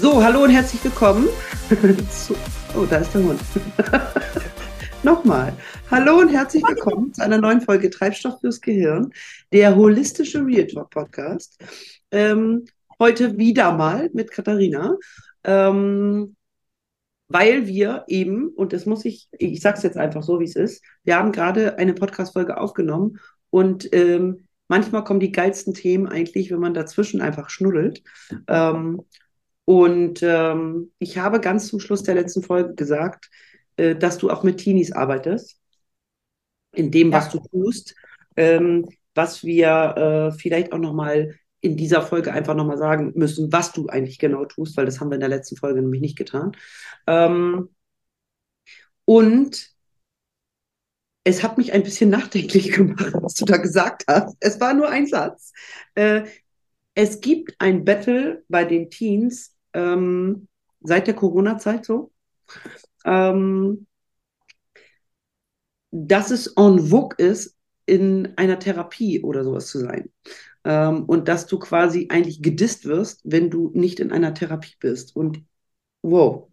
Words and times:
So, 0.00 0.24
hallo 0.24 0.44
und 0.44 0.50
herzlich 0.50 0.82
willkommen. 0.82 1.28
oh, 2.74 2.86
da 2.88 2.96
ist 2.96 3.12
der 3.12 3.22
Hund. 3.22 3.38
Nochmal. 5.02 5.52
Hallo 5.90 6.20
und 6.20 6.30
herzlich 6.30 6.62
willkommen 6.66 7.12
zu 7.12 7.22
einer 7.22 7.36
neuen 7.36 7.60
Folge 7.60 7.90
Treibstoff 7.90 8.40
fürs 8.40 8.62
Gehirn, 8.62 9.12
der 9.52 9.76
holistische 9.76 10.42
Real 10.42 10.66
Talk 10.66 10.88
Podcast. 10.88 11.62
Ähm, 12.12 12.64
heute 12.98 13.36
wieder 13.36 13.72
mal 13.72 14.08
mit 14.14 14.30
Katharina, 14.30 14.96
ähm, 15.44 16.34
weil 17.28 17.66
wir 17.66 18.04
eben, 18.08 18.48
und 18.48 18.72
das 18.72 18.86
muss 18.86 19.04
ich, 19.04 19.28
ich 19.32 19.60
sage 19.60 19.76
es 19.76 19.82
jetzt 19.82 19.98
einfach 19.98 20.22
so, 20.22 20.40
wie 20.40 20.44
es 20.44 20.56
ist, 20.56 20.82
wir 21.04 21.16
haben 21.16 21.30
gerade 21.30 21.76
eine 21.76 21.92
Podcast-Folge 21.92 22.56
aufgenommen 22.56 23.18
und 23.50 23.92
ähm, 23.92 24.46
manchmal 24.66 25.04
kommen 25.04 25.20
die 25.20 25.32
geilsten 25.32 25.74
Themen 25.74 26.06
eigentlich, 26.08 26.50
wenn 26.50 26.60
man 26.60 26.72
dazwischen 26.72 27.20
einfach 27.20 27.50
schnuddelt. 27.50 28.02
Ähm, 28.48 29.02
und 29.64 30.22
ähm, 30.22 30.92
ich 30.98 31.18
habe 31.18 31.40
ganz 31.40 31.68
zum 31.68 31.80
Schluss 31.80 32.02
der 32.02 32.14
letzten 32.14 32.42
Folge 32.42 32.74
gesagt, 32.74 33.30
äh, 33.76 33.94
dass 33.94 34.18
du 34.18 34.30
auch 34.30 34.42
mit 34.42 34.58
Teenies 34.58 34.92
arbeitest, 34.92 35.58
in 36.72 36.90
dem, 36.90 37.10
ja. 37.10 37.18
was 37.18 37.30
du 37.30 37.40
tust, 37.40 37.94
ähm, 38.36 38.88
was 39.14 39.44
wir 39.44 40.30
äh, 40.32 40.38
vielleicht 40.38 40.72
auch 40.72 40.78
nochmal 40.78 41.34
in 41.60 41.76
dieser 41.76 42.02
Folge 42.02 42.32
einfach 42.32 42.54
nochmal 42.54 42.78
sagen 42.78 43.12
müssen, 43.16 43.52
was 43.52 43.72
du 43.72 43.88
eigentlich 43.88 44.18
genau 44.18 44.44
tust, 44.46 44.76
weil 44.76 44.86
das 44.86 45.00
haben 45.00 45.10
wir 45.10 45.16
in 45.16 45.20
der 45.20 45.28
letzten 45.28 45.56
Folge 45.56 45.82
nämlich 45.82 46.00
nicht 46.00 46.16
getan. 46.16 46.56
Ähm, 47.06 47.68
und 49.04 49.70
es 51.24 51.42
hat 51.42 51.58
mich 51.58 51.72
ein 51.72 51.82
bisschen 51.82 52.10
nachdenklich 52.10 52.72
gemacht, 52.72 53.12
was 53.20 53.34
du 53.34 53.44
da 53.44 53.56
gesagt 53.56 54.04
hast. 54.08 54.36
Es 54.40 54.60
war 54.60 54.74
nur 54.74 54.88
ein 54.88 55.06
Satz. 55.06 55.52
Äh, 55.94 56.24
es 56.94 57.20
gibt 57.20 57.54
ein 57.58 57.84
Battle 57.84 58.44
bei 58.48 58.64
den 58.64 58.90
Teens 58.90 59.56
ähm, 59.74 60.48
seit 60.80 61.06
der 61.06 61.14
Corona-Zeit 61.14 61.84
so, 61.84 62.12
ähm, 63.04 63.86
dass 65.90 66.30
es 66.30 66.46
en 66.56 66.78
vogue 66.78 67.16
ist, 67.18 67.56
in 67.86 68.34
einer 68.36 68.58
Therapie 68.58 69.22
oder 69.22 69.42
sowas 69.44 69.66
zu 69.66 69.80
sein. 69.80 70.10
Ähm, 70.64 71.04
und 71.04 71.26
dass 71.26 71.46
du 71.46 71.58
quasi 71.58 72.08
eigentlich 72.10 72.42
gedisst 72.42 72.84
wirst, 72.84 73.20
wenn 73.24 73.50
du 73.50 73.70
nicht 73.74 73.98
in 73.98 74.12
einer 74.12 74.34
Therapie 74.34 74.74
bist. 74.78 75.16
Und 75.16 75.42
wow, 76.02 76.48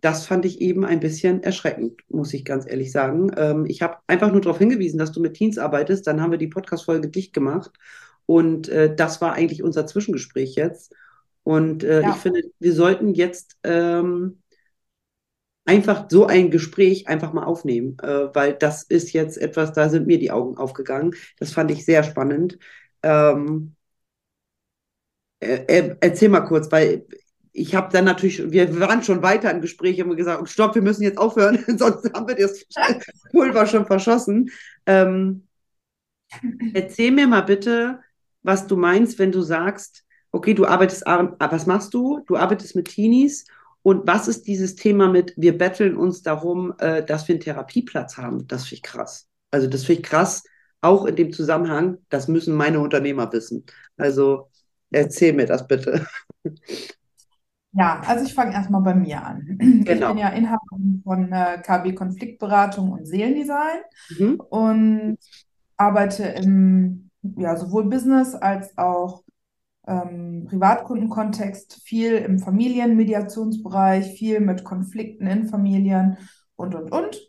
das 0.00 0.26
fand 0.26 0.44
ich 0.44 0.60
eben 0.60 0.84
ein 0.84 1.00
bisschen 1.00 1.42
erschreckend, 1.42 2.02
muss 2.08 2.32
ich 2.34 2.44
ganz 2.44 2.66
ehrlich 2.70 2.92
sagen. 2.92 3.30
Ähm, 3.36 3.66
ich 3.66 3.82
habe 3.82 3.98
einfach 4.06 4.30
nur 4.30 4.40
darauf 4.40 4.58
hingewiesen, 4.58 4.98
dass 4.98 5.12
du 5.12 5.20
mit 5.20 5.34
Teens 5.34 5.58
arbeitest. 5.58 6.06
Dann 6.06 6.20
haben 6.20 6.30
wir 6.30 6.38
die 6.38 6.48
Podcast-Folge 6.48 7.08
dicht 7.08 7.32
gemacht. 7.32 7.72
Und 8.30 8.68
äh, 8.68 8.94
das 8.94 9.20
war 9.20 9.32
eigentlich 9.32 9.60
unser 9.60 9.88
Zwischengespräch 9.88 10.54
jetzt. 10.54 10.94
Und 11.42 11.82
äh, 11.82 12.02
ja. 12.02 12.10
ich 12.10 12.14
finde, 12.14 12.44
wir 12.60 12.72
sollten 12.74 13.12
jetzt 13.12 13.56
ähm, 13.64 14.40
einfach 15.64 16.06
so 16.08 16.28
ein 16.28 16.52
Gespräch 16.52 17.08
einfach 17.08 17.32
mal 17.32 17.42
aufnehmen, 17.42 17.96
äh, 18.00 18.32
weil 18.32 18.52
das 18.52 18.84
ist 18.84 19.12
jetzt 19.14 19.36
etwas, 19.36 19.72
da 19.72 19.88
sind 19.88 20.06
mir 20.06 20.20
die 20.20 20.30
Augen 20.30 20.58
aufgegangen. 20.58 21.16
Das 21.40 21.52
fand 21.52 21.72
ich 21.72 21.84
sehr 21.84 22.04
spannend. 22.04 22.56
Ähm, 23.02 23.74
äh, 25.40 25.64
äh 25.66 25.96
erzähl 26.00 26.28
mal 26.28 26.42
kurz, 26.42 26.70
weil 26.70 27.08
ich 27.50 27.74
habe 27.74 27.90
dann 27.92 28.04
natürlich, 28.04 28.48
wir 28.52 28.78
waren 28.78 29.02
schon 29.02 29.24
weiter 29.24 29.50
im 29.50 29.60
Gespräch, 29.60 30.00
haben 30.00 30.14
gesagt, 30.14 30.48
stopp, 30.48 30.76
wir 30.76 30.82
müssen 30.82 31.02
jetzt 31.02 31.18
aufhören, 31.18 31.64
sonst 31.78 32.08
haben 32.14 32.28
wir 32.28 32.36
das 32.36 32.64
Pulver 33.32 33.66
schon 33.66 33.86
verschossen. 33.86 34.52
Ähm, 34.86 35.48
erzähl 36.74 37.10
mir 37.10 37.26
mal 37.26 37.40
bitte, 37.40 37.98
was 38.42 38.66
du 38.66 38.76
meinst, 38.76 39.18
wenn 39.18 39.32
du 39.32 39.42
sagst, 39.42 40.04
okay, 40.32 40.54
du 40.54 40.66
arbeitest, 40.66 41.04
was 41.06 41.66
machst 41.66 41.94
du? 41.94 42.20
Du 42.26 42.36
arbeitest 42.36 42.76
mit 42.76 42.88
Teenies 42.88 43.46
und 43.82 44.06
was 44.06 44.28
ist 44.28 44.46
dieses 44.46 44.76
Thema 44.76 45.08
mit, 45.08 45.32
wir 45.36 45.56
betteln 45.56 45.96
uns 45.96 46.22
darum, 46.22 46.74
äh, 46.78 47.04
dass 47.04 47.26
wir 47.28 47.34
einen 47.34 47.42
Therapieplatz 47.42 48.16
haben? 48.16 48.46
Das 48.46 48.64
finde 48.64 48.76
ich 48.76 48.82
krass. 48.82 49.26
Also 49.50 49.66
das 49.66 49.84
finde 49.84 50.02
ich 50.02 50.06
krass, 50.06 50.44
auch 50.80 51.06
in 51.06 51.16
dem 51.16 51.32
Zusammenhang, 51.32 51.98
das 52.08 52.28
müssen 52.28 52.54
meine 52.54 52.80
Unternehmer 52.80 53.32
wissen. 53.32 53.64
Also 53.96 54.50
erzähl 54.90 55.32
mir 55.32 55.46
das 55.46 55.66
bitte. 55.66 56.06
Ja, 57.72 58.00
also 58.04 58.24
ich 58.24 58.34
fange 58.34 58.52
erstmal 58.52 58.82
bei 58.82 58.94
mir 58.94 59.22
an. 59.24 59.58
Genau. 59.84 60.08
Ich 60.08 60.14
bin 60.14 60.18
ja 60.18 60.28
Inhaberin 60.30 61.00
von 61.04 61.32
äh, 61.32 61.62
KB 61.64 61.94
Konfliktberatung 61.94 62.92
und 62.92 63.06
Seelendesign 63.06 63.80
mhm. 64.18 64.40
und 64.40 65.18
arbeite 65.76 66.24
im 66.24 67.09
ja, 67.22 67.56
sowohl 67.56 67.88
Business 67.88 68.34
als 68.34 68.76
auch 68.78 69.22
ähm, 69.86 70.46
Privatkundenkontext, 70.48 71.80
viel 71.84 72.14
im 72.14 72.38
Familienmediationsbereich, 72.38 74.14
viel 74.18 74.40
mit 74.40 74.64
Konflikten 74.64 75.26
in 75.26 75.48
Familien 75.48 76.18
und, 76.56 76.74
und, 76.74 76.92
und. 76.92 77.20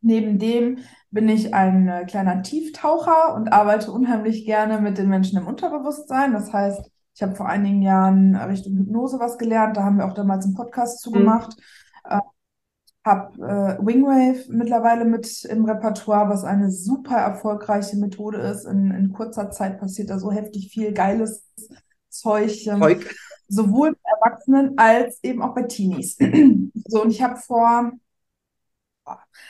Neben 0.00 0.38
dem 0.38 0.78
bin 1.10 1.28
ich 1.28 1.54
ein 1.54 1.88
äh, 1.88 2.04
kleiner 2.04 2.42
Tieftaucher 2.42 3.34
und 3.34 3.52
arbeite 3.52 3.92
unheimlich 3.92 4.44
gerne 4.44 4.80
mit 4.80 4.98
den 4.98 5.08
Menschen 5.08 5.38
im 5.38 5.46
Unterbewusstsein. 5.46 6.32
Das 6.32 6.52
heißt, 6.52 6.90
ich 7.14 7.22
habe 7.22 7.36
vor 7.36 7.48
einigen 7.48 7.82
Jahren 7.82 8.34
Richtung 8.34 8.76
Hypnose 8.76 9.20
was 9.20 9.38
gelernt. 9.38 9.76
Da 9.76 9.84
haben 9.84 9.98
wir 9.98 10.06
auch 10.06 10.14
damals 10.14 10.44
einen 10.44 10.54
Podcast 10.54 11.00
zugemacht. 11.00 11.56
Mhm. 11.56 12.20
Habe 13.04 13.34
äh, 13.38 13.84
Wingwave 13.84 14.44
mittlerweile 14.48 15.04
mit 15.04 15.44
im 15.44 15.64
Repertoire, 15.64 16.28
was 16.28 16.44
eine 16.44 16.70
super 16.70 17.16
erfolgreiche 17.16 17.96
Methode 17.96 18.38
ist. 18.38 18.64
In, 18.64 18.92
in 18.92 19.12
kurzer 19.12 19.50
Zeit 19.50 19.80
passiert 19.80 20.10
da 20.10 20.18
so 20.18 20.30
heftig 20.30 20.70
viel 20.72 20.92
geiles 20.92 21.44
Zeug. 22.08 22.66
Ähm, 22.66 22.80
Zeug. 22.80 23.14
Sowohl 23.48 23.92
bei 23.92 24.10
Erwachsenen 24.20 24.78
als 24.78 25.18
eben 25.22 25.42
auch 25.42 25.54
bei 25.54 25.64
Teenies. 25.64 26.16
so, 26.86 27.02
und 27.02 27.10
ich 27.10 27.22
habe 27.22 27.36
vor 27.36 27.92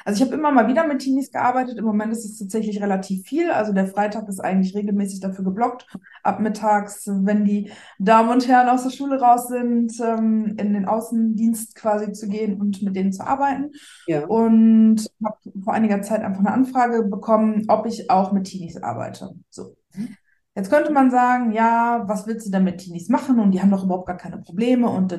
also 0.05 0.17
ich 0.17 0.27
habe 0.27 0.39
immer 0.39 0.51
mal 0.51 0.69
wieder 0.69 0.87
mit 0.87 1.01
Teenies 1.01 1.31
gearbeitet. 1.31 1.79
Im 1.79 1.85
Moment 1.85 2.13
ist 2.13 2.25
es 2.25 2.39
tatsächlich 2.39 2.81
relativ 2.83 3.27
viel. 3.27 3.51
Also 3.51 3.73
der 3.73 3.87
Freitag 3.87 4.29
ist 4.29 4.41
eigentlich 4.41 4.75
regelmäßig 4.75 5.21
dafür 5.21 5.45
geblockt. 5.45 5.87
Ab 6.23 6.41
mittags, 6.41 7.07
wenn 7.07 7.45
die 7.45 7.71
Damen 7.99 8.31
und 8.31 8.49
Herren 8.49 8.69
aus 8.69 8.83
der 8.83 8.91
Schule 8.91 9.21
raus 9.21 9.49
sind, 9.49 9.93
ähm, 10.01 10.57
in 10.59 10.73
den 10.73 10.87
Außendienst 10.87 11.75
quasi 11.75 12.13
zu 12.13 12.29
gehen 12.29 12.61
und 12.61 12.83
mit 12.83 12.97
denen 12.97 13.13
zu 13.13 13.27
arbeiten. 13.27 13.73
Ja. 14.07 14.27
Und 14.27 15.07
habe 15.25 15.39
vor 15.63 15.75
einiger 15.75 16.03
Zeit 16.03 16.23
einfach 16.23 16.41
eine 16.41 16.53
Anfrage 16.53 17.05
bekommen, 17.05 17.65
ob 17.69 17.87
ich 17.87 18.11
auch 18.11 18.33
mit 18.33 18.45
Teenies 18.45 18.83
arbeite. 18.83 19.35
So. 19.51 19.77
Jetzt 20.55 20.71
könnte 20.71 20.93
man 20.93 21.11
sagen, 21.11 21.53
ja, 21.53 22.05
was 22.07 22.27
willst 22.27 22.47
du 22.47 22.51
denn 22.51 22.65
mit 22.65 22.79
Teenies 22.79 23.09
machen? 23.09 23.39
Und 23.39 23.53
die 23.53 23.63
haben 23.63 23.71
doch 23.71 23.85
überhaupt 23.85 24.07
gar 24.07 24.19
keine 24.19 24.39
Probleme 24.39 24.89
und 24.89 25.13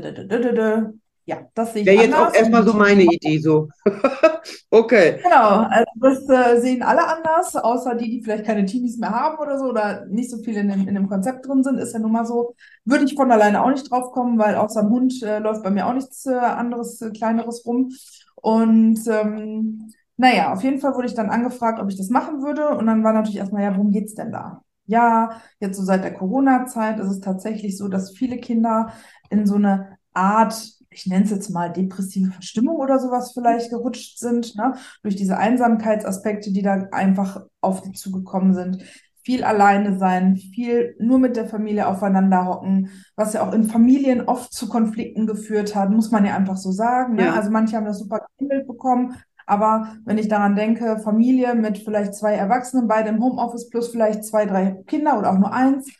ja, 1.25 1.37
das 1.53 1.73
sehe 1.73 1.83
ich 1.83 1.87
Wäre 1.87 2.03
jetzt 2.03 2.15
auch 2.15 2.33
erstmal 2.33 2.65
so 2.65 2.73
meine 2.73 3.03
Idee 3.11 3.37
so. 3.37 3.69
okay. 4.69 5.19
Genau, 5.23 5.65
also 5.69 5.85
das 5.95 6.29
äh, 6.29 6.59
sehen 6.59 6.83
alle 6.83 7.07
anders, 7.07 7.55
außer 7.55 7.95
die, 7.95 8.09
die 8.09 8.23
vielleicht 8.23 8.45
keine 8.45 8.65
Teenies 8.65 8.97
mehr 8.97 9.11
haben 9.11 9.37
oder 9.37 9.57
so 9.57 9.65
oder 9.65 10.05
nicht 10.07 10.29
so 10.29 10.37
viel 10.39 10.57
in 10.57 10.67
dem, 10.67 10.87
in 10.87 10.95
dem 10.95 11.07
Konzept 11.07 11.47
drin 11.47 11.63
sind, 11.63 11.77
ist 11.77 11.93
ja 11.93 11.99
nun 11.99 12.11
mal 12.11 12.25
so. 12.25 12.55
Würde 12.83 13.05
ich 13.05 13.15
von 13.15 13.31
alleine 13.31 13.63
auch 13.63 13.69
nicht 13.69 13.89
drauf 13.89 14.11
kommen, 14.11 14.37
weil 14.37 14.55
außer 14.55 14.81
dem 14.81 14.89
Hund 14.89 15.23
äh, 15.23 15.39
läuft 15.39 15.63
bei 15.63 15.69
mir 15.69 15.87
auch 15.87 15.93
nichts 15.93 16.25
äh, 16.25 16.33
anderes, 16.33 17.01
äh, 17.01 17.11
kleineres 17.11 17.65
rum. 17.65 17.91
Und 18.35 18.99
ähm, 19.07 19.93
naja, 20.17 20.51
auf 20.51 20.63
jeden 20.63 20.79
Fall 20.79 20.93
wurde 20.95 21.07
ich 21.07 21.15
dann 21.15 21.29
angefragt, 21.29 21.79
ob 21.79 21.89
ich 21.89 21.97
das 21.97 22.09
machen 22.09 22.43
würde. 22.43 22.69
Und 22.69 22.87
dann 22.87 23.03
war 23.03 23.13
natürlich 23.13 23.37
erstmal, 23.37 23.63
ja, 23.63 23.73
worum 23.75 23.91
geht's 23.91 24.13
denn 24.15 24.31
da? 24.31 24.61
Ja, 24.85 25.41
jetzt 25.59 25.77
so 25.77 25.83
seit 25.83 26.03
der 26.03 26.13
Corona-Zeit 26.13 26.99
ist 26.99 27.07
es 27.07 27.21
tatsächlich 27.21 27.77
so, 27.77 27.87
dass 27.87 28.11
viele 28.11 28.37
Kinder 28.37 28.91
in 29.29 29.45
so 29.47 29.55
eine 29.55 29.97
Art 30.13 30.72
ich 30.93 31.07
nenne 31.07 31.25
es 31.25 31.31
jetzt 31.31 31.49
mal 31.49 31.71
depressive 31.71 32.31
Verstimmung 32.31 32.77
oder 32.77 32.99
sowas 32.99 33.31
vielleicht 33.33 33.69
gerutscht 33.69 34.19
sind, 34.19 34.55
ne? 34.55 34.75
durch 35.01 35.15
diese 35.15 35.37
Einsamkeitsaspekte, 35.37 36.51
die 36.51 36.61
da 36.61 36.87
einfach 36.91 37.41
auf 37.61 37.81
die 37.81 37.91
zugekommen 37.91 38.53
sind. 38.53 38.83
Viel 39.25 39.43
alleine 39.43 39.97
sein, 39.97 40.35
viel 40.35 40.95
nur 40.99 41.17
mit 41.17 41.37
der 41.37 41.47
Familie 41.47 41.87
aufeinander 41.87 42.45
hocken, 42.45 42.89
was 43.15 43.33
ja 43.33 43.47
auch 43.47 43.53
in 43.53 43.63
Familien 43.63 44.21
oft 44.21 44.51
zu 44.53 44.67
Konflikten 44.67 45.27
geführt 45.27 45.75
hat, 45.75 45.91
muss 45.91 46.11
man 46.11 46.25
ja 46.25 46.35
einfach 46.35 46.57
so 46.57 46.71
sagen. 46.71 47.15
Ne? 47.15 47.25
Ja. 47.25 47.33
Also 47.33 47.49
manche 47.49 47.77
haben 47.77 47.85
das 47.85 47.99
super 47.99 48.25
gehandelt 48.37 48.67
bekommen, 48.67 49.15
aber 49.45 49.95
wenn 50.05 50.17
ich 50.17 50.27
daran 50.27 50.55
denke, 50.55 50.99
Familie 50.99 51.55
mit 51.55 51.77
vielleicht 51.77 52.15
zwei 52.15 52.33
Erwachsenen, 52.33 52.87
beide 52.87 53.09
im 53.09 53.23
Homeoffice 53.23 53.69
plus 53.69 53.89
vielleicht 53.89 54.25
zwei, 54.25 54.45
drei 54.45 54.83
Kinder 54.87 55.17
oder 55.17 55.31
auch 55.31 55.39
nur 55.39 55.53
eins, 55.53 55.91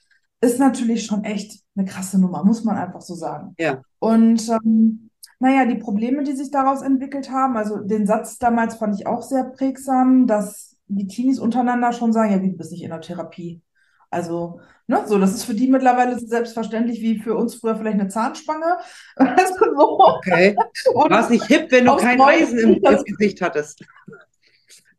ist 0.42 0.60
natürlich 0.60 1.06
schon 1.06 1.24
echt 1.24 1.63
eine 1.76 1.86
krasse 1.86 2.20
Nummer, 2.20 2.44
muss 2.44 2.64
man 2.64 2.78
einfach 2.78 3.02
so 3.02 3.16
sagen. 3.16 3.56
Ja. 3.58 3.82
Und 4.00 4.48
ähm, 4.50 5.10
naja, 5.40 5.66
die 5.66 5.76
Probleme, 5.76 6.24
die 6.24 6.34
sich 6.34 6.52
daraus 6.52 6.82
entwickelt 6.82 7.30
haben, 7.32 7.58
also 7.58 7.78
den 7.78 8.08
Satz 8.08 8.38
damals 8.38 8.76
fand 8.76 9.00
ich 9.00 9.08
auch 9.08 9.24
sehr 9.24 9.44
prägsam, 9.44 10.28
dass 10.28 10.78
die 10.88 11.08
Teenies 11.08 11.40
untereinander 11.40 11.92
schon 11.92 12.14
sagen, 12.14 12.32
ja, 12.32 12.42
wie 12.42 12.52
du 12.52 12.58
bist 12.58 12.72
nicht 12.72 12.84
in 12.84 12.92
der 12.92 13.02
Therapie. 13.02 13.62
Also, 14.10 14.60
ne, 14.86 15.04
so, 15.08 15.18
das 15.18 15.34
ist 15.34 15.44
für 15.44 15.56
die 15.56 15.68
mittlerweile 15.68 16.20
selbstverständlich 16.20 17.02
wie 17.02 17.18
für 17.18 17.36
uns 17.36 17.56
früher 17.56 17.76
vielleicht 17.76 18.00
eine 18.00 18.10
Zahnspange. 18.10 18.78
Also 19.16 19.54
so. 19.76 20.00
Okay. 20.00 20.56
War 20.94 21.20
es 21.20 21.30
nicht 21.30 21.46
hip, 21.46 21.72
wenn 21.72 21.86
du 21.86 21.96
kein 21.96 22.22
Eisen 22.22 22.60
im, 22.60 22.74
im 22.76 23.04
Gesicht 23.04 23.42
hattest? 23.42 23.84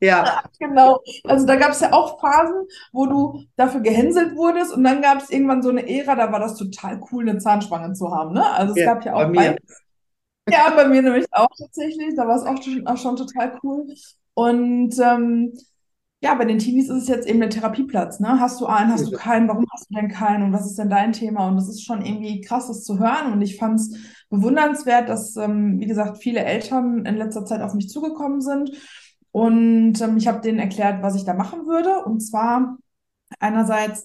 Ja. 0.04 0.42
Genau. 0.58 1.00
Also 1.24 1.46
da 1.46 1.56
gab 1.56 1.70
es 1.70 1.80
ja 1.80 1.92
auch 1.92 2.20
Phasen, 2.20 2.66
wo 2.92 3.06
du 3.06 3.44
dafür 3.56 3.80
gehänselt 3.80 4.36
wurdest 4.36 4.72
und 4.72 4.84
dann 4.84 5.02
gab 5.02 5.18
es 5.18 5.30
irgendwann 5.30 5.62
so 5.62 5.70
eine 5.70 5.88
Ära, 5.88 6.14
da 6.14 6.32
war 6.32 6.40
das 6.40 6.56
total 6.56 7.00
cool, 7.10 7.28
eine 7.28 7.38
Zahnspange 7.38 7.92
zu 7.94 8.10
haben. 8.10 8.34
Ne? 8.34 8.44
Also 8.52 8.72
es 8.72 8.80
ja, 8.80 8.94
gab 8.94 9.04
ja 9.04 9.14
auch 9.14 9.32
bei 9.32 9.56
Ja, 10.48 10.70
bei 10.76 10.88
mir 10.88 11.02
nämlich 11.02 11.26
auch 11.30 11.48
tatsächlich. 11.58 12.14
Da 12.16 12.26
war 12.28 12.36
es 12.36 12.44
auch 12.44 12.62
schon, 12.62 12.86
auch 12.86 12.98
schon 12.98 13.16
total 13.16 13.58
cool. 13.62 13.86
Und 14.34 14.98
ähm, 14.98 15.52
ja, 16.24 16.34
bei 16.34 16.46
den 16.46 16.58
Teenies 16.58 16.88
ist 16.88 17.02
es 17.02 17.08
jetzt 17.08 17.28
eben 17.28 17.40
der 17.40 17.50
Therapieplatz. 17.50 18.18
Ne? 18.18 18.40
Hast 18.40 18.58
du 18.60 18.66
einen, 18.66 18.90
hast 18.90 19.06
du 19.06 19.10
keinen? 19.10 19.46
Warum 19.46 19.66
hast 19.72 19.90
du 19.90 19.94
denn 19.94 20.08
keinen? 20.08 20.44
Und 20.44 20.52
was 20.52 20.64
ist 20.66 20.78
denn 20.78 20.88
dein 20.88 21.12
Thema? 21.12 21.48
Und 21.48 21.56
das 21.56 21.68
ist 21.68 21.84
schon 21.84 22.04
irgendwie 22.04 22.40
krass, 22.40 22.68
das 22.68 22.82
zu 22.82 22.98
hören. 22.98 23.32
Und 23.32 23.42
ich 23.42 23.58
fand 23.58 23.78
es 23.78 23.94
bewundernswert, 24.30 25.08
dass, 25.08 25.36
ähm, 25.36 25.78
wie 25.80 25.86
gesagt, 25.86 26.18
viele 26.18 26.40
Eltern 26.40 27.04
in 27.04 27.16
letzter 27.16 27.44
Zeit 27.44 27.60
auf 27.60 27.74
mich 27.74 27.90
zugekommen 27.90 28.40
sind. 28.40 28.70
Und 29.34 30.00
ähm, 30.00 30.16
ich 30.16 30.28
habe 30.28 30.40
denen 30.40 30.60
erklärt, 30.60 31.02
was 31.02 31.16
ich 31.16 31.24
da 31.24 31.34
machen 31.34 31.66
würde. 31.66 32.04
Und 32.04 32.20
zwar 32.20 32.78
einerseits 33.40 34.04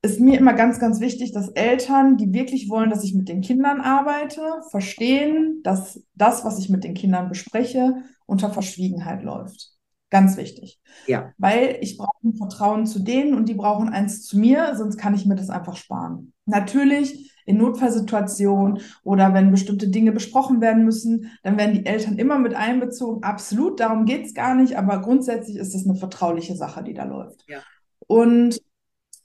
ist 0.00 0.20
mir 0.20 0.38
immer 0.38 0.54
ganz, 0.54 0.78
ganz 0.78 1.00
wichtig, 1.00 1.32
dass 1.32 1.50
Eltern, 1.50 2.16
die 2.16 2.32
wirklich 2.32 2.70
wollen, 2.70 2.88
dass 2.88 3.04
ich 3.04 3.14
mit 3.14 3.28
den 3.28 3.42
Kindern 3.42 3.82
arbeite, 3.82 4.40
verstehen, 4.70 5.60
dass 5.64 6.02
das, 6.14 6.46
was 6.46 6.58
ich 6.58 6.70
mit 6.70 6.82
den 6.82 6.94
Kindern 6.94 7.28
bespreche, 7.28 8.04
unter 8.24 8.48
Verschwiegenheit 8.48 9.22
läuft. 9.22 9.72
Ganz 10.08 10.38
wichtig. 10.38 10.80
Ja. 11.06 11.34
Weil 11.36 11.76
ich 11.82 11.98
brauche 11.98 12.16
ein 12.24 12.34
Vertrauen 12.34 12.86
zu 12.86 13.00
denen 13.00 13.34
und 13.34 13.50
die 13.50 13.54
brauchen 13.54 13.90
eins 13.90 14.22
zu 14.22 14.38
mir, 14.38 14.76
sonst 14.76 14.96
kann 14.96 15.14
ich 15.14 15.26
mir 15.26 15.34
das 15.36 15.50
einfach 15.50 15.76
sparen. 15.76 16.32
Natürlich 16.46 17.33
in 17.44 17.58
Notfallsituationen 17.58 18.80
oder 19.02 19.34
wenn 19.34 19.50
bestimmte 19.50 19.88
Dinge 19.88 20.12
besprochen 20.12 20.60
werden 20.60 20.84
müssen, 20.84 21.30
dann 21.42 21.58
werden 21.58 21.74
die 21.74 21.86
Eltern 21.86 22.18
immer 22.18 22.38
mit 22.38 22.54
einbezogen. 22.54 23.22
Absolut, 23.22 23.80
darum 23.80 24.04
geht 24.04 24.26
es 24.26 24.34
gar 24.34 24.54
nicht, 24.54 24.76
aber 24.76 25.00
grundsätzlich 25.00 25.56
ist 25.56 25.74
es 25.74 25.86
eine 25.86 25.96
vertrauliche 25.96 26.56
Sache, 26.56 26.82
die 26.82 26.94
da 26.94 27.04
läuft. 27.04 27.44
Ja. 27.48 27.60
Und 28.06 28.60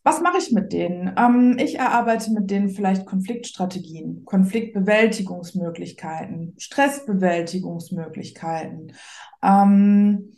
was 0.04 0.22
mache 0.22 0.38
ich 0.38 0.52
mit 0.52 0.72
denen? 0.74 1.14
Ähm, 1.18 1.58
ich 1.60 1.78
erarbeite 1.78 2.32
mit 2.32 2.50
denen 2.50 2.70
vielleicht 2.70 3.06
Konfliktstrategien, 3.06 4.24
Konfliktbewältigungsmöglichkeiten, 4.26 6.56
Stressbewältigungsmöglichkeiten. 6.58 8.94
Ähm, 9.44 10.34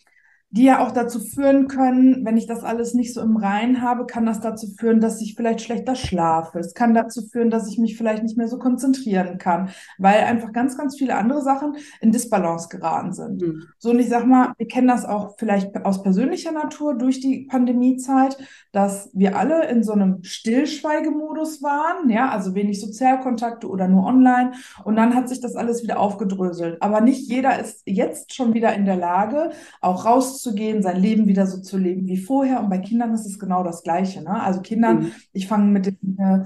die 0.51 0.65
ja 0.65 0.85
auch 0.85 0.91
dazu 0.91 1.21
führen 1.21 1.69
können, 1.69 2.25
wenn 2.25 2.35
ich 2.35 2.45
das 2.45 2.63
alles 2.63 2.93
nicht 2.93 3.13
so 3.13 3.21
im 3.21 3.37
Reinen 3.37 3.81
habe, 3.81 4.05
kann 4.05 4.25
das 4.25 4.41
dazu 4.41 4.67
führen, 4.77 4.99
dass 4.99 5.21
ich 5.21 5.35
vielleicht 5.35 5.61
schlechter 5.61 5.95
schlafe. 5.95 6.59
Es 6.59 6.73
kann 6.73 6.93
dazu 6.93 7.21
führen, 7.25 7.49
dass 7.49 7.69
ich 7.69 7.77
mich 7.77 7.95
vielleicht 7.95 8.21
nicht 8.21 8.37
mehr 8.37 8.49
so 8.49 8.59
konzentrieren 8.59 9.37
kann, 9.37 9.69
weil 9.97 10.23
einfach 10.23 10.51
ganz, 10.51 10.77
ganz 10.77 10.97
viele 10.97 11.15
andere 11.15 11.41
Sachen 11.41 11.77
in 12.01 12.11
Disbalance 12.11 12.67
geraten 12.67 13.13
sind. 13.13 13.41
Mhm. 13.41 13.63
So, 13.77 13.91
und 13.91 13.99
ich 13.99 14.09
sag 14.09 14.25
mal, 14.27 14.51
wir 14.57 14.67
kennen 14.67 14.89
das 14.89 15.05
auch 15.05 15.35
vielleicht 15.37 15.85
aus 15.85 16.03
persönlicher 16.03 16.51
Natur 16.51 16.95
durch 16.95 17.21
die 17.21 17.47
Pandemiezeit, 17.49 18.37
dass 18.73 19.09
wir 19.13 19.37
alle 19.37 19.69
in 19.69 19.83
so 19.83 19.93
einem 19.93 20.21
Stillschweigemodus 20.21 21.63
waren, 21.63 22.09
ja, 22.09 22.29
also 22.29 22.55
wenig 22.55 22.81
Sozialkontakte 22.81 23.69
oder 23.69 23.87
nur 23.87 24.05
online. 24.05 24.51
Und 24.83 24.97
dann 24.97 25.15
hat 25.15 25.29
sich 25.29 25.39
das 25.39 25.55
alles 25.55 25.81
wieder 25.81 25.97
aufgedröselt. 25.97 26.81
Aber 26.81 26.99
nicht 26.99 27.29
jeder 27.29 27.57
ist 27.57 27.83
jetzt 27.85 28.33
schon 28.33 28.53
wieder 28.53 28.73
in 28.73 28.83
der 28.83 28.97
Lage, 28.97 29.51
auch 29.79 30.05
raus 30.05 30.40
rauszugehen, 30.41 30.81
sein 30.81 30.99
Leben 30.99 31.27
wieder 31.27 31.45
so 31.47 31.61
zu 31.61 31.77
leben 31.77 32.07
wie 32.07 32.17
vorher. 32.17 32.61
Und 32.61 32.69
bei 32.69 32.79
Kindern 32.79 33.13
ist 33.13 33.25
es 33.25 33.39
genau 33.39 33.63
das 33.63 33.83
Gleiche. 33.83 34.21
Ne? 34.21 34.41
Also 34.41 34.61
Kindern, 34.61 35.03
mhm. 35.03 35.11
ich 35.33 35.47
fange 35.47 35.65
mit 35.65 35.85
den 35.85 36.17
äh, 36.17 36.43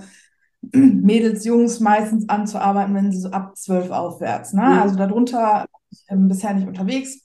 Mädels, 0.78 1.46
Jungs 1.46 1.80
meistens 1.80 2.28
an 2.30 2.48
zu 2.48 2.60
arbeiten, 2.60 2.94
wenn 2.96 3.12
sie 3.12 3.20
so 3.20 3.30
ab 3.30 3.56
zwölf 3.58 3.92
aufwärts. 3.92 4.54
Ne? 4.54 4.62
Mhm. 4.62 4.80
Also 4.80 4.96
darunter 4.96 5.66
ähm, 6.10 6.28
bisher 6.28 6.54
nicht 6.54 6.68
unterwegs. 6.68 7.22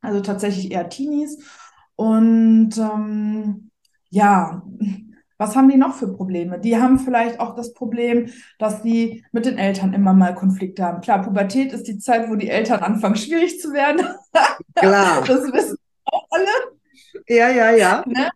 Also 0.00 0.20
tatsächlich 0.20 0.72
eher 0.72 0.88
Teenies. 0.88 1.38
Und 1.96 2.76
ähm, 2.78 3.70
ja, 4.10 4.62
was 5.38 5.56
haben 5.56 5.68
die 5.68 5.76
noch 5.76 5.94
für 5.94 6.12
Probleme? 6.12 6.60
Die 6.60 6.76
haben 6.76 7.00
vielleicht 7.00 7.40
auch 7.40 7.56
das 7.56 7.72
Problem, 7.72 8.28
dass 8.60 8.82
sie 8.84 9.24
mit 9.32 9.44
den 9.44 9.58
Eltern 9.58 9.92
immer 9.92 10.12
mal 10.12 10.36
Konflikte 10.36 10.84
haben. 10.84 11.00
Klar, 11.00 11.22
Pubertät 11.22 11.72
ist 11.72 11.88
die 11.88 11.98
Zeit, 11.98 12.30
wo 12.30 12.36
die 12.36 12.48
Eltern 12.48 12.80
anfangen, 12.80 13.16
schwierig 13.16 13.60
zu 13.60 13.72
werden. 13.72 14.06
Klar. 14.76 15.24
das 15.26 15.52
wissen 15.52 15.81
alle. 16.32 16.76
Ja, 17.28 17.48
ja, 17.50 17.70
ja. 17.70 18.04
Ne? 18.12 18.30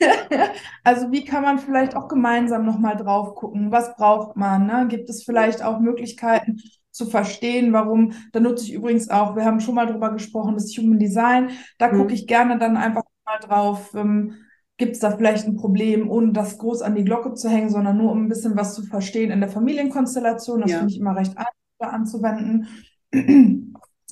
Also 0.82 1.12
wie 1.12 1.24
kann 1.24 1.42
man 1.42 1.58
vielleicht 1.58 1.94
auch 1.96 2.08
gemeinsam 2.08 2.64
nochmal 2.64 2.96
drauf 2.96 3.34
gucken? 3.34 3.70
Was 3.70 3.96
braucht 3.96 4.36
man? 4.36 4.66
Ne? 4.66 4.86
Gibt 4.88 5.10
es 5.10 5.24
vielleicht 5.24 5.62
auch 5.62 5.80
Möglichkeiten 5.80 6.60
zu 6.90 7.06
verstehen, 7.06 7.72
warum? 7.72 8.12
Da 8.32 8.40
nutze 8.40 8.64
ich 8.64 8.72
übrigens 8.72 9.10
auch, 9.10 9.36
wir 9.36 9.44
haben 9.44 9.60
schon 9.60 9.74
mal 9.74 9.86
drüber 9.86 10.10
gesprochen, 10.12 10.54
das 10.54 10.74
Human 10.76 10.98
Design. 10.98 11.50
Da 11.78 11.92
mhm. 11.92 11.98
gucke 11.98 12.14
ich 12.14 12.26
gerne 12.26 12.58
dann 12.58 12.76
einfach 12.76 13.02
mal 13.24 13.38
drauf. 13.38 13.92
Ähm, 13.94 14.34
Gibt 14.76 14.92
es 14.92 15.00
da 15.00 15.12
vielleicht 15.12 15.46
ein 15.46 15.56
Problem, 15.56 16.10
ohne 16.10 16.32
das 16.32 16.58
groß 16.58 16.82
an 16.82 16.96
die 16.96 17.04
Glocke 17.04 17.34
zu 17.34 17.48
hängen, 17.48 17.68
sondern 17.68 17.96
nur 17.96 18.10
um 18.10 18.24
ein 18.24 18.28
bisschen 18.28 18.56
was 18.56 18.74
zu 18.74 18.82
verstehen 18.82 19.30
in 19.30 19.40
der 19.40 19.48
Familienkonstellation? 19.48 20.62
Das 20.62 20.70
ja. 20.70 20.78
finde 20.78 20.92
ich 20.92 20.98
immer 20.98 21.16
recht 21.16 21.36
einfach 21.36 21.92
anzuwenden 21.94 22.66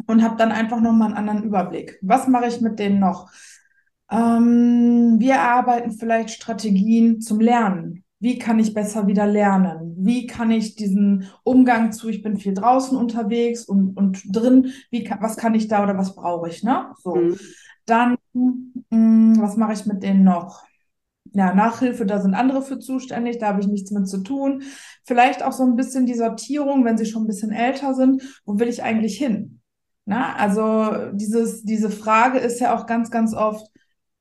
und 0.06 0.22
habe 0.22 0.36
dann 0.36 0.52
einfach 0.52 0.80
nochmal 0.80 1.08
einen 1.08 1.16
anderen 1.16 1.44
Überblick. 1.44 1.98
Was 2.02 2.28
mache 2.28 2.46
ich 2.46 2.60
mit 2.60 2.78
denen 2.78 2.98
noch? 2.98 3.30
Ähm, 4.10 5.16
wir 5.18 5.40
arbeiten 5.40 5.92
vielleicht 5.92 6.30
Strategien 6.30 7.20
zum 7.20 7.40
Lernen. 7.40 8.04
Wie 8.20 8.38
kann 8.38 8.60
ich 8.60 8.72
besser 8.72 9.08
wieder 9.08 9.26
lernen? 9.26 9.96
Wie 9.98 10.28
kann 10.28 10.52
ich 10.52 10.76
diesen 10.76 11.28
Umgang 11.42 11.90
zu, 11.90 12.08
ich 12.08 12.22
bin 12.22 12.36
viel 12.36 12.54
draußen 12.54 12.96
unterwegs 12.96 13.64
und, 13.64 13.96
und 13.96 14.22
drin, 14.26 14.72
wie 14.90 15.10
was 15.18 15.36
kann 15.36 15.56
ich 15.56 15.66
da 15.66 15.82
oder 15.82 15.98
was 15.98 16.14
brauche 16.14 16.48
ich? 16.48 16.62
Ne? 16.62 16.92
So. 17.02 17.16
Mhm. 17.16 17.36
Dann, 17.84 18.16
mh, 18.32 18.52
hm, 18.90 19.40
was 19.40 19.56
mache 19.56 19.72
ich 19.72 19.86
mit 19.86 20.04
denen 20.04 20.22
noch? 20.22 20.62
Ja, 21.32 21.54
Nachhilfe, 21.54 22.06
da 22.06 22.20
sind 22.20 22.34
andere 22.34 22.62
für 22.62 22.78
zuständig, 22.78 23.38
da 23.38 23.48
habe 23.48 23.60
ich 23.60 23.66
nichts 23.66 23.90
mit 23.90 24.06
zu 24.06 24.22
tun. 24.22 24.62
Vielleicht 25.04 25.42
auch 25.42 25.52
so 25.52 25.64
ein 25.64 25.74
bisschen 25.76 26.06
die 26.06 26.14
Sortierung, 26.14 26.84
wenn 26.84 26.98
sie 26.98 27.06
schon 27.06 27.24
ein 27.24 27.28
bisschen 27.28 27.50
älter 27.50 27.94
sind, 27.94 28.22
wo 28.44 28.58
will 28.58 28.68
ich 28.68 28.82
eigentlich 28.84 29.16
hin? 29.16 29.51
Na, 30.04 30.34
also 30.36 31.12
dieses, 31.12 31.62
diese 31.62 31.90
Frage 31.90 32.38
ist 32.38 32.60
ja 32.60 32.74
auch 32.76 32.86
ganz, 32.86 33.10
ganz 33.10 33.34
oft, 33.34 33.66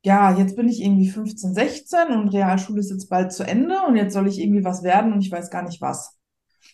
ja, 0.04 0.36
jetzt 0.36 0.56
bin 0.56 0.68
ich 0.68 0.82
irgendwie 0.82 1.08
15, 1.08 1.54
16 1.54 2.08
und 2.08 2.28
Realschule 2.28 2.80
ist 2.80 2.90
jetzt 2.90 3.08
bald 3.08 3.32
zu 3.32 3.44
Ende 3.44 3.80
und 3.86 3.96
jetzt 3.96 4.14
soll 4.14 4.28
ich 4.28 4.40
irgendwie 4.40 4.64
was 4.64 4.82
werden 4.82 5.12
und 5.12 5.20
ich 5.20 5.30
weiß 5.30 5.50
gar 5.50 5.62
nicht 5.62 5.80
was. 5.80 6.18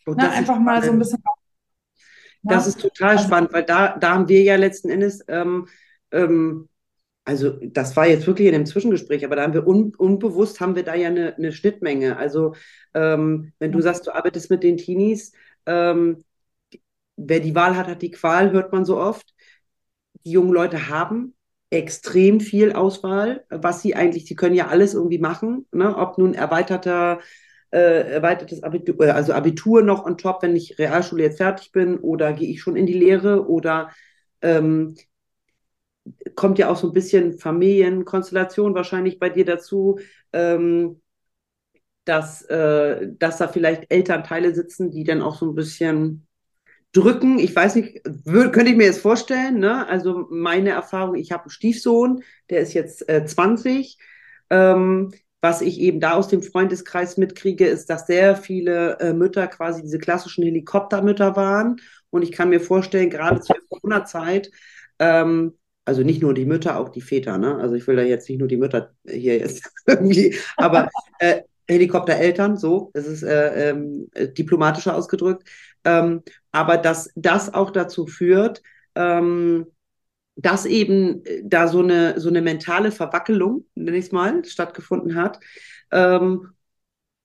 Na, 0.07 0.31
einfach 0.31 0.59
mal 0.59 0.83
so 0.83 0.93
ein 0.93 0.99
bisschen. 0.99 1.23
Das 2.43 2.67
ist 2.67 2.81
total 2.81 3.17
also, 3.17 3.25
spannend, 3.25 3.53
weil 3.53 3.65
da, 3.65 3.97
da 3.97 4.15
haben 4.15 4.29
wir 4.29 4.43
ja 4.43 4.57
letzten 4.57 4.91
Endes, 4.91 5.25
ähm, 5.29 5.67
ähm, 6.13 6.69
also 7.25 7.59
das 7.63 7.95
war 7.97 8.07
jetzt 8.07 8.27
wirklich 8.27 8.49
in 8.49 8.55
einem 8.55 8.65
Zwischengespräch, 8.65 9.25
aber 9.25 9.37
da 9.37 9.43
haben 9.43 9.53
wir 9.53 9.67
un, 9.67 9.95
unbewusst 9.95 10.61
haben 10.61 10.77
wir 10.77 10.85
da 10.85 10.95
ja 10.95 11.09
eine, 11.09 11.35
eine 11.37 11.53
Schnittmenge. 11.53 12.17
Also 12.17 12.55
ähm, 12.95 13.53
wenn 13.59 13.73
du 13.73 13.81
sagst, 13.83 14.07
du 14.07 14.15
arbeitest 14.15 14.51
mit 14.51 14.63
den 14.63 14.79
Teenies, 14.79 15.33
ähm, 15.67 16.25
wer 17.19 17.41
die 17.41 17.55
Wahl 17.55 17.77
hat, 17.77 17.89
hat 17.89 18.03
die 18.03 18.11
Qual, 18.11 18.53
hört 18.53 18.73
man 18.73 18.85
so 18.85 18.99
oft. 18.99 19.35
Die 20.25 20.33
jungen 20.33 20.53
Leute 20.53 20.89
haben 20.89 21.35
extrem 21.71 22.41
viel 22.41 22.73
Auswahl, 22.73 23.45
was 23.51 23.83
sie 23.83 23.95
eigentlich, 23.95 24.25
sie 24.27 24.35
können 24.37 24.55
ja 24.55 24.69
alles 24.69 24.95
irgendwie 24.95 25.19
machen, 25.19 25.67
ne? 25.73 25.97
ob 25.97 26.17
nun 26.17 26.33
erweiterter, 26.35 27.21
äh, 27.71 28.11
erweitertes 28.11 28.63
Abitur, 28.63 29.01
äh, 29.01 29.11
also 29.11 29.35
Abitur 29.35 29.83
noch 29.83 30.07
on 30.07 30.17
top, 30.17 30.43
wenn 30.43 30.57
ich 30.57 30.79
Realschule 30.79 31.25
jetzt 31.25 31.37
fertig 31.39 31.73
bin, 31.73 31.99
oder 31.99 32.33
gehe 32.33 32.49
ich 32.49 32.63
schon 32.63 32.77
in 32.77 32.87
die 32.87 32.95
Lehre 32.95 33.47
oder 33.49 33.91
ähm, 34.41 34.95
kommt 36.35 36.59
ja 36.59 36.71
auch 36.71 36.77
so 36.77 36.89
ein 36.89 36.93
bisschen 36.93 37.39
Familienkonstellation 37.39 38.75
wahrscheinlich 38.75 39.19
bei 39.19 39.29
dir 39.29 39.45
dazu, 39.45 39.99
ähm, 40.33 41.01
dass, 42.05 42.43
äh, 42.43 43.09
dass 43.19 43.39
da 43.39 43.49
vielleicht 43.49 43.85
Elternteile 43.93 44.55
sitzen, 44.55 44.91
die 44.91 45.05
dann 45.05 45.23
auch 45.23 45.37
so 45.39 45.47
ein 45.51 45.55
bisschen 45.55 46.28
drücken. 46.93 47.39
Ich 47.39 47.55
weiß 47.55 47.77
nicht, 47.77 48.01
würd, 48.05 48.53
könnte 48.53 48.71
ich 48.71 48.77
mir 48.77 48.87
jetzt 48.87 49.01
vorstellen. 49.01 49.59
Ne? 49.59 49.87
Also 49.89 50.27
meine 50.31 50.71
Erfahrung, 50.71 51.15
ich 51.15 51.33
habe 51.33 51.45
einen 51.45 51.51
Stiefsohn, 51.51 52.23
der 52.51 52.61
ist 52.61 52.75
jetzt 52.75 53.09
äh, 53.09 53.25
20. 53.25 53.99
Ähm, 54.51 55.13
was 55.41 55.61
ich 55.61 55.81
eben 55.81 56.01
da 56.01 56.15
aus 56.15 56.29
dem 56.29 56.43
Freundeskreis 56.43 57.17
mitkriege, 57.17 57.67
ist, 57.67 57.91
dass 57.91 58.07
sehr 58.07 58.35
viele 58.35 58.99
äh, 58.99 59.13
Mütter 59.13 59.47
quasi 59.47 59.83
diese 59.83 59.99
klassischen 59.99 60.43
Helikoptermütter 60.45 61.37
waren. 61.37 61.77
Und 62.11 62.23
ich 62.23 62.33
kann 62.33 62.49
mir 62.49 62.61
vorstellen, 62.61 63.11
gerade 63.11 63.41
zur 63.41 63.57
Corona-Zeit, 63.69 64.51
ähm, 64.99 65.57
also 65.85 66.03
nicht 66.03 66.23
nur 66.23 66.35
die 66.35 66.45
Mütter, 66.45 66.79
auch 66.79 66.89
die 66.89 67.01
Väter. 67.01 67.39
Ne? 67.39 67.57
Also 67.57 67.75
ich 67.77 67.87
will 67.87 67.97
da 67.97 68.03
jetzt 68.03 68.29
nicht 68.29 68.39
nur 68.39 68.49
die 68.49 68.57
Mütter 68.57 68.93
hier 69.07 69.39
jetzt 69.39 69.71
irgendwie, 69.87 70.37
aber 70.57 70.89
äh, 71.21 71.43
Helikoptereltern, 71.69 72.57
so, 72.57 72.91
das 72.95 73.07
ist 73.07 73.23
äh, 73.23 73.71
ähm, 73.71 74.11
diplomatischer 74.37 74.97
ausgedrückt, 74.97 75.45
ähm, 75.89 76.23
aber 76.53 76.77
dass 76.77 77.11
das 77.15 77.53
auch 77.55 77.71
dazu 77.71 78.07
führt, 78.07 78.63
ähm, 78.95 79.67
dass 80.37 80.67
eben 80.67 81.25
äh, 81.25 81.43
da 81.45 81.67
so 81.67 81.81
eine, 81.81 82.21
so 82.21 82.29
eine 82.29 82.43
mentale 82.43 82.93
Verwackelung, 82.93 83.65
nenne 83.75 83.97
ich 83.97 84.07
es 84.07 84.13
mal, 84.13 84.45
stattgefunden 84.45 85.15
hat. 85.15 85.41
Ähm, 85.91 86.51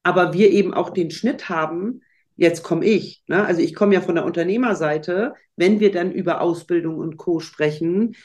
aber 0.04 0.34
wir 0.34 0.50
eben 0.52 0.74
auch 0.74 0.92
den 0.92 1.12
Schnitt 1.12 1.50
haben, 1.50 2.02
jetzt 2.36 2.64
komme 2.64 2.86
ich. 2.86 3.24
Ne? 3.28 3.46
Also 3.46 3.62
ich 3.62 3.76
komme 3.76 3.94
ja 3.94 4.02
von 4.02 4.16
der 4.16 4.26
Unternehmerseite, 4.26 5.34
wenn 5.58 5.80
wir 5.80 5.92
dann 5.92 6.12
über 6.12 6.42
Ausbildung 6.42 6.98
und 6.98 7.18
Co. 7.18 7.40
sprechen, 7.40 8.16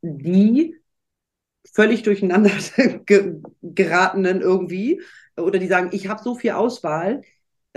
die 0.00 0.76
völlig 1.74 2.02
durcheinander 2.02 2.50
geratenen 3.62 4.40
irgendwie 4.40 5.02
oder 5.36 5.58
die 5.58 5.66
sagen, 5.66 5.90
ich 5.92 6.08
habe 6.08 6.22
so 6.22 6.34
viel 6.34 6.52
Auswahl, 6.52 7.22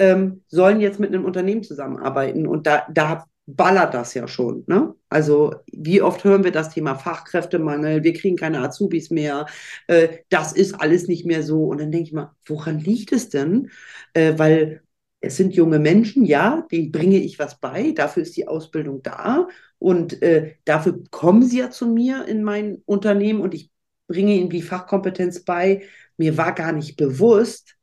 ähm, 0.01 0.41
sollen 0.47 0.81
jetzt 0.81 0.99
mit 0.99 1.13
einem 1.13 1.25
Unternehmen 1.25 1.61
zusammenarbeiten. 1.61 2.47
Und 2.47 2.65
da, 2.65 2.87
da 2.91 3.25
ballert 3.45 3.93
das 3.93 4.15
ja 4.15 4.27
schon. 4.27 4.63
Ne? 4.65 4.95
Also 5.09 5.53
wie 5.71 6.01
oft 6.01 6.23
hören 6.23 6.43
wir 6.43 6.51
das 6.51 6.69
Thema 6.69 6.95
Fachkräftemangel, 6.95 8.03
wir 8.03 8.13
kriegen 8.13 8.35
keine 8.35 8.61
Azubis 8.61 9.11
mehr, 9.11 9.45
äh, 9.85 10.07
das 10.29 10.53
ist 10.53 10.73
alles 10.73 11.07
nicht 11.07 11.25
mehr 11.25 11.43
so. 11.43 11.65
Und 11.65 11.79
dann 11.79 11.91
denke 11.91 12.07
ich 12.07 12.13
mal, 12.13 12.31
woran 12.45 12.79
liegt 12.79 13.11
es 13.11 13.29
denn? 13.29 13.69
Äh, 14.13 14.33
weil 14.37 14.81
es 15.19 15.37
sind 15.37 15.53
junge 15.53 15.77
Menschen, 15.77 16.25
ja, 16.25 16.65
denen 16.71 16.91
bringe 16.91 17.17
ich 17.17 17.37
was 17.37 17.59
bei, 17.59 17.91
dafür 17.91 18.23
ist 18.23 18.35
die 18.37 18.47
Ausbildung 18.47 19.03
da 19.03 19.47
und 19.77 20.19
äh, 20.23 20.55
dafür 20.65 21.03
kommen 21.11 21.43
sie 21.43 21.59
ja 21.59 21.69
zu 21.69 21.87
mir 21.87 22.25
in 22.25 22.41
mein 22.41 22.81
Unternehmen 22.85 23.41
und 23.41 23.53
ich 23.53 23.69
bringe 24.07 24.33
ihnen 24.33 24.49
die 24.49 24.63
Fachkompetenz 24.63 25.43
bei. 25.43 25.83
Mir 26.17 26.37
war 26.37 26.53
gar 26.55 26.71
nicht 26.71 26.97
bewusst, 26.97 27.75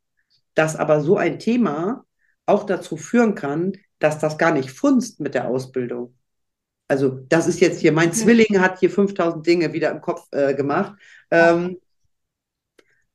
dass 0.54 0.74
aber 0.74 1.00
so 1.00 1.16
ein 1.16 1.38
Thema 1.38 2.04
auch 2.48 2.64
dazu 2.64 2.96
führen 2.96 3.34
kann, 3.34 3.72
dass 3.98 4.18
das 4.18 4.38
gar 4.38 4.52
nicht 4.52 4.70
funzt 4.70 5.20
mit 5.20 5.34
der 5.34 5.48
Ausbildung. 5.48 6.14
Also 6.88 7.20
das 7.28 7.46
ist 7.46 7.60
jetzt 7.60 7.80
hier, 7.80 7.92
mein 7.92 8.12
Zwilling 8.12 8.60
hat 8.60 8.80
hier 8.80 8.90
5000 8.90 9.46
Dinge 9.46 9.72
wieder 9.72 9.90
im 9.90 10.00
Kopf 10.00 10.26
äh, 10.30 10.54
gemacht. 10.54 10.94
Ähm, 11.30 11.78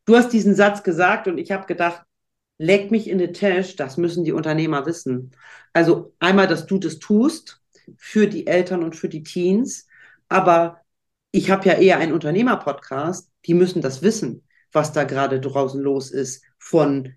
du 0.06 0.16
hast 0.16 0.32
diesen 0.32 0.54
Satz 0.54 0.84
gesagt 0.84 1.28
und 1.28 1.40
ich 1.40 1.52
habe 1.52 1.66
gedacht, 1.66 2.04
leg 2.60 2.92
mich 2.92 3.10
in 3.10 3.18
den 3.18 3.34
Tisch, 3.34 3.75
das 3.75 3.98
müssen 3.98 4.24
die 4.24 4.32
Unternehmer 4.32 4.86
wissen. 4.86 5.32
Also 5.74 6.13
einmal, 6.20 6.48
dass 6.48 6.68
du 6.68 6.78
das 6.78 7.00
tust 7.00 7.62
für 7.98 8.28
die 8.28 8.46
Eltern 8.46 8.84
und 8.84 8.96
für 8.96 9.10
die 9.10 9.24
Teens, 9.24 9.88
aber 10.30 10.82
ich 11.32 11.50
habe 11.50 11.68
ja 11.68 11.74
eher 11.74 11.98
einen 11.98 12.13
Unternehmer-Podcast, 12.13 13.32
die 13.46 13.56
müssen 13.56 13.82
das 13.82 14.04
wissen, 14.04 14.48
was 14.72 14.92
da 14.92 15.04
gerade 15.04 15.42
draußen 15.42 15.82
los 15.82 16.12
ist 16.12 16.44
von 16.60 17.16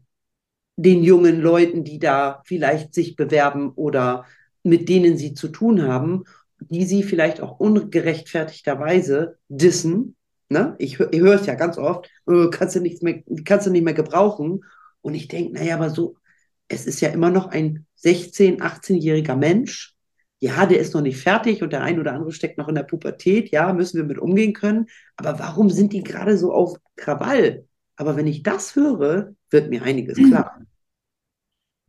den 0.77 1.03
jungen 1.03 1.41
Leuten, 1.41 1.85
die 1.85 1.99
da 1.99 2.43
vielleicht 2.45 2.95
sich 2.95 3.17
bewerben 3.17 3.73
oder 3.73 4.27
mit 4.63 4.89
denen 4.89 5.17
sie 5.17 5.33
zu 5.33 5.49
tun 5.49 5.83
haben, 5.83 6.25
die 6.59 6.85
sie 6.85 7.03
vielleicht 7.03 7.41
auch 7.41 7.59
ungerechtfertigterweise 7.59 9.39
dissen. 9.49 10.17
Ne? 10.49 10.75
Ich, 10.79 11.01
ich 11.01 11.21
höre 11.21 11.41
es 11.41 11.47
ja 11.47 11.55
ganz 11.55 11.79
oft, 11.79 12.11
äh, 12.29 12.49
kannst 12.51 12.77
du 12.77 12.81
nichts 12.81 13.03
mehr, 13.03 13.23
kannst 13.45 13.67
du 13.67 13.71
nicht 13.71 13.85
mehr 13.85 13.95
gebrauchen. 13.95 14.65
Und 15.01 15.15
ich 15.15 15.29
denke, 15.29 15.55
naja, 15.55 15.77
aber 15.77 15.91
so, 15.91 16.17
es 16.69 16.87
ist 16.87 17.01
ja 17.01 17.11
immer 17.11 17.31
noch 17.31 17.49
ein 17.49 17.87
16-, 18.03 18.61
18-jähriger 18.61 19.37
Mensch. 19.37 19.95
Ja, 20.39 20.67
der 20.67 20.81
ist 20.81 20.95
noch 20.95 21.01
nicht 21.01 21.19
fertig 21.19 21.63
und 21.63 21.73
der 21.73 21.83
ein 21.83 21.99
oder 21.99 22.13
andere 22.13 22.33
steckt 22.33 22.59
noch 22.59 22.69
in 22.69 22.75
der 22.75 22.83
Pubertät. 22.83 23.51
Ja, 23.51 23.73
müssen 23.73 23.97
wir 23.97 24.05
mit 24.05 24.19
umgehen 24.19 24.53
können. 24.53 24.87
Aber 25.17 25.39
warum 25.39 25.71
sind 25.71 25.93
die 25.93 26.03
gerade 26.03 26.37
so 26.37 26.53
auf 26.53 26.77
Krawall? 26.97 27.67
Aber 27.97 28.17
wenn 28.17 28.27
ich 28.27 28.43
das 28.43 28.77
höre, 28.77 29.35
wird 29.51 29.71
mir 29.71 29.83
einiges 29.83 30.19
klar. 30.19 30.61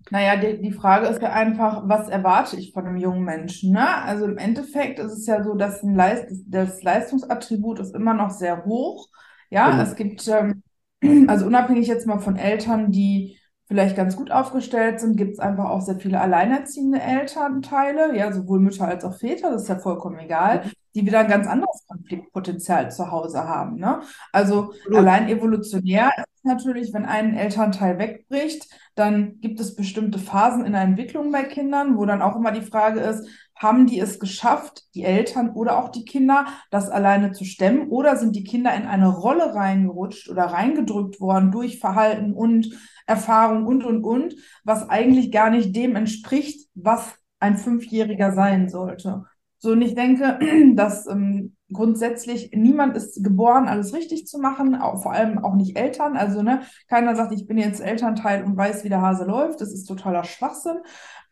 Naja, 0.10 0.38
die, 0.38 0.62
die 0.62 0.72
Frage 0.72 1.08
ist 1.08 1.22
ja 1.22 1.32
einfach, 1.32 1.84
was 1.88 2.10
erwarte 2.10 2.58
ich 2.58 2.74
von 2.74 2.86
einem 2.86 2.98
jungen 2.98 3.24
Menschen? 3.24 3.74
Ne? 3.74 4.04
Also 4.04 4.26
im 4.26 4.38
Endeffekt 4.38 5.00
ist 5.00 5.12
es 5.12 5.26
ja 5.26 5.44
so, 5.44 5.56
dass 5.56 5.84
ein 5.84 5.96
Leist 5.96 6.26
das 6.48 6.82
Leistungsattribut 6.84 7.80
ist 7.80 7.96
immer 7.96 8.14
noch 8.14 8.30
sehr 8.30 8.66
hoch. 8.66 9.10
Ja, 9.50 9.72
mhm. 9.72 9.80
es 9.80 9.96
gibt, 9.96 10.28
ähm, 10.28 10.64
also 11.28 11.46
unabhängig 11.46 11.88
jetzt 11.88 12.08
mal 12.08 12.20
von 12.20 12.38
Eltern, 12.38 12.92
die 12.92 13.38
vielleicht 13.68 13.98
ganz 13.98 14.16
gut 14.16 14.32
aufgestellt 14.32 15.00
sind, 15.00 15.18
gibt 15.18 15.34
es 15.34 15.40
einfach 15.40 15.66
auch 15.66 15.82
sehr 15.82 16.00
viele 16.00 16.22
alleinerziehende 16.22 17.02
Elternteile, 17.02 18.18
ja, 18.18 18.32
sowohl 18.32 18.60
Mütter 18.60 18.88
als 18.88 19.04
auch 19.04 19.18
Väter, 19.18 19.52
das 19.52 19.64
ist 19.64 19.68
ja 19.68 19.78
vollkommen 19.78 20.20
egal, 20.20 20.64
mhm. 20.64 20.72
die 20.96 21.06
wieder 21.06 21.20
ein 21.20 21.28
ganz 21.28 21.48
anderes 21.48 21.86
Konfliktpotenzial 21.88 22.92
zu 22.92 23.12
Hause 23.12 23.44
haben. 23.44 23.76
Ne? 23.76 24.02
Also 24.32 24.72
Absolut. 24.72 24.98
allein 24.98 25.28
evolutionär 25.28 26.12
ist 26.18 26.37
natürlich, 26.48 26.94
wenn 26.94 27.06
ein 27.06 27.36
Elternteil 27.36 28.00
wegbricht, 28.00 28.68
dann 28.96 29.40
gibt 29.42 29.60
es 29.60 29.76
bestimmte 29.76 30.18
Phasen 30.18 30.66
in 30.66 30.72
der 30.72 30.82
Entwicklung 30.82 31.32
bei 31.32 31.44
Kindern, 31.44 31.98
wo 31.98 32.06
dann 32.06 32.22
auch 32.22 32.36
immer 32.36 32.52
die 32.52 32.62
Frage 32.62 33.00
ist, 33.02 33.28
haben 33.56 33.88
die 33.88 34.00
es 34.00 34.20
geschafft, 34.20 34.84
die 34.96 35.04
Eltern 35.04 35.52
oder 35.52 35.78
auch 35.78 35.90
die 35.90 36.06
Kinder, 36.06 36.46
das 36.72 36.90
alleine 36.90 37.32
zu 37.32 37.44
stemmen? 37.44 37.90
Oder 37.90 38.16
sind 38.16 38.36
die 38.36 38.44
Kinder 38.44 38.74
in 38.76 38.86
eine 38.86 39.10
Rolle 39.10 39.54
reingerutscht 39.54 40.30
oder 40.30 40.46
reingedrückt 40.46 41.20
worden 41.20 41.52
durch 41.52 41.80
Verhalten 41.80 42.34
und 42.34 42.70
Erfahrung 43.06 43.66
und, 43.66 43.84
und, 43.84 44.04
und, 44.04 44.36
was 44.64 44.90
eigentlich 44.90 45.32
gar 45.32 45.50
nicht 45.50 45.76
dem 45.76 45.96
entspricht, 45.96 46.70
was 46.76 47.16
ein 47.40 47.58
Fünfjähriger 47.58 48.34
sein 48.34 48.70
sollte? 48.70 49.26
So, 49.58 49.72
und 49.72 49.82
ich 49.82 49.96
denke, 49.96 50.40
dass 50.76 51.08
ähm, 51.08 51.57
grundsätzlich 51.72 52.52
niemand 52.54 52.96
ist 52.96 53.24
geboren, 53.24 53.68
alles 53.68 53.94
richtig 53.94 54.28
zu 54.28 54.40
machen, 54.40 54.76
auch, 54.76 55.02
vor 55.02 55.12
allem 55.12 55.44
auch 55.44 55.56
nicht 55.56 55.78
Eltern. 55.78 56.16
Also 56.16 56.42
ne, 56.42 56.62
keiner 56.88 57.16
sagt, 57.16 57.34
ich 57.34 57.48
bin 57.48 57.58
jetzt 57.58 57.82
Elternteil 57.82 58.44
und 58.44 58.56
weiß, 58.56 58.84
wie 58.84 58.90
der 58.90 59.02
Hase 59.02 59.26
läuft. 59.26 59.62
Das 59.62 59.74
ist 59.74 59.86
totaler 59.86 60.24
Schwachsinn. 60.24 60.78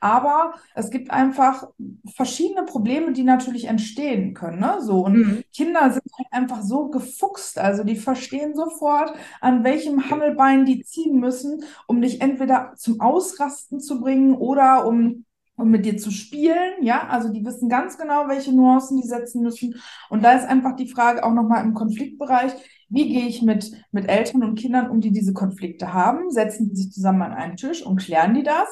Aber 0.01 0.53
es 0.75 0.91
gibt 0.91 1.09
einfach 1.09 1.67
verschiedene 2.15 2.63
Probleme, 2.63 3.13
die 3.13 3.23
natürlich 3.23 3.65
entstehen 3.65 4.33
können. 4.33 4.59
Ne? 4.59 4.77
So, 4.81 5.05
und 5.05 5.17
mhm. 5.17 5.43
Kinder 5.53 5.89
sind 5.89 6.05
halt 6.17 6.27
einfach 6.31 6.61
so 6.61 6.89
gefuchst. 6.89 7.57
Also 7.57 7.83
die 7.83 7.95
verstehen 7.95 8.55
sofort, 8.55 9.13
an 9.41 9.63
welchem 9.63 10.09
Hammelbein 10.09 10.65
die 10.65 10.83
ziehen 10.83 11.19
müssen, 11.19 11.63
um 11.87 12.01
dich 12.01 12.21
entweder 12.21 12.73
zum 12.75 13.01
Ausrasten 13.01 13.79
zu 13.79 13.99
bringen 13.99 14.35
oder 14.35 14.85
um 14.85 15.24
um 15.55 15.69
mit 15.69 15.85
dir 15.85 15.97
zu 15.97 16.11
spielen, 16.11 16.73
ja, 16.81 17.07
also 17.07 17.31
die 17.31 17.45
wissen 17.45 17.69
ganz 17.69 17.97
genau, 17.97 18.27
welche 18.27 18.53
Nuancen 18.53 19.01
die 19.01 19.07
setzen 19.07 19.41
müssen. 19.41 19.75
Und 20.09 20.23
da 20.23 20.33
ist 20.33 20.47
einfach 20.47 20.75
die 20.75 20.89
Frage 20.89 21.23
auch 21.23 21.33
nochmal 21.33 21.63
im 21.63 21.73
Konfliktbereich, 21.73 22.53
wie 22.89 23.07
gehe 23.09 23.27
ich 23.27 23.41
mit, 23.41 23.71
mit 23.91 24.09
Eltern 24.09 24.43
und 24.43 24.59
Kindern 24.59 24.89
um, 24.89 25.01
die 25.01 25.11
diese 25.11 25.33
Konflikte 25.33 25.93
haben? 25.93 26.29
Setzen 26.29 26.69
die 26.69 26.75
sich 26.75 26.91
zusammen 26.91 27.21
an 27.21 27.33
einen 27.33 27.57
Tisch 27.57 27.83
und 27.85 27.99
klären 27.99 28.33
die 28.33 28.43
das? 28.43 28.67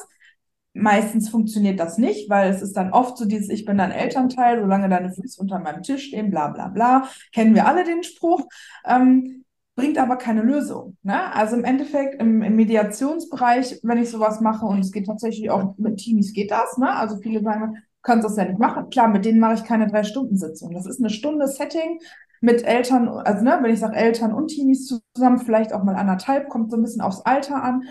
Meistens 0.72 1.28
funktioniert 1.28 1.78
das 1.78 1.98
nicht, 1.98 2.28
weil 2.28 2.50
es 2.50 2.60
ist 2.60 2.76
dann 2.76 2.92
oft 2.92 3.16
so 3.16 3.26
dieses, 3.26 3.48
ich 3.48 3.64
bin 3.64 3.78
dein 3.78 3.92
Elternteil, 3.92 4.60
solange 4.60 4.88
deine 4.88 5.12
Füße 5.12 5.40
unter 5.40 5.60
meinem 5.60 5.82
Tisch 5.82 6.06
stehen, 6.06 6.30
bla 6.30 6.48
bla 6.48 6.68
bla. 6.68 7.08
Kennen 7.32 7.54
wir 7.54 7.66
alle 7.66 7.84
den 7.84 8.02
Spruch. 8.02 8.44
Ähm, 8.84 9.43
bringt 9.76 9.98
aber 9.98 10.16
keine 10.16 10.42
Lösung. 10.42 10.96
Ne? 11.02 11.32
Also 11.34 11.56
im 11.56 11.64
Endeffekt 11.64 12.20
im, 12.20 12.42
im, 12.42 12.56
Mediationsbereich, 12.56 13.80
wenn 13.82 13.98
ich 13.98 14.10
sowas 14.10 14.40
mache, 14.40 14.66
und 14.66 14.80
es 14.80 14.92
geht 14.92 15.06
tatsächlich 15.06 15.50
auch 15.50 15.76
mit 15.78 15.98
Teenies 15.98 16.32
geht 16.32 16.50
das, 16.50 16.78
ne? 16.78 16.94
Also 16.94 17.16
viele 17.16 17.42
sagen, 17.42 17.74
du 17.74 17.80
kannst 18.02 18.24
das 18.24 18.36
ja 18.36 18.44
nicht 18.44 18.58
machen. 18.58 18.90
Klar, 18.90 19.08
mit 19.08 19.24
denen 19.24 19.40
mache 19.40 19.54
ich 19.54 19.64
keine 19.64 19.88
drei 19.88 20.04
Stunden 20.04 20.36
Sitzung. 20.36 20.72
Das 20.72 20.86
ist 20.86 21.00
eine 21.00 21.10
Stunde 21.10 21.48
Setting 21.48 21.98
mit 22.40 22.62
Eltern, 22.62 23.08
also 23.08 23.42
ne, 23.42 23.58
wenn 23.62 23.72
ich 23.72 23.80
sage 23.80 23.96
Eltern 23.96 24.34
und 24.34 24.48
Teenies 24.48 24.86
zusammen, 25.14 25.38
vielleicht 25.38 25.72
auch 25.72 25.82
mal 25.82 25.96
anderthalb, 25.96 26.48
kommt 26.50 26.70
so 26.70 26.76
ein 26.76 26.82
bisschen 26.82 27.00
aufs 27.00 27.22
Alter 27.22 27.62
an. 27.62 27.84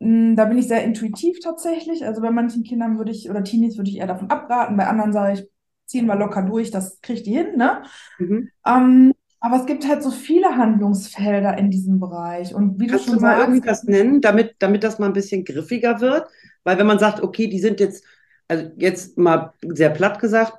Hm, 0.00 0.34
da 0.36 0.44
bin 0.46 0.58
ich 0.58 0.66
sehr 0.66 0.84
intuitiv 0.84 1.38
tatsächlich. 1.40 2.04
Also 2.04 2.20
bei 2.20 2.30
manchen 2.30 2.64
Kindern 2.64 2.98
würde 2.98 3.12
ich, 3.12 3.30
oder 3.30 3.44
Teenies 3.44 3.78
würde 3.78 3.90
ich 3.90 3.98
eher 3.98 4.08
davon 4.08 4.28
abraten, 4.28 4.76
bei 4.76 4.86
anderen 4.86 5.12
sage 5.12 5.34
ich, 5.34 5.48
ziehen 5.86 6.06
wir 6.06 6.16
locker 6.16 6.42
durch, 6.42 6.70
das 6.70 7.00
kriegt 7.00 7.26
die 7.26 7.36
hin, 7.36 7.56
ne? 7.56 7.82
Mhm. 8.18 8.50
Ähm, 8.66 9.12
aber 9.42 9.56
es 9.56 9.66
gibt 9.66 9.88
halt 9.88 10.04
so 10.04 10.12
viele 10.12 10.56
Handlungsfelder 10.56 11.58
in 11.58 11.68
diesem 11.68 11.98
Bereich. 11.98 12.54
Und 12.54 12.78
wie 12.78 12.86
Kannst 12.86 13.06
du 13.06 13.10
schon 13.10 13.18
du 13.18 13.26
mal 13.26 13.38
sagst, 13.38 13.48
irgendwas 13.48 13.82
nennen, 13.84 14.20
damit, 14.20 14.54
damit 14.60 14.84
das 14.84 15.00
mal 15.00 15.06
ein 15.06 15.12
bisschen 15.12 15.44
griffiger 15.44 16.00
wird? 16.00 16.28
Weil 16.62 16.78
wenn 16.78 16.86
man 16.86 17.00
sagt, 17.00 17.20
okay, 17.20 17.48
die 17.48 17.58
sind 17.58 17.80
jetzt, 17.80 18.04
also 18.46 18.70
jetzt 18.76 19.18
mal 19.18 19.52
sehr 19.62 19.90
platt 19.90 20.20
gesagt, 20.20 20.54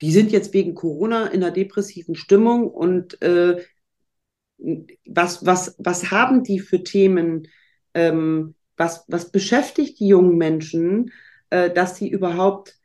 die 0.00 0.12
sind 0.12 0.30
jetzt 0.30 0.54
wegen 0.54 0.76
Corona 0.76 1.26
in 1.26 1.42
einer 1.42 1.50
depressiven 1.50 2.14
Stimmung 2.14 2.70
und 2.70 3.20
äh, 3.20 3.64
was, 5.06 5.44
was, 5.44 5.74
was 5.78 6.12
haben 6.12 6.44
die 6.44 6.60
für 6.60 6.84
Themen? 6.84 7.48
Ähm, 7.94 8.54
was, 8.76 9.04
was 9.08 9.32
beschäftigt 9.32 9.98
die 9.98 10.06
jungen 10.06 10.38
Menschen, 10.38 11.10
äh, 11.50 11.68
dass 11.68 11.96
sie 11.96 12.08
überhaupt, 12.08 12.78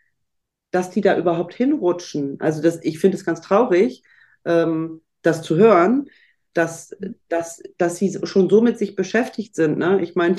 dass 0.72 0.90
die 0.90 1.02
da 1.02 1.16
überhaupt 1.16 1.54
hinrutschen? 1.54 2.38
Also 2.40 2.64
das, 2.64 2.84
ich 2.84 2.98
finde 2.98 3.16
es 3.18 3.26
ganz 3.26 3.42
traurig. 3.42 4.02
Ähm, 4.44 5.02
das 5.26 5.42
zu 5.42 5.56
hören, 5.56 6.10
dass, 6.54 6.96
dass, 7.28 7.62
dass 7.78 7.98
sie 7.98 8.18
schon 8.24 8.50
so 8.50 8.62
mit 8.62 8.78
sich 8.78 8.96
beschäftigt 8.96 9.56
sind. 9.56 9.78
Ne? 9.78 10.02
Ich 10.02 10.16
meine, 10.16 10.38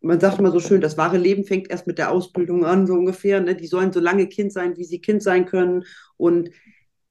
man 0.00 0.18
sagt 0.20 0.38
immer 0.38 0.50
so 0.50 0.60
schön, 0.60 0.80
das 0.80 0.96
wahre 0.96 1.18
Leben 1.18 1.44
fängt 1.44 1.70
erst 1.70 1.86
mit 1.86 1.98
der 1.98 2.10
Ausbildung 2.10 2.64
an, 2.64 2.86
so 2.86 2.94
ungefähr. 2.94 3.40
Ne? 3.40 3.54
Die 3.54 3.66
sollen 3.66 3.92
so 3.92 4.00
lange 4.00 4.26
Kind 4.28 4.52
sein, 4.52 4.76
wie 4.76 4.84
sie 4.84 5.00
Kind 5.00 5.22
sein 5.22 5.46
können. 5.46 5.84
Und, 6.16 6.50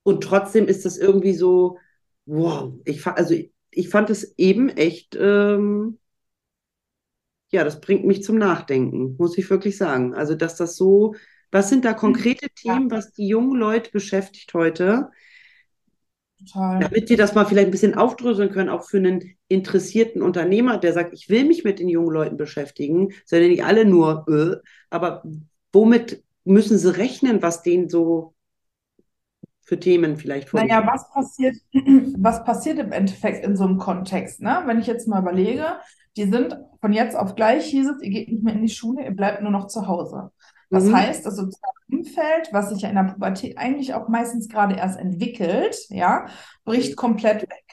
und 0.03 0.23
trotzdem 0.23 0.67
ist 0.67 0.85
das 0.85 0.97
irgendwie 0.97 1.33
so, 1.33 1.77
wow, 2.25 2.73
ich, 2.85 3.05
also 3.05 3.35
ich 3.71 3.89
fand 3.89 4.09
es 4.09 4.37
eben 4.37 4.69
echt, 4.69 5.15
ähm, 5.19 5.99
ja, 7.51 7.63
das 7.63 7.81
bringt 7.81 8.05
mich 8.05 8.23
zum 8.23 8.37
Nachdenken, 8.37 9.15
muss 9.17 9.37
ich 9.37 9.49
wirklich 9.49 9.77
sagen. 9.77 10.13
Also, 10.13 10.35
dass 10.35 10.55
das 10.55 10.75
so, 10.75 11.15
was 11.51 11.69
sind 11.69 11.85
da 11.85 11.93
konkrete 11.93 12.49
Themen, 12.49 12.91
was 12.91 13.11
die 13.13 13.27
jungen 13.27 13.57
Leute 13.57 13.91
beschäftigt 13.91 14.53
heute? 14.53 15.09
Total. 16.39 16.79
Damit 16.79 17.09
wir 17.09 17.17
das 17.17 17.35
mal 17.35 17.45
vielleicht 17.45 17.67
ein 17.67 17.71
bisschen 17.71 17.95
aufdröseln 17.95 18.51
können, 18.51 18.69
auch 18.69 18.83
für 18.83 18.97
einen 18.97 19.35
interessierten 19.49 20.21
Unternehmer, 20.21 20.77
der 20.77 20.93
sagt, 20.93 21.13
ich 21.13 21.29
will 21.29 21.43
mich 21.43 21.63
mit 21.63 21.79
den 21.79 21.89
jungen 21.89 22.11
Leuten 22.11 22.37
beschäftigen, 22.37 23.09
sind 23.25 23.41
ja 23.41 23.47
nicht 23.49 23.65
alle 23.65 23.85
nur, 23.85 24.25
äh, 24.29 24.55
aber 24.89 25.23
womit 25.73 26.23
müssen 26.45 26.77
sie 26.77 26.95
rechnen, 26.95 27.41
was 27.41 27.61
denen 27.61 27.89
so 27.89 28.33
für 29.61 29.79
Themen 29.79 30.17
vielleicht 30.17 30.49
vor 30.49 30.61
Naja, 30.61 30.85
was 30.91 31.11
passiert, 31.11 31.55
was 32.17 32.43
passiert 32.43 32.79
im 32.79 32.91
Endeffekt 32.91 33.45
in 33.45 33.55
so 33.55 33.65
einem 33.65 33.77
Kontext? 33.77 34.41
Ne? 34.41 34.63
Wenn 34.65 34.79
ich 34.79 34.87
jetzt 34.87 35.07
mal 35.07 35.21
überlege, 35.21 35.77
die 36.17 36.23
sind 36.23 36.57
von 36.81 36.91
jetzt 36.93 37.15
auf 37.15 37.35
gleich 37.35 37.65
hieß 37.65 37.87
es, 37.89 38.01
ihr 38.01 38.09
geht 38.09 38.29
nicht 38.29 38.43
mehr 38.43 38.55
in 38.55 38.61
die 38.61 38.69
Schule, 38.69 39.03
ihr 39.03 39.11
bleibt 39.11 39.41
nur 39.41 39.51
noch 39.51 39.67
zu 39.67 39.87
Hause. 39.87 40.31
Das 40.69 40.85
mhm. 40.85 40.95
heißt, 40.95 41.25
das 41.25 41.35
soziale 41.35 41.73
Umfeld, 41.91 42.49
was 42.51 42.69
sich 42.69 42.81
ja 42.81 42.89
in 42.89 42.95
der 42.95 43.03
Pubertät 43.03 43.57
eigentlich 43.57 43.93
auch 43.93 44.07
meistens 44.07 44.49
gerade 44.49 44.75
erst 44.75 44.99
entwickelt, 44.99 45.75
ja, 45.89 46.27
bricht 46.63 46.95
komplett 46.95 47.41
weg. 47.43 47.63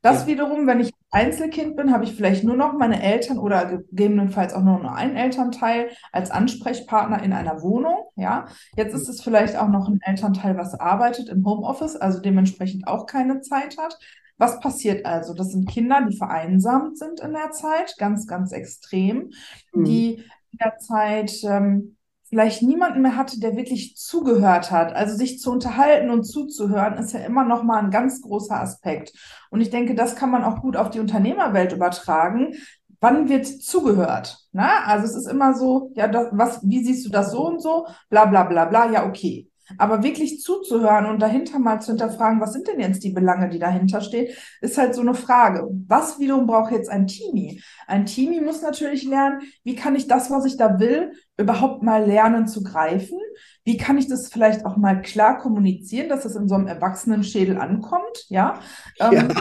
Das 0.00 0.22
ja. 0.22 0.26
wiederum, 0.28 0.66
wenn 0.66 0.80
ich 0.80 0.92
Einzelkind 1.10 1.76
bin, 1.76 1.92
habe 1.92 2.04
ich 2.04 2.14
vielleicht 2.14 2.42
nur 2.42 2.56
noch 2.56 2.72
meine 2.72 3.02
Eltern 3.02 3.38
oder 3.38 3.66
gegebenenfalls 3.66 4.54
auch 4.54 4.62
nur 4.62 4.78
noch 4.78 4.94
einen 4.94 5.14
Elternteil 5.14 5.90
als 6.10 6.30
Ansprechpartner 6.30 7.22
in 7.22 7.32
einer 7.32 7.62
Wohnung. 7.62 8.06
Ja, 8.16 8.46
jetzt 8.76 8.94
ist 8.94 9.08
es 9.08 9.22
vielleicht 9.22 9.56
auch 9.56 9.68
noch 9.68 9.88
ein 9.88 10.00
Elternteil, 10.02 10.56
was 10.56 10.74
arbeitet 10.74 11.28
im 11.28 11.44
Homeoffice, 11.44 11.96
also 11.96 12.18
dementsprechend 12.20 12.88
auch 12.88 13.06
keine 13.06 13.42
Zeit 13.42 13.76
hat. 13.78 13.98
Was 14.38 14.58
passiert 14.58 15.06
also? 15.06 15.34
Das 15.34 15.52
sind 15.52 15.68
Kinder, 15.68 16.04
die 16.10 16.16
vereinsamt 16.16 16.98
sind 16.98 17.20
in 17.20 17.32
der 17.32 17.52
Zeit, 17.52 17.94
ganz, 17.98 18.26
ganz 18.26 18.50
extrem, 18.50 19.30
mhm. 19.72 19.84
die 19.84 20.14
in 20.50 20.58
der 20.58 20.78
Zeit 20.78 21.32
ähm, 21.44 21.96
vielleicht 22.32 22.62
niemanden 22.62 23.02
mehr 23.02 23.18
hatte, 23.18 23.38
der 23.38 23.56
wirklich 23.56 23.94
zugehört 23.94 24.70
hat. 24.70 24.94
Also 24.94 25.14
sich 25.14 25.38
zu 25.38 25.52
unterhalten 25.52 26.08
und 26.08 26.24
zuzuhören, 26.24 26.94
ist 26.94 27.12
ja 27.12 27.20
immer 27.20 27.44
noch 27.44 27.62
mal 27.62 27.78
ein 27.78 27.90
ganz 27.90 28.22
großer 28.22 28.58
Aspekt. 28.58 29.12
Und 29.50 29.60
ich 29.60 29.68
denke, 29.68 29.94
das 29.94 30.16
kann 30.16 30.30
man 30.30 30.42
auch 30.42 30.62
gut 30.62 30.74
auf 30.74 30.88
die 30.88 31.00
Unternehmerwelt 31.00 31.74
übertragen. 31.74 32.54
Wann 33.00 33.28
wird 33.28 33.46
zugehört? 33.46 34.38
Na, 34.52 34.84
also 34.86 35.04
es 35.04 35.14
ist 35.14 35.30
immer 35.30 35.52
so, 35.52 35.90
ja, 35.94 36.08
das, 36.08 36.28
was, 36.32 36.60
wie 36.62 36.82
siehst 36.82 37.04
du 37.04 37.10
das 37.10 37.32
so 37.32 37.46
und 37.46 37.60
so? 37.60 37.86
Bla 38.08 38.24
bla 38.24 38.44
bla 38.44 38.64
bla. 38.64 38.90
Ja, 38.90 39.06
okay. 39.06 39.50
Aber 39.78 40.02
wirklich 40.02 40.40
zuzuhören 40.40 41.06
und 41.06 41.20
dahinter 41.20 41.58
mal 41.58 41.80
zu 41.80 41.92
hinterfragen, 41.92 42.40
was 42.40 42.52
sind 42.52 42.66
denn 42.66 42.80
jetzt 42.80 43.04
die 43.04 43.12
Belange, 43.12 43.48
die 43.48 43.58
dahinter 43.58 44.00
stehen, 44.00 44.32
ist 44.60 44.78
halt 44.78 44.94
so 44.94 45.00
eine 45.00 45.14
Frage. 45.14 45.68
Was 45.86 46.18
wiederum 46.18 46.46
braucht 46.46 46.72
jetzt 46.72 46.90
ein 46.90 47.06
Teenie? 47.06 47.62
Ein 47.86 48.06
Teenie 48.06 48.40
muss 48.40 48.62
natürlich 48.62 49.04
lernen, 49.04 49.40
wie 49.64 49.74
kann 49.74 49.94
ich 49.96 50.08
das, 50.08 50.30
was 50.30 50.44
ich 50.44 50.56
da 50.56 50.78
will, 50.78 51.12
überhaupt 51.36 51.82
mal 51.82 52.04
lernen 52.04 52.46
zu 52.46 52.62
greifen? 52.62 53.18
Wie 53.64 53.76
kann 53.76 53.98
ich 53.98 54.08
das 54.08 54.28
vielleicht 54.28 54.66
auch 54.66 54.76
mal 54.76 55.00
klar 55.02 55.38
kommunizieren, 55.38 56.08
dass 56.08 56.24
es 56.24 56.36
in 56.36 56.48
so 56.48 56.54
einem 56.54 56.66
Erwachsenenschädel 56.66 57.58
ankommt? 57.58 58.26
Ja. 58.28 58.60
Ähm, 59.00 59.32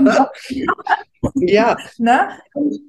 ja. 0.00 0.30
Ja. 1.34 1.76
ne? 1.98 2.30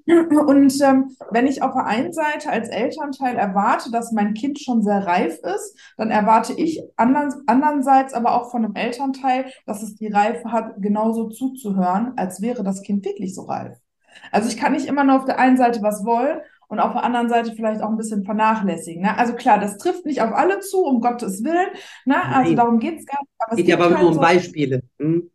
Und 0.05 0.81
ähm, 0.81 1.15
wenn 1.29 1.45
ich 1.45 1.61
auf 1.61 1.73
der 1.73 1.85
einen 1.85 2.13
Seite 2.13 2.49
als 2.49 2.67
Elternteil 2.67 3.35
erwarte, 3.35 3.91
dass 3.91 4.11
mein 4.11 4.33
Kind 4.33 4.59
schon 4.59 4.81
sehr 4.81 5.05
reif 5.05 5.37
ist, 5.43 5.77
dann 5.97 6.09
erwarte 6.09 6.53
ich 6.53 6.81
andern, 6.95 7.31
andernseits 7.45 8.13
aber 8.13 8.33
auch 8.33 8.49
von 8.49 8.65
einem 8.65 8.75
Elternteil, 8.75 9.51
dass 9.67 9.83
es 9.83 9.95
die 9.95 10.07
Reife 10.07 10.51
hat, 10.51 10.73
genauso 10.77 11.29
zuzuhören, 11.29 12.13
als 12.15 12.41
wäre 12.41 12.63
das 12.63 12.81
Kind 12.81 13.05
wirklich 13.05 13.35
so 13.35 13.43
reif. 13.43 13.77
Also 14.31 14.49
ich 14.49 14.57
kann 14.57 14.73
nicht 14.73 14.87
immer 14.87 15.03
nur 15.03 15.17
auf 15.17 15.25
der 15.25 15.39
einen 15.39 15.57
Seite 15.57 15.81
was 15.81 16.03
wollen 16.03 16.39
und 16.67 16.79
auf 16.79 16.93
der 16.93 17.03
anderen 17.03 17.29
Seite 17.29 17.53
vielleicht 17.55 17.81
auch 17.81 17.89
ein 17.89 17.97
bisschen 17.97 18.23
vernachlässigen. 18.23 19.01
Ne? 19.01 19.17
Also 19.17 19.33
klar, 19.33 19.59
das 19.59 19.77
trifft 19.77 20.05
nicht 20.05 20.21
auf 20.21 20.33
alle 20.33 20.59
zu, 20.59 20.83
um 20.83 21.01
Gottes 21.01 21.43
Willen. 21.43 21.69
Ne? 22.05 22.21
Also 22.23 22.55
darum 22.55 22.79
geht 22.79 22.99
es 22.99 23.05
gar 23.05 23.19
nicht. 23.21 23.31
Aber 23.37 23.51
es 23.51 23.57
geht 23.57 23.67
ja 23.67 23.75
aber 23.75 23.85
halt 23.85 23.99
nur 23.99 24.07
um 24.09 24.13
so 24.13 24.19
Beispiele. 24.21 24.81
Hm? 24.99 25.29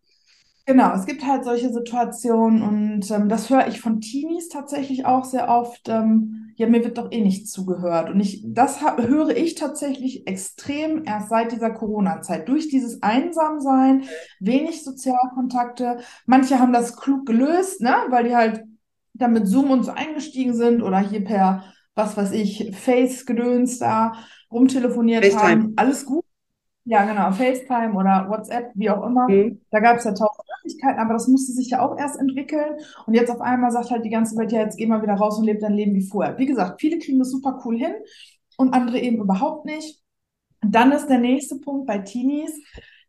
Genau, 0.68 0.92
es 0.92 1.06
gibt 1.06 1.24
halt 1.24 1.44
solche 1.44 1.72
Situationen 1.72 2.60
und 2.60 3.10
ähm, 3.10 3.30
das 3.30 3.48
höre 3.48 3.68
ich 3.68 3.80
von 3.80 4.02
Teenies 4.02 4.50
tatsächlich 4.50 5.06
auch 5.06 5.24
sehr 5.24 5.48
oft. 5.48 5.88
Ähm, 5.88 6.52
ja, 6.56 6.68
mir 6.68 6.84
wird 6.84 6.98
doch 6.98 7.10
eh 7.10 7.22
nicht 7.22 7.48
zugehört. 7.48 8.10
Und 8.10 8.20
ich, 8.20 8.42
das 8.44 8.82
höre 8.82 9.30
ich 9.30 9.54
tatsächlich 9.54 10.26
extrem 10.26 11.04
erst 11.06 11.30
seit 11.30 11.52
dieser 11.52 11.70
Corona-Zeit. 11.70 12.48
Durch 12.50 12.68
dieses 12.68 13.02
Einsamsein, 13.02 14.02
wenig 14.40 14.84
Sozialkontakte. 14.84 16.00
Manche 16.26 16.58
haben 16.58 16.74
das 16.74 16.98
klug 16.98 17.24
gelöst, 17.24 17.80
ne, 17.80 17.94
weil 18.10 18.24
die 18.24 18.36
halt 18.36 18.64
damit 19.18 19.46
Zoom 19.46 19.70
und 19.70 19.84
so 19.84 19.92
eingestiegen 19.92 20.54
sind 20.54 20.82
oder 20.82 20.98
hier 20.98 21.24
per, 21.24 21.64
was 21.94 22.16
weiß 22.16 22.32
ich, 22.32 22.74
Face-Gedöns 22.76 23.78
da 23.78 24.14
rumtelefoniert 24.50 25.24
FaceTime. 25.24 25.50
haben. 25.50 25.72
Alles 25.76 26.06
gut. 26.06 26.24
Ja, 26.84 27.04
genau, 27.04 27.30
FaceTime 27.32 27.92
oder 27.92 28.26
WhatsApp, 28.30 28.70
wie 28.74 28.88
auch 28.88 29.04
immer. 29.04 29.28
Mhm. 29.28 29.60
Da 29.70 29.80
gab 29.80 29.98
es 29.98 30.04
ja 30.04 30.12
tausend 30.12 30.46
Möglichkeiten, 30.56 30.98
aber 30.98 31.12
das 31.12 31.28
musste 31.28 31.52
sich 31.52 31.68
ja 31.68 31.82
auch 31.82 31.98
erst 31.98 32.18
entwickeln. 32.18 32.76
Und 33.06 33.12
jetzt 33.12 33.30
auf 33.30 33.42
einmal 33.42 33.70
sagt 33.70 33.90
halt 33.90 34.06
die 34.06 34.10
ganze 34.10 34.36
Welt, 34.38 34.52
ja, 34.52 34.60
jetzt 34.60 34.78
geh 34.78 34.86
mal 34.86 35.02
wieder 35.02 35.14
raus 35.14 35.38
und 35.38 35.44
lebe 35.44 35.58
dein 35.58 35.74
Leben 35.74 35.94
wie 35.94 36.06
vorher. 36.06 36.38
Wie 36.38 36.46
gesagt, 36.46 36.80
viele 36.80 36.98
kriegen 36.98 37.18
das 37.18 37.30
super 37.30 37.60
cool 37.64 37.76
hin 37.76 37.92
und 38.56 38.72
andere 38.72 38.98
eben 39.00 39.18
überhaupt 39.18 39.66
nicht. 39.66 40.02
Und 40.62 40.74
dann 40.74 40.92
ist 40.92 41.08
der 41.08 41.18
nächste 41.18 41.56
Punkt 41.56 41.86
bei 41.86 41.98
Teenies, 41.98 42.52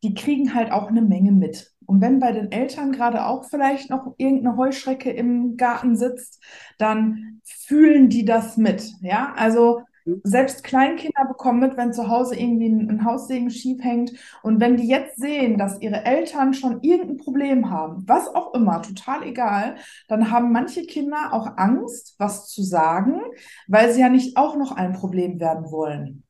die 0.04 0.13
kriegen 0.13 0.54
halt 0.54 0.72
auch 0.72 0.89
eine 0.89 1.02
Menge 1.02 1.32
mit. 1.32 1.72
Und 1.89 2.02
wenn 2.02 2.19
bei 2.19 2.32
den 2.32 2.52
Eltern 2.52 2.91
gerade 2.91 3.25
auch 3.25 3.45
vielleicht 3.45 3.89
noch 3.89 4.13
irgendeine 4.17 4.58
Heuschrecke 4.58 5.10
im 5.10 5.58
Garten 5.58 5.95
sitzt, 5.95 6.39
dann 6.78 7.41
fühlen 7.43 8.10
die 8.10 8.25
das 8.25 8.58
mit. 8.58 8.93
Ja, 9.02 9.34
also 9.36 9.82
selbst 10.21 10.63
Kleinkinder 10.63 11.25
bekommen 11.28 11.62
mit, 11.62 11.78
wenn 11.78 11.91
zu 11.91 12.08
Hause 12.08 12.36
irgendwie 12.36 12.69
ein, 12.69 12.91
ein 12.91 13.06
Haussegen 13.06 13.49
schief 13.49 13.84
hängt. 13.84 14.12
Und 14.43 14.60
wenn 14.60 14.78
die 14.78 14.88
jetzt 14.88 15.17
sehen, 15.17 15.58
dass 15.58 15.82
ihre 15.82 16.06
Eltern 16.06 16.54
schon 16.54 16.84
irgendein 16.84 17.17
Problem 17.17 17.71
haben, 17.71 18.04
was 18.06 18.28
auch 18.36 18.54
immer, 18.54 18.84
total 18.84 19.23
egal, 19.23 19.78
dann 20.08 20.30
haben 20.30 20.52
manche 20.52 20.84
Kinder 20.84 21.34
auch 21.34 21.58
Angst, 21.58 22.13
was 22.19 22.49
zu 22.49 22.62
sagen, 22.62 23.19
weil 23.67 23.91
sie 23.91 24.02
ja 24.02 24.10
nicht 24.10 24.38
auch 24.38 24.56
noch 24.56 24.73
ein 24.73 24.93
Problem 24.93 25.39
werden 25.39 25.71
wollen. 25.71 26.23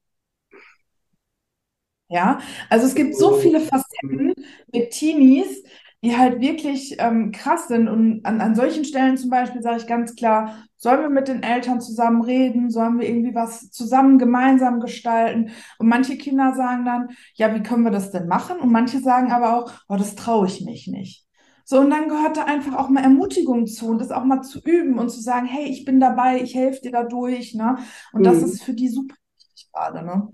Ja, 2.09 2.39
also 2.69 2.87
es 2.87 2.95
gibt 2.95 3.15
so 3.15 3.35
viele 3.35 3.59
Facetten 3.59 4.33
mit 4.73 4.91
Teenies, 4.91 5.63
die 6.01 6.17
halt 6.17 6.41
wirklich 6.41 6.95
ähm, 6.99 7.31
krass 7.31 7.67
sind. 7.67 7.87
Und 7.87 8.25
an, 8.25 8.41
an 8.41 8.55
solchen 8.55 8.85
Stellen 8.85 9.17
zum 9.17 9.29
Beispiel 9.29 9.61
sage 9.61 9.77
ich 9.77 9.87
ganz 9.87 10.15
klar, 10.15 10.63
sollen 10.77 11.01
wir 11.01 11.09
mit 11.09 11.27
den 11.27 11.43
Eltern 11.43 11.81
zusammen 11.81 12.21
reden? 12.23 12.71
Sollen 12.71 12.99
wir 12.99 13.07
irgendwie 13.07 13.35
was 13.35 13.69
zusammen 13.69 14.17
gemeinsam 14.17 14.79
gestalten? 14.79 15.51
Und 15.77 15.87
manche 15.87 16.17
Kinder 16.17 16.55
sagen 16.55 16.85
dann, 16.85 17.09
ja, 17.35 17.53
wie 17.53 17.61
können 17.61 17.83
wir 17.83 17.91
das 17.91 18.11
denn 18.11 18.27
machen? 18.27 18.59
Und 18.59 18.71
manche 18.71 18.99
sagen 18.99 19.31
aber 19.31 19.57
auch, 19.57 19.71
oh, 19.87 19.97
das 19.97 20.15
traue 20.15 20.47
ich 20.47 20.61
mich 20.65 20.87
nicht. 20.87 21.25
So, 21.65 21.79
und 21.79 21.91
dann 21.91 22.09
gehört 22.09 22.37
da 22.37 22.45
einfach 22.45 22.75
auch 22.75 22.89
mal 22.89 23.03
Ermutigung 23.03 23.67
zu 23.67 23.89
und 23.89 23.99
das 23.99 24.09
auch 24.09 24.23
mal 24.23 24.41
zu 24.41 24.59
üben 24.63 24.97
und 24.97 25.09
zu 25.09 25.21
sagen, 25.21 25.45
hey, 25.45 25.65
ich 25.65 25.85
bin 25.85 25.99
dabei, 25.99 26.41
ich 26.41 26.55
helfe 26.55 26.81
dir 26.81 26.91
dadurch, 26.91 27.53
ne? 27.53 27.77
Und 28.11 28.21
mhm. 28.21 28.23
das 28.23 28.41
ist 28.41 28.63
für 28.63 28.73
die 28.73 28.87
super 28.89 29.15
wichtig 29.37 29.69
gerade, 29.71 30.03
ne? 30.03 30.29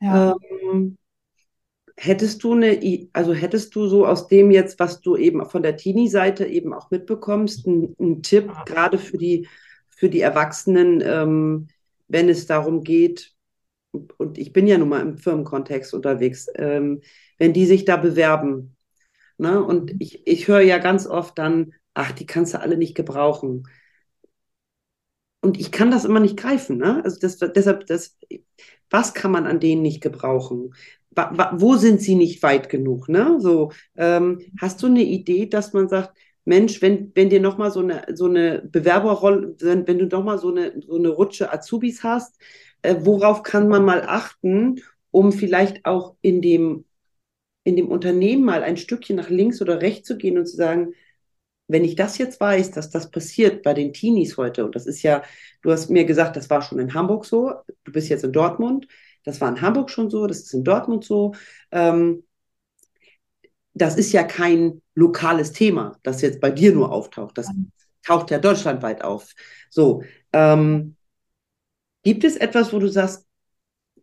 Ja. 0.00 0.34
Ähm, 0.72 0.96
Hättest 2.00 2.44
du 2.44 2.52
eine, 2.52 3.08
also 3.12 3.32
hättest 3.34 3.74
du 3.74 3.88
so 3.88 4.06
aus 4.06 4.28
dem 4.28 4.52
jetzt, 4.52 4.78
was 4.78 5.00
du 5.00 5.16
eben 5.16 5.44
von 5.50 5.64
der 5.64 5.76
Teenie-Seite 5.76 6.46
eben 6.46 6.72
auch 6.72 6.92
mitbekommst, 6.92 7.66
einen 7.66 8.22
Tipp 8.22 8.52
gerade 8.66 8.98
für 8.98 9.18
die, 9.18 9.48
für 9.88 10.08
die 10.08 10.20
Erwachsenen, 10.20 11.02
ähm, 11.04 11.66
wenn 12.06 12.28
es 12.28 12.46
darum 12.46 12.84
geht, 12.84 13.32
und 14.18 14.38
ich 14.38 14.52
bin 14.52 14.68
ja 14.68 14.78
nun 14.78 14.90
mal 14.90 15.00
im 15.00 15.18
Firmenkontext 15.18 15.92
unterwegs, 15.92 16.46
ähm, 16.54 17.00
wenn 17.38 17.52
die 17.52 17.66
sich 17.66 17.84
da 17.84 17.96
bewerben. 17.96 18.76
Ne? 19.38 19.62
Und 19.64 19.94
ich, 20.00 20.24
ich 20.26 20.46
höre 20.46 20.60
ja 20.60 20.78
ganz 20.78 21.06
oft 21.08 21.36
dann, 21.38 21.74
ach, 21.94 22.12
die 22.12 22.26
kannst 22.26 22.54
du 22.54 22.60
alle 22.60 22.76
nicht 22.76 22.94
gebrauchen. 22.94 23.64
Und 25.40 25.58
ich 25.58 25.72
kann 25.72 25.90
das 25.90 26.04
immer 26.04 26.20
nicht 26.20 26.36
greifen. 26.36 26.78
Ne? 26.78 27.00
Also 27.04 27.18
das, 27.20 27.38
deshalb, 27.38 27.86
das, 27.86 28.16
was 28.90 29.14
kann 29.14 29.30
man 29.30 29.46
an 29.46 29.60
denen 29.60 29.82
nicht 29.82 30.00
gebrauchen? 30.00 30.74
wo 31.52 31.76
sind 31.76 32.00
sie 32.00 32.14
nicht 32.14 32.42
weit 32.42 32.68
genug? 32.68 33.08
Ne? 33.08 33.38
So, 33.40 33.72
ähm, 33.96 34.40
hast 34.60 34.82
du 34.82 34.86
eine 34.86 35.02
Idee, 35.02 35.46
dass 35.46 35.72
man 35.72 35.88
sagt, 35.88 36.16
Mensch, 36.44 36.80
wenn, 36.80 37.12
wenn 37.14 37.28
dir 37.28 37.40
nochmal 37.40 37.70
so 37.70 37.80
eine, 37.80 38.06
so 38.14 38.26
eine 38.26 38.62
Bewerberrolle, 38.62 39.54
wenn, 39.60 39.86
wenn 39.86 39.98
du 39.98 40.06
nochmal 40.06 40.38
so 40.38 40.48
eine, 40.50 40.80
so 40.80 40.96
eine 40.96 41.08
Rutsche 41.08 41.52
Azubis 41.52 42.02
hast, 42.02 42.40
äh, 42.82 42.96
worauf 43.00 43.42
kann 43.42 43.68
man 43.68 43.84
mal 43.84 44.02
achten, 44.02 44.80
um 45.10 45.32
vielleicht 45.32 45.84
auch 45.84 46.14
in 46.22 46.40
dem, 46.40 46.84
in 47.64 47.76
dem 47.76 47.88
Unternehmen 47.88 48.44
mal 48.44 48.62
ein 48.62 48.76
Stückchen 48.76 49.16
nach 49.16 49.28
links 49.28 49.60
oder 49.60 49.82
rechts 49.82 50.06
zu 50.08 50.16
gehen 50.16 50.38
und 50.38 50.46
zu 50.46 50.56
sagen, 50.56 50.94
wenn 51.68 51.84
ich 51.84 51.94
das 51.94 52.18
jetzt 52.18 52.40
weiß, 52.40 52.70
dass 52.72 52.90
das 52.90 53.10
passiert 53.10 53.62
bei 53.62 53.74
den 53.74 53.92
Teenies 53.92 54.36
heute, 54.36 54.64
und 54.64 54.74
das 54.74 54.86
ist 54.86 55.02
ja, 55.02 55.22
du 55.62 55.70
hast 55.70 55.90
mir 55.90 56.04
gesagt, 56.04 56.36
das 56.36 56.50
war 56.50 56.62
schon 56.62 56.78
in 56.78 56.94
Hamburg 56.94 57.26
so, 57.26 57.52
du 57.84 57.92
bist 57.92 58.08
jetzt 58.08 58.24
in 58.24 58.32
Dortmund, 58.32 58.88
das 59.24 59.40
war 59.40 59.50
in 59.50 59.60
Hamburg 59.60 59.90
schon 59.90 60.08
so, 60.10 60.26
das 60.26 60.40
ist 60.40 60.54
in 60.54 60.64
Dortmund 60.64 61.04
so. 61.04 61.34
Ähm, 61.70 62.24
das 63.74 63.96
ist 63.96 64.12
ja 64.12 64.24
kein 64.24 64.82
lokales 64.94 65.52
Thema, 65.52 65.98
das 66.02 66.22
jetzt 66.22 66.40
bei 66.40 66.50
dir 66.50 66.72
nur 66.72 66.90
auftaucht. 66.90 67.38
Das 67.38 67.48
taucht 68.04 68.30
ja 68.30 68.38
deutschlandweit 68.38 69.02
auf. 69.02 69.34
So, 69.70 70.02
ähm, 70.32 70.96
gibt 72.02 72.24
es 72.24 72.36
etwas, 72.36 72.72
wo 72.72 72.78
du 72.78 72.88
sagst, 72.88 73.26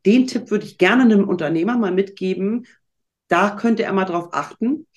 den 0.06 0.28
Tipp 0.28 0.51
würde 0.51 0.65
ich 0.65 0.78
gerne 0.78 1.04
einem 1.04 1.28
Unternehmer 1.28 1.78
mal 1.78 1.91
mitgeben, 1.91 2.67
da 3.28 3.49
könnte 3.49 3.84
er 3.84 3.93
mal 3.93 4.06
drauf 4.06 4.30
achten? 4.32 4.88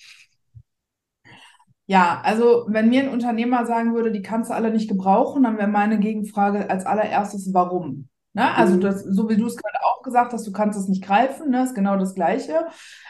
Ja, 1.89 2.21
also 2.23 2.65
wenn 2.67 2.89
mir 2.89 3.01
ein 3.01 3.09
Unternehmer 3.09 3.65
sagen 3.65 3.95
würde, 3.95 4.11
die 4.11 4.21
kannst 4.21 4.51
du 4.51 4.53
alle 4.53 4.69
nicht 4.69 4.87
gebrauchen, 4.87 5.41
dann 5.41 5.57
wäre 5.57 5.67
meine 5.67 5.97
Gegenfrage 5.97 6.69
als 6.69 6.85
allererstes, 6.85 7.51
warum? 7.51 8.09
Ne? 8.33 8.53
Also 8.55 8.75
mhm. 8.75 8.81
das, 8.81 9.03
so 9.03 9.27
wie 9.27 9.37
du 9.37 9.47
es 9.47 9.57
gerade 9.57 9.83
auch 9.83 10.03
gesagt 10.03 10.31
hast, 10.31 10.45
du 10.45 10.51
kannst 10.51 10.77
es 10.77 10.87
nicht 10.87 11.03
greifen, 11.03 11.49
ne? 11.49 11.63
ist 11.63 11.73
genau 11.73 11.97
das 11.97 12.13
Gleiche. 12.13 12.67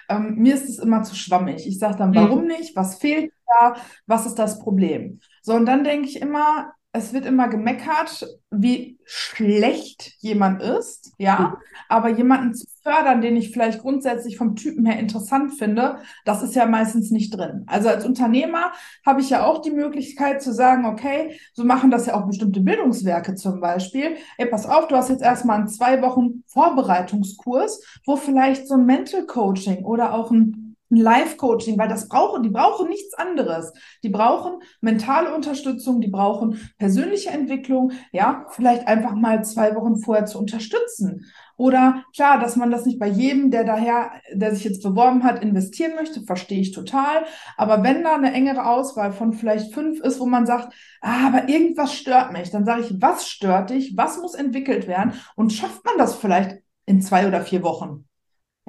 Ähm, 0.08 0.36
mir 0.36 0.54
ist 0.54 0.70
es 0.70 0.80
immer 0.80 1.04
zu 1.04 1.14
schwammig. 1.14 1.68
Ich 1.68 1.78
sage 1.78 1.98
dann, 1.98 2.16
warum 2.16 2.44
mhm. 2.44 2.48
nicht? 2.48 2.74
Was 2.78 2.96
fehlt 3.00 3.34
da? 3.60 3.76
Was 4.08 4.26
ist 4.26 4.36
das 4.36 4.60
Problem? 4.60 5.20
So, 5.42 5.56
und 5.56 5.66
dann 5.66 5.84
denke 5.84 6.08
ich 6.08 6.22
immer, 6.22 6.72
es 6.92 7.14
wird 7.14 7.26
immer 7.26 7.50
gemeckert, 7.50 8.26
wie 8.50 8.98
schlecht 9.06 10.14
jemand 10.20 10.64
ist, 10.64 11.14
ja, 11.20 11.58
aber 11.88 12.10
jemanden 12.10 12.56
zu 12.56 12.66
fördern, 12.82 13.22
den 13.22 13.38
ich 13.38 13.52
vielleicht 13.52 13.82
grundsätzlich 13.82 14.38
vom 14.38 14.56
Typen 14.56 14.86
her 14.88 15.00
interessant 15.00 15.54
finde, 15.54 16.00
das 16.26 16.42
ist 16.42 16.56
ja 16.56 16.66
meistens 16.66 17.12
nicht 17.12 17.30
drin. 17.38 17.64
Also 17.68 17.90
als 17.90 18.06
Unternehmer 18.06 18.72
habe 19.06 19.22
ich 19.22 19.30
ja 19.30 19.46
auch 19.46 19.62
die 19.62 19.72
Möglichkeit 19.72 20.42
zu 20.42 20.52
sagen, 20.52 20.86
okay, 20.86 21.40
so 21.54 21.64
machen 21.64 21.92
das 21.92 22.08
ja 22.08 22.16
auch 22.16 22.26
bestimmte 22.26 22.62
Bildungswerke 22.62 23.36
zum 23.36 23.62
Beispiel. 23.62 24.18
Ey, 24.38 24.48
pass 24.48 24.66
auf, 24.66 24.88
du 24.88 24.96
hast 24.96 25.10
jetzt 25.10 25.24
erstmal 25.24 25.60
einen 25.60 25.68
zwei 25.68 26.02
Wochen 26.02 26.44
Vorbereitungskurs, 26.48 27.84
wo 28.08 28.16
vielleicht 28.16 28.68
so 28.68 28.74
ein 28.74 28.86
Mental 28.86 29.28
Coaching 29.28 29.86
oder 29.86 30.14
auch 30.14 30.32
ein 30.32 30.69
ein 30.92 30.98
Live-Coaching, 30.98 31.78
weil 31.78 31.88
das 31.88 32.08
brauchen, 32.08 32.44
die 32.44 32.50
brauchen 32.50 32.90
nichts 32.90 33.14
anderes. 33.14 33.72
Die 34.04 34.10
brauchen 34.10 34.62
mentale 34.82 35.34
Unterstützung, 35.34 36.02
die 36.02 36.08
brauchen 36.08 36.60
persönliche 36.78 37.30
Entwicklung, 37.30 37.92
ja, 38.12 38.46
vielleicht 38.52 38.88
einfach 38.88 39.14
mal 39.14 39.44
zwei 39.44 39.76
Wochen 39.76 39.98
vorher 39.98 40.26
zu 40.26 40.40
unterstützen. 40.40 41.26
Oder 41.60 42.06
klar, 42.16 42.40
dass 42.40 42.56
man 42.56 42.72
das 42.72 42.86
nicht 42.86 43.00
bei 43.00 43.08
jedem, 43.08 43.52
der 43.52 43.66
daher, 43.66 44.12
der 44.34 44.56
sich 44.56 44.64
jetzt 44.64 44.82
beworben 44.82 45.26
hat, 45.26 45.44
investieren 45.44 45.94
möchte, 45.96 46.22
verstehe 46.22 46.62
ich 46.62 46.72
total. 46.72 47.26
Aber 47.58 47.84
wenn 47.84 48.02
da 48.04 48.16
eine 48.16 48.32
engere 48.32 48.66
Auswahl 48.66 49.12
von 49.12 49.34
vielleicht 49.34 49.74
fünf 49.74 50.00
ist, 50.00 50.22
wo 50.22 50.26
man 50.26 50.46
sagt, 50.46 50.74
ah, 51.02 51.28
aber 51.28 51.50
irgendwas 51.50 51.94
stört 51.94 52.32
mich, 52.32 52.50
dann 52.50 52.66
sage 52.66 52.84
ich, 52.84 53.02
was 53.02 53.28
stört 53.28 53.72
dich? 53.72 53.98
Was 53.98 54.20
muss 54.20 54.36
entwickelt 54.36 54.88
werden? 54.88 55.14
Und 55.36 55.52
schafft 55.52 55.84
man 55.84 55.98
das 55.98 56.16
vielleicht 56.16 56.60
in 56.86 57.02
zwei 57.02 57.28
oder 57.28 57.42
vier 57.42 57.62
Wochen? 57.62 58.09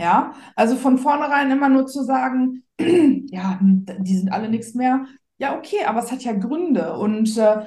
Ja, 0.01 0.33
also 0.57 0.77
von 0.77 0.97
vornherein 0.97 1.51
immer 1.51 1.69
nur 1.69 1.87
zu 1.87 2.03
sagen, 2.03 2.65
ja, 2.81 3.59
die 3.61 4.17
sind 4.17 4.33
alle 4.33 4.49
nichts 4.49 4.75
mehr. 4.75 5.05
Ja, 5.37 5.59
okay, 5.59 5.85
aber 5.87 6.01
es 6.01 6.11
hat 6.11 6.23
ja 6.23 6.33
Gründe 6.33 6.97
und 6.97 7.37
äh, 7.37 7.67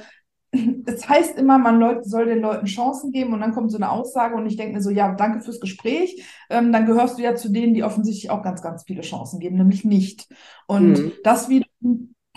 es 0.85 1.07
heißt 1.07 1.37
immer, 1.37 1.59
man 1.59 1.79
Leut, 1.79 2.05
soll 2.05 2.25
den 2.25 2.41
Leuten 2.41 2.65
Chancen 2.65 3.11
geben 3.11 3.33
und 3.33 3.41
dann 3.41 3.53
kommt 3.53 3.71
so 3.71 3.77
eine 3.77 3.91
Aussage 3.91 4.35
und 4.35 4.47
ich 4.47 4.57
denke 4.57 4.73
mir 4.73 4.81
so, 4.81 4.89
ja, 4.89 5.13
danke 5.13 5.41
fürs 5.41 5.59
Gespräch. 5.59 6.23
Ähm, 6.49 6.71
dann 6.71 6.87
gehörst 6.87 7.19
du 7.19 7.21
ja 7.21 7.35
zu 7.35 7.49
denen, 7.49 7.75
die 7.75 7.83
offensichtlich 7.83 8.31
auch 8.31 8.41
ganz, 8.41 8.63
ganz 8.63 8.83
viele 8.83 9.01
Chancen 9.01 9.39
geben, 9.39 9.57
nämlich 9.57 9.85
nicht. 9.85 10.27
Und 10.65 10.99
mhm. 10.99 11.11
das 11.23 11.49
wieder 11.49 11.67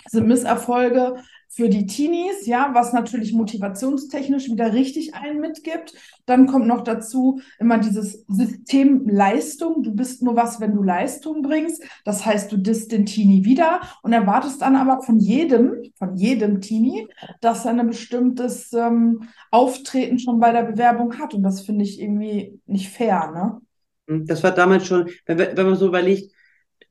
sind 0.09 0.27
Misserfolge 0.27 1.15
für 1.57 1.69
die 1.69 1.87
Teenies, 1.87 2.45
ja, 2.45 2.69
was 2.73 2.93
natürlich 2.93 3.33
motivationstechnisch 3.33 4.45
wieder 4.45 4.73
richtig 4.73 5.15
einen 5.15 5.41
mitgibt. 5.41 5.95
Dann 6.27 6.45
kommt 6.45 6.67
noch 6.67 6.83
dazu 6.83 7.41
immer 7.57 7.79
dieses 7.79 8.23
System 8.27 9.09
Leistung. 9.09 9.81
Du 9.81 9.95
bist 9.95 10.21
nur 10.21 10.35
was, 10.35 10.61
wenn 10.61 10.75
du 10.75 10.83
Leistung 10.83 11.41
bringst. 11.41 11.83
Das 12.05 12.27
heißt, 12.27 12.51
du 12.51 12.57
disst 12.57 12.91
den 12.91 13.07
Teenie 13.07 13.43
wieder 13.43 13.81
und 14.03 14.13
erwartest 14.13 14.61
dann 14.61 14.75
aber 14.75 15.01
von 15.01 15.17
jedem, 15.19 15.81
von 15.97 16.15
jedem 16.15 16.61
Teenie, 16.61 17.07
dass 17.41 17.65
er 17.65 17.71
ein 17.71 17.87
bestimmtes 17.87 18.71
ähm, 18.73 19.27
Auftreten 19.49 20.19
schon 20.19 20.39
bei 20.39 20.51
der 20.51 20.63
Bewerbung 20.63 21.17
hat. 21.17 21.33
Und 21.33 21.41
das 21.41 21.61
finde 21.61 21.85
ich 21.85 21.99
irgendwie 21.99 22.61
nicht 22.67 22.89
fair, 22.89 23.31
ne? 23.33 24.25
Das 24.27 24.43
war 24.43 24.51
damals 24.51 24.85
schon, 24.85 25.09
wenn, 25.25 25.39
wenn 25.39 25.65
man 25.65 25.75
so 25.75 25.87
überlegt, 25.87 26.31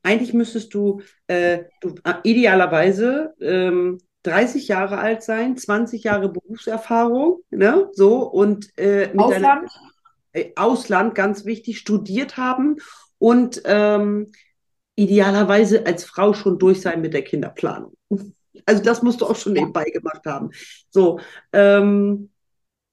eigentlich 0.03 0.33
müsstest 0.33 0.73
du, 0.73 1.01
äh, 1.27 1.63
du 1.79 1.95
äh, 2.03 2.15
idealerweise 2.23 3.33
ähm, 3.39 3.97
30 4.27 4.67
Jahre 4.67 4.97
alt 4.97 5.23
sein, 5.23 5.57
20 5.57 6.03
Jahre 6.03 6.29
Berufserfahrung, 6.29 7.39
ne? 7.49 7.89
So 7.93 8.23
und 8.23 8.77
äh, 8.77 9.07
mit 9.07 9.19
Ausland. 9.19 9.43
Deiner, 9.43 9.67
äh, 10.33 10.51
Ausland, 10.55 11.15
ganz 11.15 11.45
wichtig, 11.45 11.79
studiert 11.79 12.37
haben 12.37 12.77
und 13.17 13.61
ähm, 13.65 14.31
idealerweise 14.95 15.85
als 15.85 16.05
Frau 16.05 16.33
schon 16.33 16.59
durch 16.59 16.81
sein 16.81 17.01
mit 17.01 17.13
der 17.13 17.23
Kinderplanung. 17.23 17.93
Also 18.65 18.83
das 18.83 19.03
musst 19.03 19.21
du 19.21 19.25
auch 19.25 19.35
schon 19.35 19.53
nebenbei 19.53 19.85
gemacht 19.85 20.25
haben. 20.25 20.49
So, 20.89 21.19
ähm, 21.53 22.29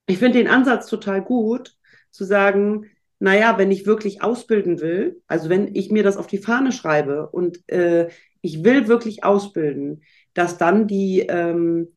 ich 0.07 0.19
finde 0.19 0.37
den 0.37 0.47
Ansatz 0.47 0.87
total 0.87 1.23
gut, 1.23 1.75
zu 2.11 2.23
sagen, 2.23 2.89
naja, 3.19 3.57
wenn 3.57 3.71
ich 3.71 3.85
wirklich 3.85 4.21
ausbilden 4.21 4.79
will, 4.79 5.21
also 5.27 5.49
wenn 5.49 5.73
ich 5.73 5.89
mir 5.89 6.03
das 6.03 6.17
auf 6.17 6.27
die 6.27 6.37
Fahne 6.37 6.71
schreibe 6.71 7.29
und 7.29 7.67
äh, 7.69 8.09
ich 8.41 8.63
will 8.63 8.87
wirklich 8.87 9.23
ausbilden, 9.23 10.03
dass 10.35 10.59
dann 10.59 10.85
die 10.85 11.21
ähm, 11.21 11.87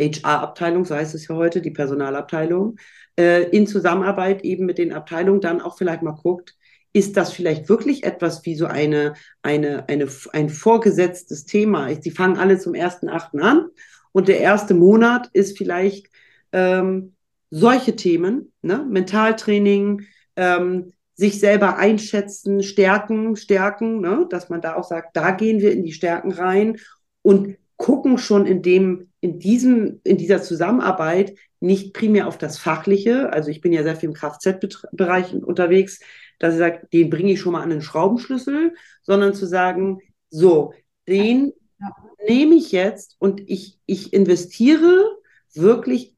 HR-Abteilung, 0.00 0.84
so 0.84 0.96
heißt 0.96 1.14
es 1.14 1.28
ja 1.28 1.36
heute, 1.36 1.60
die 1.60 1.70
Personalabteilung, 1.70 2.76
äh, 3.16 3.44
in 3.50 3.68
Zusammenarbeit 3.68 4.42
eben 4.42 4.66
mit 4.66 4.78
den 4.78 4.92
Abteilungen 4.92 5.40
dann 5.40 5.60
auch 5.60 5.78
vielleicht 5.78 6.02
mal 6.02 6.18
guckt, 6.20 6.56
ist 6.92 7.16
das 7.16 7.32
vielleicht 7.32 7.68
wirklich 7.68 8.04
etwas 8.04 8.44
wie 8.44 8.56
so 8.56 8.66
eine, 8.66 9.14
eine, 9.42 9.88
eine, 9.88 10.08
ein 10.32 10.48
vorgesetztes 10.48 11.44
Thema? 11.44 11.92
Die 11.94 12.10
fangen 12.10 12.38
alle 12.38 12.58
zum 12.58 12.72
1.8. 12.72 13.40
an 13.40 13.68
und 14.12 14.28
der 14.28 14.40
erste 14.40 14.74
Monat 14.74 15.28
ist 15.32 15.56
vielleicht 15.58 16.08
ähm, 16.52 17.14
solche 17.50 17.96
Themen, 17.96 18.52
ne? 18.62 18.84
Mentaltraining, 18.88 20.02
ähm, 20.36 20.92
sich 21.14 21.38
selber 21.38 21.76
einschätzen, 21.76 22.62
stärken, 22.62 23.36
stärken, 23.36 24.00
ne? 24.00 24.26
dass 24.28 24.48
man 24.48 24.60
da 24.60 24.74
auch 24.74 24.84
sagt, 24.84 25.16
da 25.16 25.30
gehen 25.30 25.60
wir 25.60 25.72
in 25.72 25.84
die 25.84 25.92
Stärken 25.92 26.32
rein 26.32 26.78
und 27.22 27.56
gucken 27.76 28.18
schon 28.18 28.46
in 28.46 28.62
dem, 28.62 29.10
in 29.20 29.38
diesem, 29.38 30.00
in 30.04 30.16
dieser 30.16 30.42
Zusammenarbeit 30.42 31.34
nicht 31.60 31.94
primär 31.94 32.28
auf 32.28 32.38
das 32.38 32.58
Fachliche. 32.58 33.32
Also 33.32 33.50
ich 33.50 33.60
bin 33.60 33.72
ja 33.72 33.82
sehr 33.82 33.96
viel 33.96 34.10
im 34.10 34.14
Kfz-Bereich 34.14 35.34
unterwegs, 35.34 36.00
dass 36.38 36.54
ich 36.54 36.58
sage, 36.58 36.86
den 36.92 37.10
bringe 37.10 37.32
ich 37.32 37.40
schon 37.40 37.52
mal 37.52 37.62
an 37.62 37.70
den 37.70 37.82
Schraubenschlüssel, 37.82 38.74
sondern 39.02 39.34
zu 39.34 39.46
sagen, 39.46 40.00
so, 40.30 40.74
den 41.08 41.52
ja. 41.80 41.90
nehme 42.28 42.54
ich 42.56 42.72
jetzt 42.72 43.16
und 43.18 43.42
ich, 43.48 43.78
ich 43.86 44.12
investiere 44.12 45.16
wirklich 45.54 46.14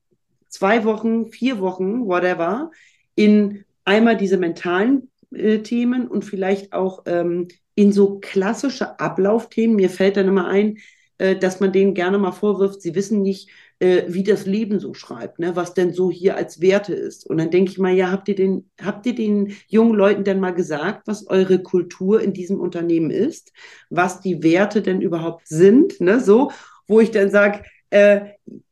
zwei 0.48 0.84
Wochen, 0.84 1.26
vier 1.26 1.60
Wochen, 1.60 2.06
whatever, 2.06 2.70
in 3.14 3.64
einmal 3.84 4.16
diese 4.16 4.36
mentalen 4.36 5.10
äh, 5.32 5.58
Themen 5.58 6.08
und 6.08 6.24
vielleicht 6.24 6.72
auch 6.72 7.02
ähm, 7.06 7.48
in 7.74 7.92
so 7.92 8.18
klassische 8.20 8.98
Ablaufthemen. 8.98 9.76
Mir 9.76 9.90
fällt 9.90 10.16
dann 10.16 10.28
immer 10.28 10.48
ein, 10.48 10.78
dass 11.18 11.60
man 11.60 11.72
denen 11.72 11.94
gerne 11.94 12.18
mal 12.18 12.32
vorwirft, 12.32 12.82
sie 12.82 12.94
wissen 12.94 13.22
nicht, 13.22 13.48
äh, 13.78 14.04
wie 14.08 14.22
das 14.22 14.46
Leben 14.46 14.80
so 14.80 14.94
schreibt, 14.94 15.38
ne? 15.38 15.54
was 15.54 15.74
denn 15.74 15.92
so 15.92 16.10
hier 16.10 16.36
als 16.36 16.60
Werte 16.60 16.94
ist. 16.94 17.26
Und 17.26 17.38
dann 17.38 17.50
denke 17.50 17.70
ich 17.70 17.78
mal, 17.78 17.92
ja, 17.92 18.10
habt 18.10 18.28
ihr, 18.28 18.34
den, 18.34 18.70
habt 18.82 19.06
ihr 19.06 19.14
den 19.14 19.52
jungen 19.68 19.94
Leuten 19.94 20.24
denn 20.24 20.40
mal 20.40 20.54
gesagt, 20.54 21.06
was 21.06 21.26
eure 21.26 21.62
Kultur 21.62 22.22
in 22.22 22.32
diesem 22.32 22.58
Unternehmen 22.58 23.10
ist, 23.10 23.52
was 23.90 24.20
die 24.20 24.42
Werte 24.42 24.82
denn 24.82 25.00
überhaupt 25.00 25.46
sind, 25.46 26.00
ne? 26.00 26.20
so, 26.20 26.52
wo 26.86 27.00
ich 27.00 27.10
dann 27.10 27.30
sage, 27.30 27.62
äh, 27.90 28.20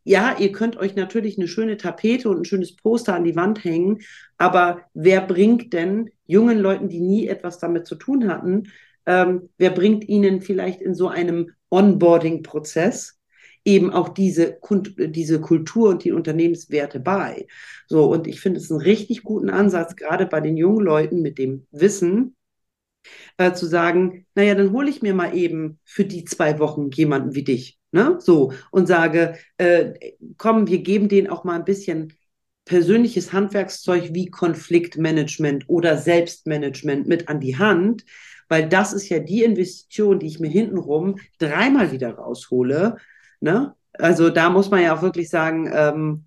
ja, 0.04 0.36
ihr 0.38 0.52
könnt 0.52 0.76
euch 0.76 0.96
natürlich 0.96 1.38
eine 1.38 1.48
schöne 1.48 1.76
Tapete 1.76 2.28
und 2.28 2.38
ein 2.38 2.44
schönes 2.44 2.74
Poster 2.74 3.14
an 3.14 3.24
die 3.24 3.36
Wand 3.36 3.64
hängen, 3.64 4.00
aber 4.38 4.82
wer 4.94 5.20
bringt 5.20 5.72
denn 5.72 6.10
jungen 6.26 6.58
Leuten, 6.58 6.88
die 6.88 7.00
nie 7.00 7.26
etwas 7.26 7.58
damit 7.58 7.86
zu 7.86 7.94
tun 7.94 8.28
hatten, 8.28 8.64
ähm, 9.06 9.50
wer 9.58 9.70
bringt 9.70 10.08
ihnen 10.08 10.40
vielleicht 10.40 10.80
in 10.80 10.94
so 10.94 11.08
einem 11.08 11.50
Onboarding-Prozess 11.74 13.18
eben 13.64 13.90
auch 13.90 14.10
diese, 14.10 14.58
diese 14.98 15.40
Kultur 15.40 15.88
und 15.88 16.04
die 16.04 16.12
Unternehmenswerte 16.12 17.00
bei. 17.00 17.46
So, 17.88 18.04
und 18.10 18.26
ich 18.26 18.40
finde 18.40 18.60
es 18.60 18.70
einen 18.70 18.80
richtig 18.80 19.22
guten 19.22 19.50
Ansatz, 19.50 19.96
gerade 19.96 20.26
bei 20.26 20.40
den 20.40 20.56
jungen 20.56 20.84
Leuten 20.84 21.22
mit 21.22 21.38
dem 21.38 21.66
Wissen, 21.70 22.36
äh, 23.36 23.52
zu 23.52 23.66
sagen, 23.66 24.26
naja, 24.34 24.54
dann 24.54 24.72
hole 24.72 24.90
ich 24.90 25.02
mir 25.02 25.14
mal 25.14 25.34
eben 25.36 25.78
für 25.84 26.04
die 26.04 26.24
zwei 26.24 26.58
Wochen 26.58 26.90
jemanden 26.90 27.34
wie 27.34 27.44
dich. 27.44 27.78
Ne? 27.92 28.18
So, 28.20 28.52
und 28.70 28.86
sage, 28.86 29.36
äh, 29.56 29.92
komm, 30.36 30.66
wir 30.66 30.78
geben 30.78 31.08
denen 31.08 31.28
auch 31.28 31.44
mal 31.44 31.56
ein 31.56 31.64
bisschen 31.64 32.12
persönliches 32.64 33.32
Handwerkszeug 33.32 34.14
wie 34.14 34.30
Konfliktmanagement 34.30 35.64
oder 35.68 35.98
Selbstmanagement 35.98 37.06
mit 37.06 37.28
an 37.28 37.40
die 37.40 37.58
Hand, 37.58 38.04
weil 38.48 38.68
das 38.68 38.92
ist 38.92 39.08
ja 39.08 39.18
die 39.18 39.42
Investition, 39.42 40.18
die 40.18 40.26
ich 40.26 40.40
mir 40.40 40.50
hintenrum 40.50 41.16
dreimal 41.38 41.92
wieder 41.92 42.14
raushole. 42.14 42.96
Ne? 43.40 43.74
Also 43.94 44.30
da 44.30 44.50
muss 44.50 44.70
man 44.70 44.82
ja 44.82 44.96
auch 44.96 45.02
wirklich 45.02 45.30
sagen, 45.30 45.70
ähm, 45.72 46.26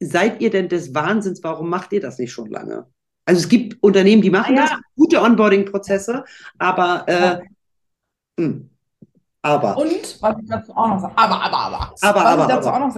seid 0.00 0.40
ihr 0.40 0.50
denn 0.50 0.68
des 0.68 0.94
Wahnsinns, 0.94 1.42
warum 1.42 1.70
macht 1.70 1.92
ihr 1.92 2.00
das 2.00 2.18
nicht 2.18 2.32
schon 2.32 2.50
lange? 2.50 2.86
Also 3.24 3.40
es 3.40 3.48
gibt 3.48 3.82
Unternehmen, 3.82 4.22
die 4.22 4.30
machen 4.30 4.56
ah, 4.56 4.60
ja. 4.60 4.68
das, 4.68 4.78
gute 4.94 5.20
Onboarding-Prozesse, 5.20 6.24
aber, 6.58 7.04
äh, 7.08 7.20
ja. 7.20 7.40
Hm, 8.38 8.70
aber. 9.42 9.76
Und 9.76 10.22
was 10.22 10.36
ich 10.40 10.48
dazu 10.48 10.72
auch 10.76 10.88
noch 10.88 11.00
sage, 11.00 11.14
aber, 11.16 11.42
aber, 11.42 11.56
aber. 11.56 11.94
Aber, 12.00 12.20
was 12.20 12.24
aber, 12.24 12.42
ich 12.42 12.48
dazu 12.48 12.68
aber. 12.68 12.76
auch 12.76 12.88
noch 12.88 12.96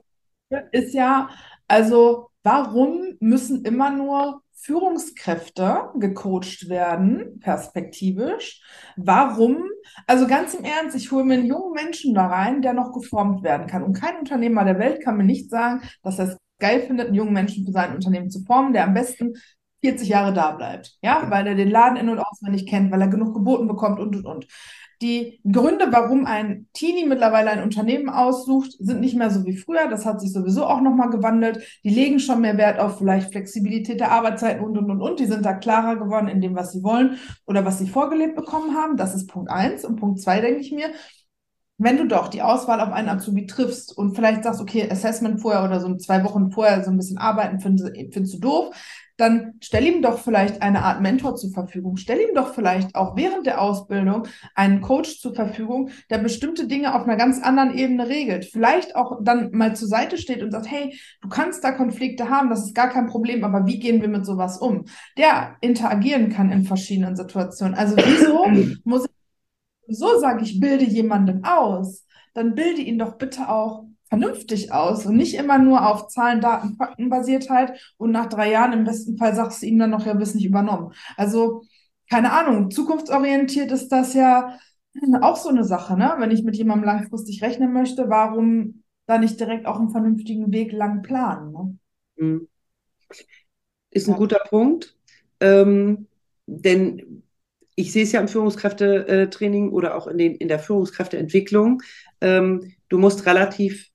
sage, 0.50 0.68
ist 0.72 0.92
ja, 0.92 1.28
also 1.66 2.28
warum 2.48 3.16
müssen 3.20 3.64
immer 3.64 3.90
nur 3.90 4.42
Führungskräfte 4.54 5.90
gecoacht 5.98 6.68
werden, 6.68 7.38
perspektivisch. 7.40 8.62
Warum? 8.96 9.64
Also 10.06 10.26
ganz 10.26 10.54
im 10.54 10.64
Ernst, 10.64 10.96
ich 10.96 11.12
hole 11.12 11.24
mir 11.24 11.34
einen 11.34 11.46
jungen 11.46 11.72
Menschen 11.74 12.14
da 12.14 12.26
rein, 12.26 12.62
der 12.62 12.72
noch 12.72 12.92
geformt 12.92 13.42
werden 13.42 13.66
kann. 13.66 13.82
Und 13.82 13.92
kein 13.92 14.16
Unternehmer 14.16 14.64
der 14.64 14.78
Welt 14.78 15.04
kann 15.04 15.16
mir 15.16 15.24
nicht 15.24 15.50
sagen, 15.50 15.82
dass 16.02 16.18
er 16.18 16.28
es 16.28 16.38
geil 16.58 16.80
findet, 16.80 17.08
einen 17.08 17.16
jungen 17.16 17.34
Menschen 17.34 17.66
für 17.66 17.72
sein 17.72 17.94
Unternehmen 17.94 18.30
zu 18.30 18.42
formen, 18.44 18.72
der 18.72 18.84
am 18.84 18.94
besten 18.94 19.34
40 19.82 20.08
Jahre 20.08 20.32
da 20.32 20.52
bleibt. 20.52 20.96
Ja, 21.02 21.30
weil 21.30 21.46
er 21.46 21.54
den 21.54 21.70
Laden 21.70 21.98
in- 21.98 22.08
und 22.08 22.18
auswendig 22.18 22.66
kennt, 22.66 22.90
weil 22.90 23.02
er 23.02 23.08
genug 23.08 23.34
geboten 23.34 23.68
bekommt 23.68 24.00
und 24.00 24.16
und 24.16 24.26
und. 24.26 24.46
Die 25.00 25.40
Gründe, 25.50 25.86
warum 25.92 26.26
ein 26.26 26.66
Teenie 26.72 27.06
mittlerweile 27.06 27.50
ein 27.50 27.62
Unternehmen 27.62 28.08
aussucht, 28.08 28.72
sind 28.80 29.00
nicht 29.00 29.16
mehr 29.16 29.30
so 29.30 29.44
wie 29.44 29.56
früher. 29.56 29.88
Das 29.88 30.04
hat 30.04 30.20
sich 30.20 30.32
sowieso 30.32 30.66
auch 30.66 30.80
nochmal 30.80 31.10
gewandelt. 31.10 31.62
Die 31.84 31.90
legen 31.90 32.18
schon 32.18 32.40
mehr 32.40 32.58
Wert 32.58 32.80
auf 32.80 32.98
vielleicht 32.98 33.30
Flexibilität 33.30 34.00
der 34.00 34.10
Arbeitszeiten 34.10 34.64
und, 34.64 34.76
und, 34.76 34.90
und, 34.90 35.00
und. 35.00 35.20
Die 35.20 35.26
sind 35.26 35.44
da 35.44 35.52
klarer 35.52 35.96
geworden 35.96 36.26
in 36.26 36.40
dem, 36.40 36.56
was 36.56 36.72
sie 36.72 36.82
wollen 36.82 37.18
oder 37.46 37.64
was 37.64 37.78
sie 37.78 37.86
vorgelebt 37.86 38.34
bekommen 38.34 38.74
haben. 38.76 38.96
Das 38.96 39.14
ist 39.14 39.28
Punkt 39.28 39.50
eins. 39.50 39.84
Und 39.84 39.96
Punkt 39.96 40.20
zwei 40.20 40.40
denke 40.40 40.60
ich 40.60 40.72
mir, 40.72 40.88
wenn 41.78 41.96
du 41.96 42.08
doch 42.08 42.26
die 42.26 42.42
Auswahl 42.42 42.80
auf 42.80 42.92
einen 42.92 43.08
Azubi 43.08 43.46
triffst 43.46 43.96
und 43.96 44.16
vielleicht 44.16 44.42
sagst, 44.42 44.60
okay, 44.60 44.90
Assessment 44.90 45.40
vorher 45.40 45.62
oder 45.62 45.80
so 45.80 45.94
zwei 45.96 46.24
Wochen 46.24 46.50
vorher 46.50 46.82
so 46.82 46.90
ein 46.90 46.96
bisschen 46.96 47.18
arbeiten, 47.18 47.60
findest, 47.60 47.96
findest 48.12 48.34
du 48.34 48.40
doof, 48.40 48.74
dann 49.18 49.54
stell 49.60 49.84
ihm 49.84 50.00
doch 50.00 50.18
vielleicht 50.18 50.62
eine 50.62 50.84
Art 50.84 51.02
Mentor 51.02 51.36
zur 51.36 51.50
Verfügung. 51.50 51.96
Stell 51.96 52.20
ihm 52.20 52.34
doch 52.34 52.54
vielleicht 52.54 52.94
auch 52.94 53.16
während 53.16 53.46
der 53.46 53.60
Ausbildung 53.60 54.26
einen 54.54 54.80
Coach 54.80 55.20
zur 55.20 55.34
Verfügung, 55.34 55.90
der 56.08 56.18
bestimmte 56.18 56.66
Dinge 56.66 56.94
auf 56.94 57.02
einer 57.02 57.16
ganz 57.16 57.42
anderen 57.42 57.76
Ebene 57.76 58.08
regelt. 58.08 58.46
Vielleicht 58.46 58.96
auch 58.96 59.18
dann 59.22 59.50
mal 59.50 59.76
zur 59.76 59.88
Seite 59.88 60.16
steht 60.16 60.42
und 60.42 60.52
sagt, 60.52 60.70
hey, 60.70 60.98
du 61.20 61.28
kannst 61.28 61.64
da 61.64 61.72
Konflikte 61.72 62.30
haben, 62.30 62.48
das 62.48 62.64
ist 62.64 62.74
gar 62.74 62.88
kein 62.88 63.08
Problem, 63.08 63.44
aber 63.44 63.66
wie 63.66 63.80
gehen 63.80 64.00
wir 64.00 64.08
mit 64.08 64.24
sowas 64.24 64.56
um? 64.58 64.84
Der 65.18 65.56
interagieren 65.60 66.30
kann 66.30 66.52
in 66.52 66.64
verschiedenen 66.64 67.16
Situationen. 67.16 67.74
Also 67.74 67.96
wieso 67.96 68.46
muss 68.84 69.04
ich 69.04 69.10
so 69.88 70.18
sage 70.20 70.44
ich, 70.44 70.60
bilde 70.60 70.84
jemanden 70.84 71.44
aus, 71.44 72.06
dann 72.34 72.54
bilde 72.54 72.82
ihn 72.82 72.98
doch 72.98 73.16
bitte 73.16 73.48
auch 73.48 73.87
vernünftig 74.08 74.72
aus 74.72 75.06
und 75.06 75.16
nicht 75.16 75.34
immer 75.34 75.58
nur 75.58 75.86
auf 75.86 76.08
Zahlen, 76.08 76.40
Daten, 76.40 76.76
Fakten 76.76 77.10
basiert 77.10 77.50
halt 77.50 77.94
und 77.96 78.10
nach 78.10 78.26
drei 78.26 78.50
Jahren 78.50 78.72
im 78.72 78.84
besten 78.84 79.16
Fall 79.16 79.34
sagst 79.34 79.62
du 79.62 79.66
ihm 79.66 79.78
dann 79.78 79.90
noch, 79.90 80.06
ja, 80.06 80.14
bist 80.14 80.34
nicht 80.34 80.46
übernommen. 80.46 80.92
Also, 81.16 81.62
keine 82.10 82.32
Ahnung, 82.32 82.70
zukunftsorientiert 82.70 83.70
ist 83.70 83.90
das 83.90 84.14
ja 84.14 84.58
auch 85.20 85.36
so 85.36 85.50
eine 85.50 85.64
Sache, 85.64 85.96
ne? 85.96 86.14
Wenn 86.18 86.30
ich 86.30 86.42
mit 86.42 86.56
jemandem 86.56 86.86
langfristig 86.86 87.42
rechnen 87.42 87.72
möchte, 87.72 88.08
warum 88.08 88.82
da 89.06 89.18
nicht 89.18 89.38
direkt 89.38 89.66
auch 89.66 89.78
einen 89.78 89.90
vernünftigen 89.90 90.52
Weg 90.52 90.72
lang 90.72 91.02
planen? 91.02 91.52
Ne? 91.52 91.78
Mhm. 92.16 92.48
Ist 93.90 94.08
ein 94.08 94.12
ja. 94.12 94.16
guter 94.18 94.40
Punkt. 94.48 94.96
Ähm, 95.40 96.06
denn 96.46 97.22
ich 97.74 97.92
sehe 97.92 98.02
es 98.02 98.12
ja 98.12 98.20
im 98.20 98.28
Führungskräftetraining 98.28 99.70
oder 99.70 99.96
auch 99.96 100.08
in, 100.08 100.18
den, 100.18 100.34
in 100.34 100.48
der 100.48 100.58
Führungskräfteentwicklung. 100.58 101.82
Ähm, 102.20 102.72
du 102.88 102.98
musst 102.98 103.26
relativ, 103.26 103.88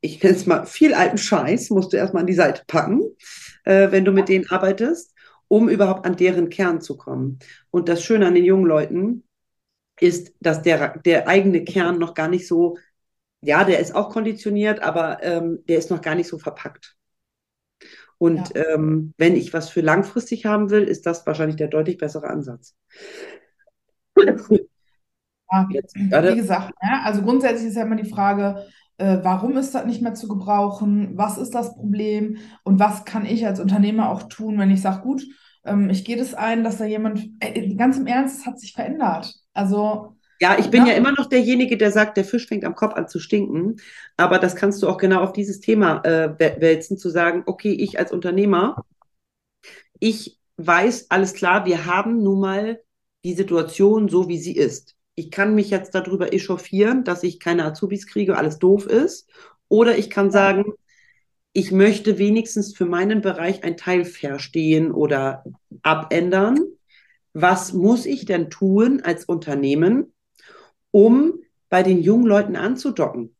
ich 0.00 0.22
nenne 0.22 0.36
es 0.36 0.46
mal, 0.46 0.66
viel 0.66 0.94
alten 0.94 1.18
Scheiß 1.18 1.70
musst 1.70 1.92
du 1.92 1.96
erstmal 1.96 2.22
an 2.22 2.26
die 2.26 2.34
Seite 2.34 2.62
packen, 2.66 3.02
äh, 3.64 3.90
wenn 3.90 4.04
du 4.04 4.12
mit 4.12 4.28
denen 4.28 4.48
arbeitest, 4.50 5.14
um 5.48 5.68
überhaupt 5.68 6.06
an 6.06 6.16
deren 6.16 6.48
Kern 6.50 6.80
zu 6.80 6.96
kommen. 6.96 7.38
Und 7.70 7.88
das 7.88 8.02
Schöne 8.02 8.26
an 8.26 8.34
den 8.34 8.44
jungen 8.44 8.66
Leuten 8.66 9.24
ist, 10.00 10.32
dass 10.40 10.62
der, 10.62 10.98
der 10.98 11.26
eigene 11.26 11.64
Kern 11.64 11.98
noch 11.98 12.14
gar 12.14 12.28
nicht 12.28 12.46
so, 12.46 12.78
ja, 13.40 13.64
der 13.64 13.80
ist 13.80 13.94
auch 13.94 14.10
konditioniert, 14.10 14.80
aber 14.80 15.22
ähm, 15.22 15.64
der 15.68 15.78
ist 15.78 15.90
noch 15.90 16.02
gar 16.02 16.14
nicht 16.14 16.28
so 16.28 16.38
verpackt. 16.38 16.96
Und 18.18 18.54
ja. 18.54 18.74
ähm, 18.74 19.14
wenn 19.16 19.36
ich 19.36 19.52
was 19.52 19.70
für 19.70 19.80
langfristig 19.80 20.44
haben 20.44 20.70
will, 20.70 20.82
ist 20.82 21.06
das 21.06 21.24
wahrscheinlich 21.26 21.56
der 21.56 21.68
deutlich 21.68 21.98
bessere 21.98 22.28
Ansatz. 22.28 22.74
Ja, 25.50 25.68
wie 25.70 26.36
gesagt, 26.36 26.74
ja, 26.82 27.02
also 27.04 27.22
grundsätzlich 27.22 27.68
ist 27.68 27.76
ja 27.76 27.84
immer 27.84 27.96
die 27.96 28.10
Frage, 28.10 28.66
äh, 28.98 29.18
warum 29.22 29.56
ist 29.56 29.74
das 29.74 29.86
nicht 29.86 30.02
mehr 30.02 30.14
zu 30.14 30.28
gebrauchen? 30.28 31.16
Was 31.16 31.38
ist 31.38 31.54
das 31.54 31.74
Problem? 31.74 32.38
Und 32.64 32.78
was 32.78 33.04
kann 33.04 33.24
ich 33.24 33.46
als 33.46 33.60
Unternehmer 33.60 34.10
auch 34.10 34.24
tun, 34.24 34.58
wenn 34.58 34.70
ich 34.70 34.82
sage, 34.82 35.02
gut, 35.02 35.24
ähm, 35.64 35.88
ich 35.88 36.04
gehe 36.04 36.16
das 36.16 36.34
ein, 36.34 36.64
dass 36.64 36.78
da 36.78 36.84
jemand, 36.84 37.30
äh, 37.40 37.74
ganz 37.74 37.96
im 37.96 38.06
Ernst, 38.06 38.40
es 38.40 38.46
hat 38.46 38.58
sich 38.60 38.72
verändert. 38.74 39.34
Also 39.54 40.16
ja, 40.40 40.56
ich 40.58 40.70
bin 40.70 40.86
ja. 40.86 40.92
ja 40.92 40.98
immer 40.98 41.12
noch 41.12 41.26
derjenige, 41.26 41.76
der 41.76 41.90
sagt, 41.90 42.16
der 42.16 42.24
Fisch 42.24 42.46
fängt 42.46 42.64
am 42.64 42.76
Kopf 42.76 42.94
an 42.94 43.08
zu 43.08 43.18
stinken. 43.18 43.76
Aber 44.16 44.38
das 44.38 44.54
kannst 44.54 44.82
du 44.82 44.88
auch 44.88 44.98
genau 44.98 45.20
auf 45.22 45.32
dieses 45.32 45.60
Thema 45.60 46.04
äh, 46.04 46.38
wälzen, 46.38 46.96
zu 46.96 47.10
sagen, 47.10 47.42
okay, 47.46 47.72
ich 47.72 47.98
als 47.98 48.12
Unternehmer, 48.12 48.84
ich 49.98 50.38
weiß, 50.56 51.10
alles 51.10 51.34
klar, 51.34 51.66
wir 51.66 51.86
haben 51.86 52.22
nun 52.22 52.40
mal 52.40 52.80
die 53.24 53.34
Situation 53.34 54.08
so, 54.08 54.28
wie 54.28 54.38
sie 54.38 54.56
ist. 54.56 54.97
Ich 55.18 55.30
kann 55.30 55.54
mich 55.54 55.70
jetzt 55.70 55.94
darüber 55.94 56.32
echauffieren, 56.32 57.04
dass 57.04 57.22
ich 57.22 57.40
keine 57.40 57.64
Azubis 57.64 58.06
kriege, 58.06 58.36
alles 58.36 58.58
doof 58.58 58.86
ist. 58.86 59.28
Oder 59.68 59.98
ich 59.98 60.10
kann 60.10 60.30
sagen, 60.30 60.72
ich 61.52 61.72
möchte 61.72 62.18
wenigstens 62.18 62.76
für 62.76 62.86
meinen 62.86 63.20
Bereich 63.20 63.64
ein 63.64 63.76
Teil 63.76 64.04
verstehen 64.04 64.92
oder 64.92 65.44
abändern. 65.82 66.60
Was 67.32 67.72
muss 67.72 68.06
ich 68.06 68.26
denn 68.26 68.48
tun 68.48 69.00
als 69.02 69.24
Unternehmen, 69.24 70.12
um 70.90 71.40
bei 71.68 71.82
den 71.82 72.00
jungen 72.02 72.26
Leuten 72.26 72.56
anzudocken. 72.56 73.34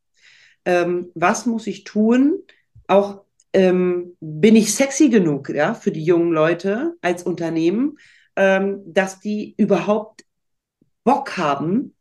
Ähm, 0.64 1.10
was 1.14 1.46
muss 1.46 1.66
ich 1.66 1.84
tun? 1.84 2.42
Auch 2.86 3.22
ähm, 3.52 4.16
bin 4.20 4.56
ich 4.56 4.74
sexy 4.74 5.08
genug 5.08 5.48
ja, 5.48 5.74
für 5.74 5.90
die 5.90 6.04
jungen 6.04 6.32
Leute 6.32 6.96
als 7.00 7.22
Unternehmen, 7.22 7.98
ähm, 8.36 8.82
dass 8.84 9.20
die 9.20 9.54
überhaupt 9.56 10.24
Bock 11.04 11.36
haben, 11.36 11.94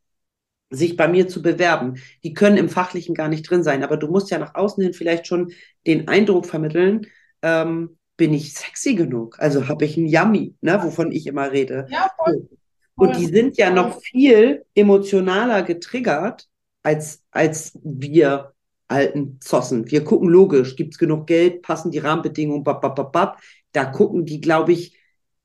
sich 0.69 0.97
bei 0.97 1.07
mir 1.07 1.27
zu 1.27 1.41
bewerben. 1.41 2.01
Die 2.23 2.33
können 2.33 2.57
im 2.57 2.69
Fachlichen 2.69 3.15
gar 3.15 3.29
nicht 3.29 3.49
drin 3.49 3.63
sein, 3.63 3.83
aber 3.83 3.97
du 3.97 4.07
musst 4.07 4.29
ja 4.31 4.37
nach 4.37 4.55
außen 4.55 4.83
hin 4.83 4.93
vielleicht 4.93 5.27
schon 5.27 5.53
den 5.85 6.07
Eindruck 6.07 6.45
vermitteln, 6.45 7.07
ähm, 7.41 7.97
bin 8.17 8.33
ich 8.33 8.53
sexy 8.53 8.95
genug? 8.95 9.37
Also 9.39 9.67
habe 9.67 9.85
ich 9.85 9.95
ein 9.95 10.07
Yummy, 10.07 10.55
ne, 10.61 10.81
wovon 10.83 11.11
ich 11.11 11.27
immer 11.27 11.51
rede. 11.51 11.85
Ja, 11.89 12.09
voll. 12.17 12.49
Und 12.95 13.15
die 13.15 13.27
sind 13.27 13.57
ja 13.57 13.69
noch 13.69 14.01
viel 14.01 14.65
emotionaler 14.73 15.61
getriggert 15.61 16.47
als, 16.81 17.23
als 17.29 17.77
wir 17.83 18.53
alten 18.87 19.39
Zossen. 19.39 19.91
Wir 19.91 20.03
gucken 20.03 20.29
logisch, 20.29 20.75
gibt 20.75 20.95
es 20.95 20.97
genug 20.97 21.27
Geld, 21.27 21.61
passen 21.61 21.91
die 21.91 21.99
Rahmenbedingungen, 21.99 22.63
bap, 22.63 22.81
bap, 22.81 22.95
bap, 22.95 23.11
bap. 23.11 23.41
Da 23.71 23.85
gucken 23.85 24.25
die, 24.25 24.41
glaube 24.41 24.71
ich, 24.71 24.96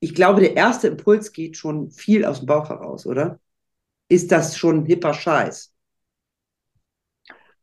ich 0.02 0.16
glaube, 0.16 0.40
der 0.40 0.56
erste 0.56 0.88
Impuls 0.88 1.32
geht 1.32 1.56
schon 1.56 1.92
viel 1.92 2.24
aus 2.24 2.40
dem 2.40 2.46
Bauch 2.46 2.68
heraus, 2.68 3.06
oder? 3.06 3.38
Ist 4.08 4.32
das 4.32 4.58
schon 4.58 4.84
hipper 4.84 5.14
Scheiß? 5.14 5.72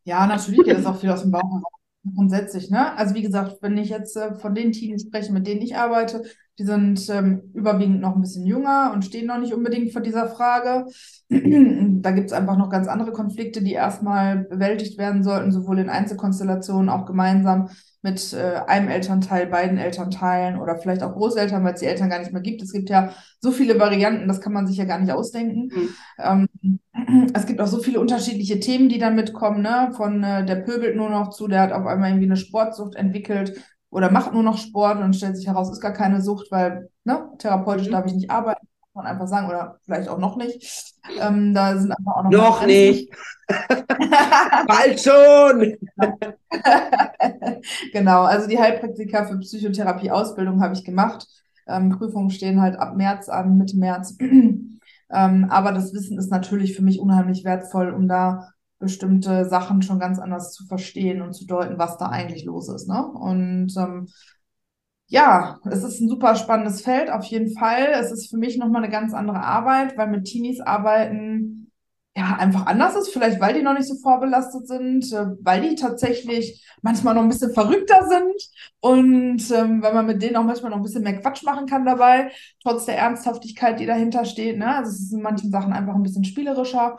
Ja, 0.06 0.26
natürlich 0.26 0.64
geht 0.64 0.78
das 0.78 0.86
auch 0.86 0.98
viel 0.98 1.10
aus 1.10 1.22
dem 1.22 1.32
Bauch 1.32 1.44
heraus 1.44 1.74
grundsätzlich, 2.16 2.70
ne? 2.70 2.96
Also 2.96 3.14
wie 3.14 3.22
gesagt, 3.22 3.58
wenn 3.62 3.78
ich 3.78 3.90
jetzt 3.90 4.16
äh, 4.16 4.34
von 4.36 4.56
den 4.56 4.72
Teams 4.72 5.02
spreche, 5.02 5.34
mit 5.34 5.46
denen 5.48 5.62
ich 5.62 5.76
arbeite, 5.76 6.24
die 6.58 6.64
sind 6.64 7.10
ähm, 7.10 7.52
überwiegend 7.54 8.00
noch 8.00 8.16
ein 8.16 8.22
bisschen 8.22 8.46
jünger 8.46 8.92
und 8.94 9.04
stehen 9.04 9.28
noch 9.28 9.38
nicht 9.38 9.54
unbedingt 9.54 9.92
vor 9.92 10.02
dieser 10.02 10.30
Frage. 10.30 10.86
da 11.30 12.12
gibt 12.12 12.28
es 12.28 12.34
einfach 12.34 12.58
noch 12.58 12.70
ganz 12.70 12.88
andere 12.88 13.12
Konflikte, 13.12 13.62
die 13.62 13.74
erstmal 13.74 14.46
bewältigt 14.46 14.98
werden 14.98 15.24
sollten, 15.24 15.52
sowohl 15.52 15.80
in 15.80 15.90
Einzelkonstellationen, 15.90 16.90
auch 16.90 17.06
gemeinsam 17.06 17.70
mit 18.02 18.34
äh, 18.34 18.62
einem 18.68 18.88
Elternteil, 18.88 19.48
beiden 19.48 19.78
Elternteilen 19.78 20.60
oder 20.60 20.78
vielleicht 20.78 21.04
auch 21.04 21.14
Großeltern, 21.14 21.64
weil 21.64 21.74
es 21.74 21.82
die 21.82 21.86
Eltern 21.86 22.10
gar 22.10 22.20
nicht 22.20 22.32
mehr 22.32 22.42
gibt. 22.42 22.62
Es 22.62 22.72
gibt 22.72 22.90
ja 22.90 23.14
so 23.40 23.52
viele 23.52 23.80
Varianten, 23.80 24.28
das 24.28 24.40
kann 24.42 24.54
man 24.54 24.68
sich 24.68 24.78
ja 24.78 24.86
gar 24.86 25.00
nicht 25.00 25.12
ausdenken. 25.12 25.70
Mhm. 25.74 25.90
Ähm, 26.18 26.80
es 27.34 27.46
gibt 27.46 27.60
auch 27.60 27.68
so 27.68 27.80
viele 27.80 28.00
unterschiedliche 28.00 28.60
Themen, 28.60 28.90
die 28.90 29.00
da 29.00 29.10
mitkommen, 29.10 29.62
ne? 29.62 29.92
Von 29.96 30.24
äh, 30.24 30.46
der 30.46 30.56
pöbelt 30.58 30.96
nur 30.96 31.10
noch 31.10 31.30
zu, 31.32 31.48
der 31.48 31.62
hat 31.62 31.72
auf 31.74 31.86
einmal 31.86 32.10
irgendwie 32.10 32.28
eine 32.28 32.38
Sportsucht 32.38 32.96
entwickelt, 32.96 33.62
oder 33.92 34.12
macht 34.12 34.34
nur 34.34 34.44
noch 34.44 34.58
Sport 34.58 35.00
und 35.00 35.16
stellt 35.16 35.36
sich 35.38 35.48
heraus, 35.48 35.72
ist 35.72 35.82
gar 35.82 35.94
keine 35.94 36.22
Sucht, 36.22 36.52
weil 36.52 36.90
ne, 37.04 37.30
therapeutisch 37.40 37.88
mhm. 37.88 37.92
darf 37.92 38.06
ich 38.06 38.14
nicht 38.14 38.30
arbeiten, 38.30 38.68
kann 38.94 39.04
man 39.04 39.08
einfach 39.08 39.28
sagen, 39.28 39.48
oder 39.48 39.80
vielleicht 39.84 40.10
auch 40.10 40.20
noch 40.20 40.38
nicht. 40.38 40.94
Ähm, 41.20 41.54
da 41.54 41.78
sind 41.78 41.92
einfach 41.92 42.16
auch 42.16 42.24
noch. 42.24 42.32
Noch 42.32 42.66
nicht. 42.66 43.12
Bald 44.68 45.00
schon. 45.00 45.76
genau, 47.94 48.24
also 48.24 48.48
die 48.48 48.60
Heilpraktiker 48.60 49.26
für 49.26 49.40
Psychotherapie-Ausbildung 49.40 50.62
habe 50.62 50.74
ich 50.74 50.84
gemacht. 50.84 51.28
Ähm, 51.68 51.90
Prüfungen 51.90 52.30
stehen 52.30 52.62
halt 52.62 52.78
ab 52.78 52.96
März 52.96 53.30
an, 53.30 53.58
Mitte 53.58 53.78
März. 53.78 54.18
ähm, 54.20 54.80
aber 55.10 55.72
das 55.72 55.94
Wissen 55.94 56.18
ist 56.18 56.32
natürlich 56.32 56.76
für 56.76 56.84
mich 56.84 57.00
unheimlich 57.00 57.44
wertvoll, 57.44 57.92
um 57.92 58.08
da 58.08 58.50
bestimmte 58.80 59.46
Sachen 59.46 59.82
schon 59.82 60.00
ganz 60.00 60.20
anders 60.20 60.54
zu 60.54 60.66
verstehen 60.66 61.22
und 61.22 61.34
zu 61.34 61.46
deuten, 61.46 61.78
was 61.78 61.98
da 61.98 62.08
eigentlich 62.08 62.46
los 62.46 62.70
ist. 62.70 62.88
Ne? 62.88 63.06
Und 63.06 63.76
ähm, 63.78 64.08
ja, 65.10 65.60
es 65.66 65.84
ist 65.84 66.00
ein 66.00 66.08
super 66.08 66.36
spannendes 66.36 66.82
Feld, 66.82 67.10
auf 67.10 67.26
jeden 67.26 67.58
Fall. 67.58 67.88
Es 67.94 68.12
ist 68.12 68.30
für 68.30 68.38
mich 68.38 68.58
nochmal 68.58 68.84
eine 68.84 68.92
ganz 68.92 69.14
andere 69.14 69.42
Arbeit, 69.44 69.98
weil 69.98 70.08
mit 70.08 70.26
Teenies 70.26 70.62
arbeiten 70.62 71.72
ja 72.16 72.36
einfach 72.38 72.66
anders 72.68 72.96
ist, 72.96 73.10
vielleicht 73.10 73.40
weil 73.40 73.54
die 73.54 73.62
noch 73.62 73.74
nicht 73.74 73.88
so 73.88 73.96
vorbelastet 73.96 74.68
sind, 74.68 75.12
äh, 75.14 75.28
weil 75.42 75.62
die 75.62 75.76
tatsächlich 75.76 76.64
manchmal 76.82 77.16
noch 77.16 77.24
ein 77.24 77.30
bisschen 77.30 77.54
verrückter 77.54 78.08
sind 78.08 78.36
und 78.82 79.52
ähm, 79.52 79.82
weil 79.82 79.94
man 79.94 80.06
mit 80.06 80.22
denen 80.22 80.36
auch 80.36 80.44
manchmal 80.44 80.72
noch 80.72 80.78
ein 80.78 80.84
bisschen 80.84 81.04
mehr 81.04 81.20
Quatsch 81.22 81.44
machen 81.44 81.66
kann 81.66 81.86
dabei, 81.86 82.32
trotz 82.62 82.86
der 82.86 82.98
Ernsthaftigkeit, 82.98 83.80
die 83.80 83.86
dahinter 83.86 84.26
steht. 84.26 84.58
Ne? 84.58 84.76
Also 84.76 84.92
es 84.92 85.00
ist 85.00 85.14
in 85.14 85.22
manchen 85.22 85.52
Sachen 85.52 85.74
einfach 85.74 85.96
ein 85.96 86.04
bisschen 86.04 86.24
spielerischer. 86.26 86.98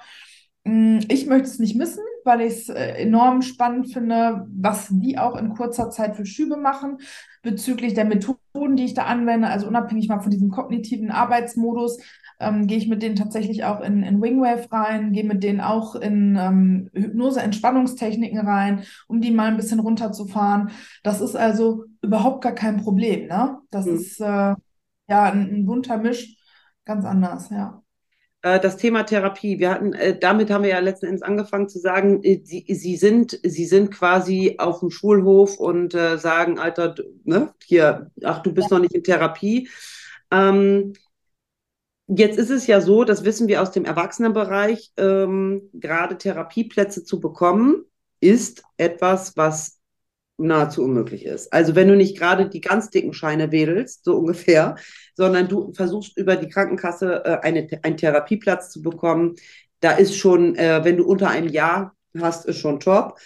Mm, 0.64 1.00
ich 1.08 1.26
möchte 1.26 1.48
es 1.48 1.58
nicht 1.58 1.76
missen. 1.76 2.02
Weil 2.24 2.42
ich 2.42 2.52
es 2.52 2.68
äh, 2.68 2.94
enorm 2.94 3.42
spannend 3.42 3.92
finde, 3.92 4.46
was 4.50 4.88
die 4.90 5.18
auch 5.18 5.36
in 5.36 5.54
kurzer 5.54 5.90
Zeit 5.90 6.16
für 6.16 6.26
Schübe 6.26 6.56
machen 6.56 6.98
bezüglich 7.42 7.94
der 7.94 8.04
Methoden, 8.04 8.76
die 8.76 8.84
ich 8.84 8.94
da 8.94 9.04
anwende. 9.04 9.48
Also 9.48 9.66
unabhängig 9.66 10.08
mal 10.08 10.20
von 10.20 10.30
diesem 10.30 10.50
kognitiven 10.50 11.10
Arbeitsmodus, 11.10 11.98
ähm, 12.38 12.66
gehe 12.66 12.78
ich 12.78 12.88
mit 12.88 13.02
denen 13.02 13.16
tatsächlich 13.16 13.64
auch 13.64 13.80
in, 13.80 14.02
in 14.02 14.20
Wingwave 14.20 14.70
rein, 14.72 15.12
gehe 15.12 15.24
mit 15.24 15.42
denen 15.42 15.60
auch 15.60 15.94
in 15.94 16.36
ähm, 16.36 16.90
Hypnose-Entspannungstechniken 16.94 18.40
rein, 18.40 18.84
um 19.08 19.20
die 19.20 19.30
mal 19.30 19.48
ein 19.48 19.56
bisschen 19.56 19.80
runterzufahren. 19.80 20.70
Das 21.02 21.20
ist 21.20 21.36
also 21.36 21.84
überhaupt 22.02 22.42
gar 22.42 22.54
kein 22.54 22.78
Problem. 22.78 23.28
Ne? 23.28 23.58
Das 23.70 23.86
mhm. 23.86 23.94
ist 23.94 24.20
äh, 24.20 24.24
ja 24.24 24.56
ein, 25.08 25.50
ein 25.50 25.66
bunter 25.66 25.98
Misch, 25.98 26.36
ganz 26.84 27.04
anders, 27.04 27.50
ja 27.50 27.79
das 28.42 28.76
Thema 28.76 29.02
Therapie. 29.02 29.58
Wir 29.58 29.70
hatten, 29.70 29.92
äh, 29.92 30.18
damit 30.18 30.50
haben 30.50 30.64
wir 30.64 30.70
ja 30.70 30.78
letzten 30.78 31.06
Endes 31.06 31.22
angefangen 31.22 31.68
zu 31.68 31.78
sagen, 31.78 32.22
äh, 32.22 32.40
sie, 32.42 32.64
sie 32.68 32.96
sind, 32.96 33.38
sie 33.42 33.66
sind 33.66 33.90
quasi 33.90 34.56
auf 34.58 34.80
dem 34.80 34.90
Schulhof 34.90 35.58
und 35.58 35.94
äh, 35.94 36.16
sagen, 36.18 36.58
Alter, 36.58 36.94
ne, 37.24 37.52
hier, 37.64 38.10
ach, 38.24 38.42
du 38.42 38.52
bist 38.52 38.70
noch 38.70 38.78
nicht 38.78 38.94
in 38.94 39.04
Therapie. 39.04 39.68
Ähm, 40.30 40.94
Jetzt 42.12 42.38
ist 42.40 42.50
es 42.50 42.66
ja 42.66 42.80
so, 42.80 43.04
das 43.04 43.24
wissen 43.24 43.46
wir 43.46 43.62
aus 43.62 43.70
dem 43.70 43.84
Erwachsenenbereich, 43.84 44.90
ähm, 44.96 45.70
gerade 45.72 46.18
Therapieplätze 46.18 47.04
zu 47.04 47.20
bekommen, 47.20 47.84
ist 48.18 48.64
etwas, 48.78 49.36
was 49.36 49.79
nahezu 50.46 50.82
unmöglich 50.82 51.24
ist. 51.24 51.52
Also 51.52 51.74
wenn 51.74 51.88
du 51.88 51.96
nicht 51.96 52.18
gerade 52.18 52.48
die 52.48 52.60
ganz 52.60 52.90
dicken 52.90 53.12
Scheine 53.12 53.52
wedelst, 53.52 54.04
so 54.04 54.16
ungefähr, 54.16 54.76
sondern 55.14 55.48
du 55.48 55.72
versuchst 55.72 56.16
über 56.16 56.36
die 56.36 56.48
Krankenkasse 56.48 57.24
äh, 57.24 57.38
eine, 57.42 57.68
einen 57.82 57.96
Therapieplatz 57.96 58.70
zu 58.70 58.82
bekommen, 58.82 59.36
da 59.80 59.92
ist 59.92 60.16
schon, 60.16 60.56
äh, 60.56 60.84
wenn 60.84 60.96
du 60.96 61.04
unter 61.04 61.28
einem 61.28 61.48
Jahr 61.48 61.94
hast, 62.18 62.46
ist 62.46 62.58
schon 62.58 62.80
top. 62.80 63.18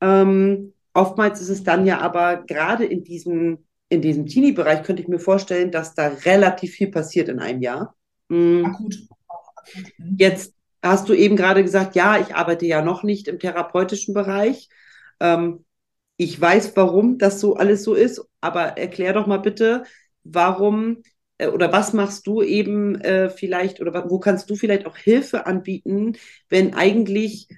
Ähm, 0.00 0.74
oftmals 0.94 1.40
ist 1.40 1.48
es 1.48 1.62
dann 1.62 1.86
ja 1.86 2.00
aber 2.00 2.44
gerade 2.44 2.84
in 2.84 3.04
diesem, 3.04 3.64
in 3.88 4.02
diesem 4.02 4.26
Teenie-Bereich, 4.26 4.82
könnte 4.82 5.02
ich 5.02 5.08
mir 5.08 5.18
vorstellen, 5.18 5.70
dass 5.70 5.94
da 5.94 6.08
relativ 6.24 6.72
viel 6.72 6.90
passiert 6.90 7.28
in 7.28 7.38
einem 7.38 7.62
Jahr. 7.62 7.94
Mhm. 8.28 8.66
Akut. 8.66 8.98
Jetzt 10.16 10.54
hast 10.82 11.08
du 11.08 11.14
eben 11.14 11.36
gerade 11.36 11.62
gesagt, 11.62 11.94
ja, 11.94 12.18
ich 12.18 12.34
arbeite 12.34 12.66
ja 12.66 12.82
noch 12.82 13.02
nicht 13.02 13.28
im 13.28 13.38
therapeutischen 13.38 14.14
Bereich. 14.14 14.68
Ähm, 15.20 15.64
ich 16.16 16.40
weiß, 16.40 16.76
warum 16.76 17.18
das 17.18 17.40
so 17.40 17.56
alles 17.56 17.84
so 17.84 17.94
ist, 17.94 18.24
aber 18.40 18.78
erklär 18.78 19.12
doch 19.12 19.26
mal 19.26 19.38
bitte, 19.38 19.84
warum 20.24 21.02
äh, 21.38 21.48
oder 21.48 21.72
was 21.72 21.92
machst 21.92 22.26
du 22.26 22.42
eben 22.42 23.00
äh, 23.00 23.30
vielleicht 23.30 23.80
oder 23.80 24.08
wo 24.10 24.18
kannst 24.18 24.48
du 24.50 24.56
vielleicht 24.56 24.86
auch 24.86 24.96
Hilfe 24.96 25.46
anbieten, 25.46 26.16
wenn 26.48 26.74
eigentlich 26.74 27.48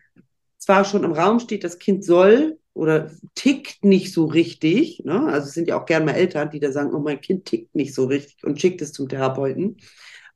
zwar 0.59 0.85
schon 0.85 1.05
im 1.05 1.13
Raum 1.13 1.41
steht, 1.41 1.65
das 1.65 1.79
Kind 1.79 2.05
soll 2.05 2.59
oder 2.73 3.11
tickt 3.35 3.85
nicht 3.85 4.13
so 4.13 4.25
richtig. 4.25 5.03
Ne? 5.05 5.27
Also 5.27 5.49
es 5.49 5.55
sind 5.55 5.69
ja 5.69 5.81
auch 5.81 5.87
gern 5.87 6.05
mal 6.05 6.13
Eltern, 6.13 6.51
die 6.51 6.61
da 6.61 6.73
sagen, 6.73 6.95
oh, 6.95 7.01
mein 7.01 7.21
Kind 7.21 7.45
tickt 7.45 7.75
nicht 7.75 7.95
so 7.95 8.07
richtig 8.07 8.43
und 8.45 8.61
schickt 8.61 8.81
es 8.83 8.93
zum 8.93 9.09
Therapeuten. 9.09 9.77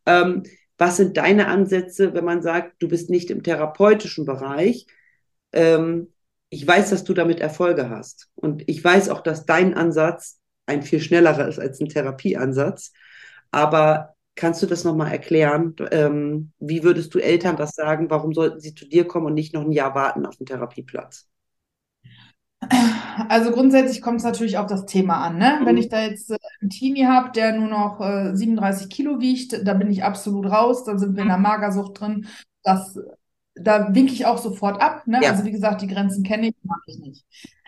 Ähm, 0.06 0.42
was 0.76 0.96
sind 0.98 1.16
deine 1.16 1.48
Ansätze, 1.48 2.14
wenn 2.14 2.24
man 2.24 2.42
sagt, 2.42 2.82
du 2.82 2.88
bist 2.88 3.10
nicht 3.10 3.30
im 3.30 3.42
therapeutischen 3.42 4.24
Bereich? 4.26 4.86
Ähm, 5.52 6.12
ich 6.50 6.66
weiß, 6.66 6.90
dass 6.90 7.04
du 7.04 7.14
damit 7.14 7.40
Erfolge 7.40 7.90
hast. 7.90 8.28
Und 8.34 8.62
ich 8.66 8.82
weiß 8.82 9.10
auch, 9.10 9.20
dass 9.20 9.46
dein 9.46 9.74
Ansatz 9.74 10.40
ein 10.66 10.82
viel 10.82 11.00
schnellerer 11.00 11.48
ist 11.48 11.58
als 11.58 11.80
ein 11.80 11.88
Therapieansatz. 11.88 12.92
Aber 13.50 14.14
kannst 14.34 14.62
du 14.62 14.66
das 14.66 14.84
nochmal 14.84 15.12
erklären? 15.12 15.74
Ähm, 15.90 16.52
wie 16.58 16.82
würdest 16.82 17.14
du 17.14 17.18
Eltern 17.18 17.56
das 17.56 17.74
sagen? 17.74 18.10
Warum 18.10 18.32
sollten 18.32 18.60
sie 18.60 18.74
zu 18.74 18.86
dir 18.86 19.06
kommen 19.06 19.26
und 19.26 19.34
nicht 19.34 19.54
noch 19.54 19.62
ein 19.62 19.72
Jahr 19.72 19.94
warten 19.94 20.26
auf 20.26 20.36
den 20.36 20.46
Therapieplatz? 20.46 21.26
Also 23.28 23.50
grundsätzlich 23.50 24.00
kommt 24.00 24.18
es 24.18 24.24
natürlich 24.24 24.58
auf 24.58 24.66
das 24.66 24.86
Thema 24.86 25.18
an. 25.18 25.38
Ne? 25.38 25.58
Mhm. 25.60 25.66
Wenn 25.66 25.76
ich 25.76 25.88
da 25.88 26.02
jetzt 26.02 26.30
äh, 26.30 26.36
einen 26.60 26.70
Teenie 26.70 27.06
habe, 27.06 27.30
der 27.32 27.52
nur 27.52 27.68
noch 27.68 28.00
äh, 28.00 28.34
37 28.34 28.88
Kilo 28.88 29.20
wiegt, 29.20 29.66
da 29.66 29.74
bin 29.74 29.90
ich 29.90 30.04
absolut 30.04 30.46
raus, 30.46 30.84
da 30.84 30.96
sind 30.98 31.16
wir 31.16 31.22
in 31.22 31.28
der 31.28 31.38
Magersucht 31.38 32.00
drin. 32.00 32.26
Das, 32.62 32.98
da 33.62 33.94
winke 33.94 34.12
ich 34.12 34.26
auch 34.26 34.38
sofort 34.38 34.80
ab. 34.80 35.06
Ne? 35.06 35.20
Ja. 35.22 35.30
Also 35.30 35.44
wie 35.44 35.52
gesagt, 35.52 35.82
die 35.82 35.86
Grenzen 35.86 36.24
kenne 36.24 36.48
ich, 36.48 36.54
mag 36.62 36.80
ich 36.86 36.98
nicht. 36.98 37.24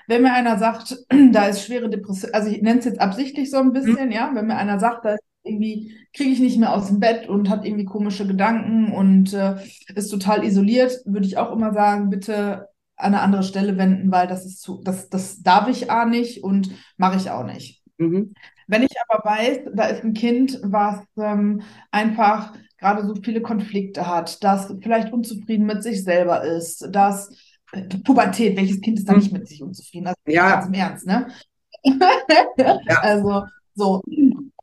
Wenn 0.07 0.22
mir 0.22 0.33
einer 0.33 0.59
sagt, 0.59 0.96
da 1.33 1.46
ist 1.46 1.64
schwere 1.64 1.88
Depression, 1.88 2.33
also 2.35 2.50
ich 2.50 2.62
nenne 2.62 2.81
es 2.81 2.85
jetzt 2.85 3.00
absichtlich 3.00 3.50
so 3.50 3.59
ein 3.59 3.72
bisschen, 3.72 4.07
mhm. 4.07 4.12
ja, 4.12 4.31
wenn 4.35 4.46
mir 4.46 4.57
einer 4.57 4.79
sagt, 4.79 5.05
da 5.05 5.14
ist 5.14 5.24
irgendwie 5.42 5.94
kriege 6.12 6.31
ich 6.31 6.40
nicht 6.40 6.59
mehr 6.59 6.74
aus 6.74 6.88
dem 6.88 7.00
Bett 7.00 7.29
und 7.29 7.48
hat 7.48 7.64
irgendwie 7.64 7.85
komische 7.85 8.26
Gedanken 8.26 8.92
und 8.92 9.33
äh, 9.33 9.57
ist 9.94 10.11
total 10.11 10.44
isoliert, 10.44 11.00
würde 11.07 11.26
ich 11.26 11.38
auch 11.38 11.53
immer 11.53 11.72
sagen, 11.72 12.11
bitte 12.11 12.68
an 12.96 13.14
eine 13.14 13.22
andere 13.22 13.42
Stelle 13.42 13.79
wenden, 13.79 14.11
weil 14.11 14.26
das 14.26 14.44
ist 14.44 14.61
zu, 14.61 14.83
das, 14.85 15.09
das 15.09 15.42
darf 15.42 15.68
ich 15.68 15.90
A 15.90 16.05
nicht 16.05 16.44
und 16.44 16.70
mache 16.98 17.16
ich 17.16 17.31
auch 17.31 17.44
nicht. 17.44 17.83
Mhm. 17.96 18.35
Wenn 18.66 18.83
ich 18.83 18.94
aber 19.09 19.24
weiß, 19.24 19.61
da 19.74 19.87
ist 19.87 20.05
ein 20.05 20.14
Kind, 20.14 20.61
was 20.62 21.00
ähm, 21.16 21.62
einfach 21.90 22.53
gerade 22.81 23.07
so 23.07 23.14
viele 23.14 23.43
Konflikte 23.43 24.07
hat, 24.09 24.43
das 24.43 24.75
vielleicht 24.83 25.12
unzufrieden 25.12 25.66
mit 25.66 25.83
sich 25.83 26.03
selber 26.03 26.43
ist, 26.43 26.88
das 26.90 27.31
Pubertät, 28.05 28.57
welches 28.57 28.81
Kind 28.81 28.99
ist 28.99 29.09
da 29.09 29.14
nicht 29.14 29.33
mit 29.33 29.47
sich 29.47 29.62
unzufrieden? 29.62 30.09
Also 30.09 30.19
ja. 30.27 30.51
ganz 30.51 30.66
im 30.66 30.75
Ernst, 30.75 31.07
ne? 31.07 31.29
ja. 31.85 32.79
Also 33.03 33.45
so, 33.75 34.03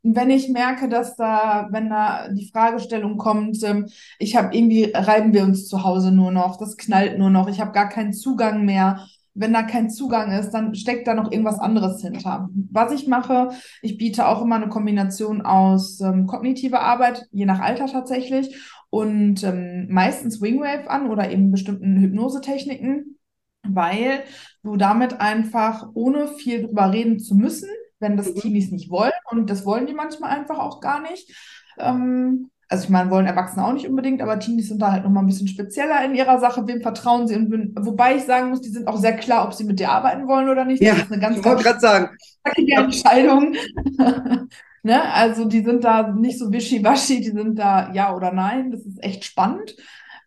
wenn 0.02 0.30
ich 0.30 0.48
merke, 0.48 0.88
dass 0.88 1.16
da, 1.16 1.68
wenn 1.70 1.88
da 1.88 2.28
die 2.28 2.50
Fragestellung 2.50 3.16
kommt, 3.16 3.62
ähm, 3.64 3.88
ich 4.18 4.36
habe 4.36 4.54
irgendwie, 4.54 4.92
reiben 4.94 5.32
wir 5.32 5.44
uns 5.44 5.66
zu 5.66 5.84
Hause 5.84 6.12
nur 6.12 6.30
noch, 6.30 6.56
das 6.58 6.76
knallt 6.76 7.18
nur 7.18 7.30
noch, 7.30 7.48
ich 7.48 7.60
habe 7.60 7.72
gar 7.72 7.88
keinen 7.88 8.12
Zugang 8.12 8.64
mehr. 8.64 9.06
Wenn 9.38 9.52
da 9.52 9.62
kein 9.62 9.88
Zugang 9.88 10.32
ist, 10.32 10.50
dann 10.50 10.74
steckt 10.74 11.06
da 11.06 11.14
noch 11.14 11.30
irgendwas 11.30 11.60
anderes 11.60 12.02
hinter. 12.02 12.48
Was 12.72 12.92
ich 12.92 13.06
mache, 13.06 13.50
ich 13.82 13.96
biete 13.96 14.26
auch 14.26 14.42
immer 14.42 14.56
eine 14.56 14.68
Kombination 14.68 15.42
aus 15.42 16.00
ähm, 16.00 16.26
kognitiver 16.26 16.80
Arbeit, 16.80 17.26
je 17.30 17.46
nach 17.46 17.60
Alter 17.60 17.86
tatsächlich, 17.86 18.56
und 18.90 19.44
ähm, 19.44 19.86
meistens 19.90 20.40
Wingwave 20.40 20.88
an 20.90 21.10
oder 21.10 21.30
eben 21.30 21.50
bestimmten 21.50 22.00
Hypnosetechniken, 22.00 23.18
weil 23.62 24.24
du 24.62 24.76
damit 24.76 25.20
einfach, 25.20 25.88
ohne 25.94 26.28
viel 26.28 26.66
drüber 26.66 26.92
reden 26.92 27.18
zu 27.18 27.34
müssen, 27.34 27.68
wenn 28.00 28.16
das 28.16 28.34
mhm. 28.34 28.40
Teenies 28.40 28.70
nicht 28.70 28.90
wollen. 28.90 29.12
Und 29.30 29.50
das 29.50 29.64
wollen 29.64 29.86
die 29.86 29.94
manchmal 29.94 30.30
einfach 30.30 30.58
auch 30.58 30.80
gar 30.80 31.00
nicht. 31.02 31.34
Ähm, 31.78 32.50
also 32.68 32.84
ich 32.84 32.90
meine, 32.90 33.10
wollen 33.10 33.26
Erwachsene 33.26 33.64
auch 33.66 33.72
nicht 33.72 33.88
unbedingt, 33.88 34.20
aber 34.20 34.38
Teenies 34.38 34.68
sind 34.68 34.82
da 34.82 34.92
halt 34.92 35.04
nochmal 35.04 35.22
ein 35.22 35.26
bisschen 35.26 35.48
spezieller 35.48 36.04
in 36.04 36.14
ihrer 36.14 36.38
Sache. 36.38 36.66
Wem 36.66 36.82
vertrauen 36.82 37.26
sie? 37.26 37.34
Und 37.34 37.74
wobei 37.76 38.16
ich 38.16 38.24
sagen 38.24 38.50
muss, 38.50 38.60
die 38.60 38.68
sind 38.68 38.86
auch 38.86 38.98
sehr 38.98 39.16
klar, 39.16 39.46
ob 39.46 39.54
sie 39.54 39.64
mit 39.64 39.80
dir 39.80 39.90
arbeiten 39.90 40.28
wollen 40.28 40.48
oder 40.48 40.64
nicht. 40.64 40.82
Ja, 40.82 40.92
das 40.92 41.04
ist 41.04 41.12
eine 41.12 41.20
ganz, 41.20 41.38
ich 41.38 41.44
wollte 41.44 41.62
gerade 41.62 41.80
sagen. 41.80 42.16
Entscheidung. 42.56 43.56
ne? 44.82 45.12
Also 45.14 45.46
die 45.46 45.62
sind 45.62 45.84
da 45.84 46.12
nicht 46.12 46.38
so 46.38 46.52
wischiwaschi, 46.52 47.20
die 47.20 47.30
sind 47.30 47.58
da 47.58 47.90
ja 47.92 48.14
oder 48.14 48.32
nein. 48.32 48.70
Das 48.70 48.82
ist 48.82 49.02
echt 49.02 49.24
spannend 49.24 49.74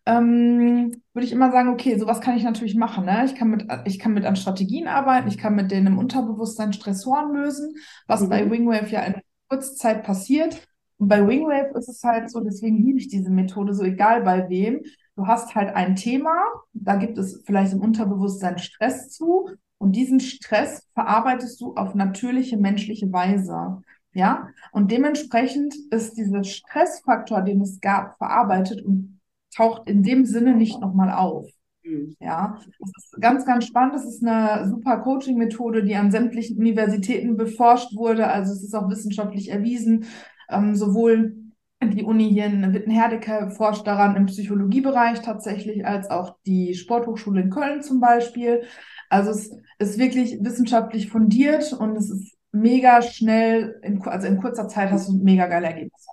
ähm, 0.05 1.03
würde 1.13 1.25
ich 1.25 1.31
immer 1.31 1.51
sagen, 1.51 1.69
okay, 1.69 1.97
sowas 1.97 2.21
kann 2.21 2.35
ich 2.35 2.43
natürlich 2.43 2.75
machen. 2.75 3.05
Ne? 3.05 3.23
Ich, 3.25 3.35
kann 3.35 3.49
mit, 3.49 3.65
ich 3.85 3.99
kann 3.99 4.13
mit 4.13 4.25
an 4.25 4.35
Strategien 4.35 4.87
arbeiten, 4.87 5.27
ich 5.27 5.37
kann 5.37 5.55
mit 5.55 5.71
denen 5.71 5.87
im 5.87 5.97
Unterbewusstsein 5.97 6.73
Stressoren 6.73 7.33
lösen, 7.33 7.75
was 8.07 8.21
mhm. 8.21 8.29
bei 8.29 8.49
Wingwave 8.49 8.89
ja 8.89 9.01
in 9.01 9.21
kurzer 9.47 9.75
Zeit 9.75 10.03
passiert. 10.03 10.67
Und 11.01 11.07
bei 11.07 11.27
Wingwave 11.27 11.75
ist 11.79 11.89
es 11.89 12.03
halt 12.03 12.29
so, 12.29 12.41
deswegen 12.41 12.77
liebe 12.77 12.99
ich 12.99 13.07
diese 13.07 13.31
Methode, 13.31 13.73
so 13.73 13.81
egal 13.81 14.21
bei 14.21 14.47
wem. 14.49 14.83
Du 15.15 15.25
hast 15.25 15.55
halt 15.55 15.75
ein 15.75 15.95
Thema, 15.95 16.31
da 16.73 16.95
gibt 16.95 17.17
es 17.17 17.41
vielleicht 17.43 17.73
im 17.73 17.81
Unterbewusstsein 17.81 18.59
Stress 18.59 19.09
zu 19.09 19.49
und 19.79 19.95
diesen 19.95 20.19
Stress 20.19 20.87
verarbeitest 20.93 21.59
du 21.59 21.73
auf 21.73 21.95
natürliche 21.95 22.55
menschliche 22.55 23.11
Weise. 23.11 23.81
Ja, 24.13 24.49
und 24.73 24.91
dementsprechend 24.91 25.73
ist 25.89 26.17
dieser 26.17 26.43
Stressfaktor, 26.43 27.41
den 27.41 27.61
es 27.61 27.79
gab, 27.79 28.19
verarbeitet 28.19 28.85
und 28.85 29.19
taucht 29.55 29.89
in 29.89 30.03
dem 30.03 30.25
Sinne 30.25 30.55
nicht 30.55 30.79
nochmal 30.81 31.09
auf. 31.09 31.47
Mhm. 31.83 32.15
Ja, 32.19 32.59
das 32.79 32.91
ist 32.95 33.21
ganz, 33.21 33.45
ganz 33.45 33.65
spannend. 33.65 33.95
Das 33.95 34.05
ist 34.05 34.23
eine 34.23 34.69
super 34.69 34.99
Coaching-Methode, 34.99 35.83
die 35.83 35.95
an 35.95 36.11
sämtlichen 36.11 36.57
Universitäten 36.57 37.37
beforscht 37.37 37.95
wurde. 37.95 38.27
Also 38.27 38.53
es 38.53 38.63
ist 38.63 38.75
auch 38.75 38.89
wissenschaftlich 38.89 39.49
erwiesen. 39.49 40.05
Ähm, 40.51 40.75
sowohl 40.75 41.37
die 41.83 42.03
Uni 42.03 42.29
hier 42.29 42.45
in 42.45 42.73
Wittenherdecke 42.73 43.49
forscht 43.51 43.87
daran 43.87 44.15
im 44.15 44.27
Psychologiebereich 44.27 45.21
tatsächlich, 45.21 45.85
als 45.85 46.09
auch 46.11 46.37
die 46.45 46.75
Sporthochschule 46.75 47.41
in 47.41 47.49
Köln 47.49 47.81
zum 47.81 47.99
Beispiel. 47.99 48.63
Also 49.09 49.31
es 49.31 49.51
ist 49.79 49.97
wirklich 49.97 50.37
wissenschaftlich 50.41 51.09
fundiert 51.09 51.73
und 51.73 51.95
es 51.95 52.11
ist 52.11 52.37
mega 52.51 53.01
schnell, 53.01 53.79
in, 53.81 54.01
also 54.03 54.27
in 54.27 54.37
kurzer 54.37 54.67
Zeit 54.67 54.91
hast 54.91 55.09
du 55.09 55.13
mega 55.13 55.47
geile 55.47 55.67
Ergebnisse. 55.67 56.09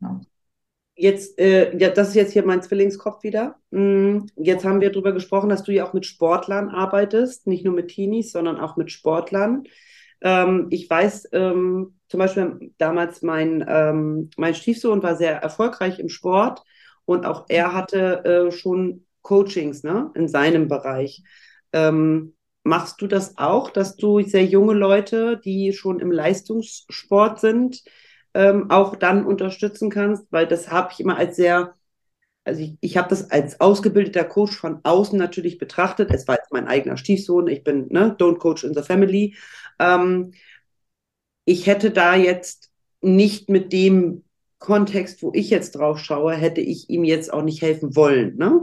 Ja 0.00 0.20
jetzt, 1.02 1.38
äh, 1.38 1.76
ja, 1.76 1.90
das 1.90 2.10
ist 2.10 2.14
jetzt 2.14 2.32
hier 2.32 2.44
mein 2.44 2.62
Zwillingskopf 2.62 3.22
wieder. 3.22 3.56
Mm, 3.70 4.26
jetzt 4.36 4.64
haben 4.64 4.80
wir 4.80 4.90
darüber 4.90 5.12
gesprochen, 5.12 5.48
dass 5.48 5.62
du 5.64 5.72
ja 5.72 5.86
auch 5.86 5.92
mit 5.92 6.06
Sportlern 6.06 6.68
arbeitest, 6.68 7.46
nicht 7.46 7.64
nur 7.64 7.74
mit 7.74 7.88
Teenies, 7.88 8.32
sondern 8.32 8.58
auch 8.58 8.76
mit 8.76 8.92
Sportlern. 8.92 9.64
Ähm, 10.22 10.68
ich 10.70 10.88
weiß, 10.88 11.28
ähm, 11.32 11.98
zum 12.08 12.18
Beispiel 12.18 12.72
damals 12.78 13.22
mein, 13.22 13.64
ähm, 13.68 14.30
mein 14.36 14.54
Stiefsohn 14.54 15.02
war 15.02 15.16
sehr 15.16 15.36
erfolgreich 15.42 15.98
im 15.98 16.08
Sport 16.08 16.62
und 17.04 17.26
auch 17.26 17.46
er 17.48 17.72
hatte 17.74 18.24
äh, 18.24 18.52
schon 18.52 19.06
Coachings 19.22 19.82
ne, 19.82 20.10
in 20.14 20.28
seinem 20.28 20.68
Bereich. 20.68 21.22
Ähm, 21.72 22.34
machst 22.64 23.00
du 23.02 23.06
das 23.06 23.38
auch, 23.38 23.70
dass 23.70 23.96
du 23.96 24.20
sehr 24.20 24.44
junge 24.44 24.74
Leute, 24.74 25.40
die 25.44 25.72
schon 25.72 26.00
im 26.00 26.12
Leistungssport 26.12 27.40
sind, 27.40 27.82
ähm, 28.34 28.70
auch 28.70 28.96
dann 28.96 29.26
unterstützen 29.26 29.90
kannst? 29.90 30.26
Weil 30.30 30.46
das 30.46 30.70
habe 30.70 30.90
ich 30.92 31.00
immer 31.00 31.16
als 31.16 31.36
sehr, 31.36 31.74
also 32.44 32.60
ich, 32.62 32.76
ich 32.80 32.96
habe 32.96 33.08
das 33.08 33.30
als 33.30 33.60
ausgebildeter 33.60 34.24
Coach 34.24 34.56
von 34.56 34.80
außen 34.82 35.18
natürlich 35.18 35.58
betrachtet. 35.58 36.10
Es 36.10 36.26
war 36.26 36.36
jetzt 36.36 36.52
mein 36.52 36.68
eigener 36.68 36.96
Stiefsohn, 36.96 37.46
ich 37.48 37.62
bin 37.64 37.88
ne, 37.90 38.16
Don't 38.18 38.38
Coach 38.38 38.64
in 38.64 38.74
the 38.74 38.82
Family. 38.82 39.36
Ähm, 39.78 40.32
ich 41.44 41.66
hätte 41.66 41.90
da 41.90 42.14
jetzt 42.14 42.70
nicht 43.00 43.48
mit 43.48 43.72
dem 43.72 44.24
Kontext, 44.58 45.22
wo 45.22 45.32
ich 45.34 45.50
jetzt 45.50 45.72
drauf 45.72 45.98
schaue, 45.98 46.34
hätte 46.34 46.60
ich 46.60 46.88
ihm 46.88 47.04
jetzt 47.04 47.32
auch 47.32 47.42
nicht 47.42 47.62
helfen 47.62 47.96
wollen. 47.96 48.36
Ne? 48.36 48.62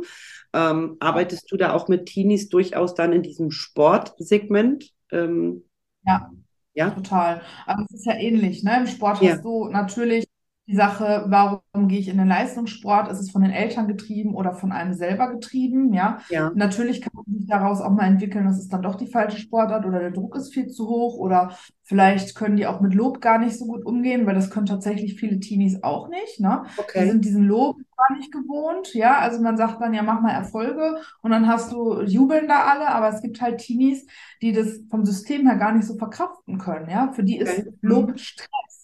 Ähm, 0.53 0.95
arbeitest 0.99 1.51
du 1.51 1.57
da 1.57 1.73
auch 1.73 1.89
mit 1.89 2.05
Teenies 2.05 2.47
durchaus 2.49 2.95
dann 2.95 3.11
in 3.11 3.21
diesem 3.21 3.51
Sportsegment? 3.51 4.91
Ähm, 5.11 5.65
ja, 6.05 6.31
ja, 6.73 6.91
total. 6.91 7.41
Aber 7.65 7.85
es 7.89 7.99
ist 7.99 8.05
ja 8.05 8.13
ähnlich. 8.15 8.63
Ne? 8.63 8.77
Im 8.79 8.87
Sport 8.87 9.21
ja. 9.21 9.33
hast 9.33 9.43
du 9.43 9.67
natürlich 9.67 10.28
die 10.69 10.75
Sache, 10.75 11.25
warum 11.25 11.87
gehe 11.87 11.97
ich 11.97 12.09
in 12.09 12.19
den 12.19 12.27
Leistungssport? 12.27 13.11
Ist 13.11 13.19
es 13.19 13.31
von 13.31 13.41
den 13.41 13.49
Eltern 13.49 13.87
getrieben 13.87 14.35
oder 14.35 14.53
von 14.53 14.71
einem 14.71 14.93
selber 14.93 15.31
getrieben? 15.31 15.93
Ja. 15.93 16.19
ja. 16.29 16.51
Natürlich 16.53 17.01
kann 17.01 17.11
man 17.15 17.25
sich 17.25 17.47
daraus 17.47 17.81
auch 17.81 17.89
mal 17.89 18.05
entwickeln, 18.05 18.45
dass 18.45 18.59
es 18.59 18.67
dann 18.67 18.83
doch 18.83 18.93
die 18.93 19.07
falsche 19.07 19.39
Sportart 19.39 19.87
oder 19.87 19.99
der 19.99 20.11
Druck 20.11 20.35
ist 20.35 20.53
viel 20.53 20.67
zu 20.67 20.87
hoch 20.87 21.17
oder 21.17 21.57
vielleicht 21.81 22.35
können 22.35 22.55
die 22.55 22.67
auch 22.67 22.81
mit 22.81 22.93
Lob 22.93 23.19
gar 23.19 23.39
nicht 23.39 23.57
so 23.57 23.65
gut 23.65 23.83
umgehen, 23.83 24.27
weil 24.27 24.35
das 24.35 24.51
können 24.51 24.67
tatsächlich 24.67 25.15
viele 25.19 25.39
Teenies 25.39 25.81
auch 25.81 26.07
nicht. 26.07 26.39
Ne? 26.39 26.61
Okay. 26.77 27.03
Die 27.03 27.09
sind 27.09 27.25
diesen 27.25 27.45
Lob 27.45 27.77
gar 27.97 28.15
nicht 28.15 28.31
gewohnt. 28.31 28.93
Ja, 28.93 29.17
also 29.17 29.41
man 29.41 29.57
sagt 29.57 29.81
dann 29.81 29.95
ja, 29.95 30.03
mach 30.03 30.21
mal 30.21 30.33
Erfolge 30.33 31.01
und 31.23 31.31
dann 31.31 31.47
hast 31.47 31.71
du, 31.71 32.03
jubeln 32.03 32.47
da 32.47 32.65
alle, 32.65 32.89
aber 32.89 33.09
es 33.09 33.23
gibt 33.23 33.41
halt 33.41 33.57
Teenies, 33.57 34.05
die 34.43 34.51
das 34.51 34.81
vom 34.91 35.03
System 35.03 35.47
her 35.47 35.57
gar 35.57 35.71
nicht 35.71 35.87
so 35.87 35.95
verkraften 35.95 36.59
können. 36.59 36.91
Ja, 36.91 37.11
für 37.11 37.23
die 37.23 37.39
ist 37.39 37.57
okay. 37.57 37.71
Lob 37.81 38.19
Stress. 38.19 38.78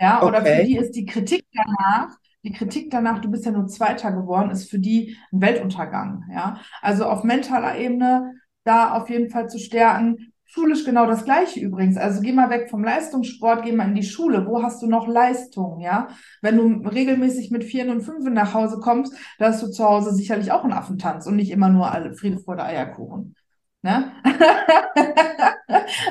Ja, 0.00 0.22
oder 0.22 0.40
okay. 0.40 0.60
für 0.60 0.64
die 0.64 0.76
ist 0.76 0.92
die 0.92 1.06
Kritik 1.06 1.44
danach, 1.52 2.16
die 2.44 2.52
Kritik 2.52 2.90
danach, 2.90 3.20
du 3.20 3.30
bist 3.30 3.44
ja 3.44 3.50
nur 3.50 3.66
Zweiter 3.66 4.12
geworden, 4.12 4.50
ist 4.50 4.70
für 4.70 4.78
die 4.78 5.16
ein 5.32 5.40
Weltuntergang. 5.40 6.24
Ja, 6.32 6.60
also 6.82 7.04
auf 7.06 7.24
mentaler 7.24 7.76
Ebene 7.78 8.34
da 8.64 8.92
auf 8.92 9.10
jeden 9.10 9.30
Fall 9.30 9.48
zu 9.48 9.58
stärken. 9.58 10.32
Schulisch 10.44 10.84
genau 10.84 11.06
das 11.06 11.24
Gleiche 11.24 11.60
übrigens. 11.60 11.96
Also 11.98 12.22
geh 12.22 12.32
mal 12.32 12.48
weg 12.48 12.70
vom 12.70 12.82
Leistungssport, 12.82 13.64
geh 13.64 13.72
mal 13.72 13.88
in 13.88 13.94
die 13.94 14.02
Schule. 14.02 14.46
Wo 14.46 14.62
hast 14.62 14.80
du 14.82 14.86
noch 14.86 15.06
Leistung? 15.06 15.80
Ja, 15.80 16.08
wenn 16.40 16.56
du 16.56 16.88
regelmäßig 16.88 17.50
mit 17.50 17.64
Vieren 17.64 17.90
und 17.90 18.00
Fünfen 18.02 18.32
nach 18.32 18.54
Hause 18.54 18.78
kommst, 18.80 19.14
da 19.38 19.48
hast 19.48 19.62
du 19.62 19.68
zu 19.68 19.84
Hause 19.84 20.14
sicherlich 20.14 20.50
auch 20.52 20.64
einen 20.64 20.72
Affentanz 20.72 21.26
und 21.26 21.36
nicht 21.36 21.50
immer 21.50 21.68
nur 21.68 21.90
alle 21.92 22.14
Friede 22.14 22.38
vor 22.38 22.56
der 22.56 22.66
Eierkuchen. 22.66 23.34
Ne? 23.82 24.12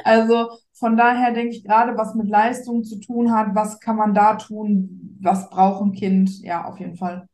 also 0.03 0.49
von 0.73 0.95
daher 0.95 1.33
denke 1.33 1.55
ich 1.55 1.63
gerade, 1.63 1.97
was 1.97 2.15
mit 2.15 2.29
Leistung 2.29 2.83
zu 2.83 2.99
tun 2.99 3.33
hat, 3.33 3.55
was 3.55 3.79
kann 3.79 3.97
man 3.97 4.13
da 4.13 4.35
tun, 4.35 5.17
was 5.21 5.49
braucht 5.49 5.81
ein 5.81 5.91
Kind, 5.91 6.39
ja, 6.41 6.65
auf 6.65 6.79
jeden 6.79 6.95
Fall. 6.95 7.27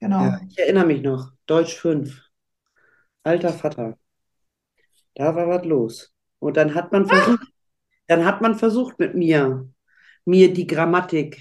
Genau. 0.00 0.22
Ja, 0.22 0.40
ich 0.48 0.58
erinnere 0.58 0.86
mich 0.86 1.02
noch, 1.02 1.32
Deutsch 1.46 1.76
5, 1.76 2.22
alter 3.22 3.52
Vater. 3.52 3.98
Da 5.14 5.34
war 5.34 5.48
was 5.48 5.64
los. 5.64 6.12
Und 6.38 6.56
dann 6.56 6.74
hat 6.74 6.92
man 6.92 7.06
versucht, 7.06 7.40
ah! 7.42 7.46
dann 8.06 8.24
hat 8.24 8.40
man 8.40 8.54
versucht 8.54 8.98
mit 8.98 9.14
mir, 9.14 9.68
mir 10.24 10.52
die 10.52 10.66
Grammatik 10.66 11.38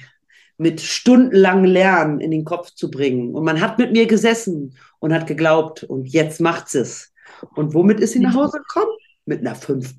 mit 0.58 0.82
stundenlangem 0.82 1.66
Lernen 1.66 2.20
in 2.20 2.32
den 2.32 2.44
Kopf 2.44 2.72
zu 2.72 2.92
bringen. 2.92 3.34
Und 3.34 3.46
man 3.46 3.62
hat 3.62 3.80
mit 3.80 3.94
mir 3.94 4.08
gesessen 4.08 4.76
und 5.00 5.14
hat 5.14 5.26
geglaubt, 5.26 5.84
und 5.84 6.06
jetzt 6.08 6.42
macht 6.42 6.76
es. 6.76 7.09
Und 7.56 7.74
womit 7.74 8.00
ist 8.00 8.14
sie 8.14 8.20
nach 8.20 8.36
Hause 8.36 8.60
gekommen? 8.60 8.92
Mit 9.26 9.40
einer 9.42 9.56
5. 9.56 9.94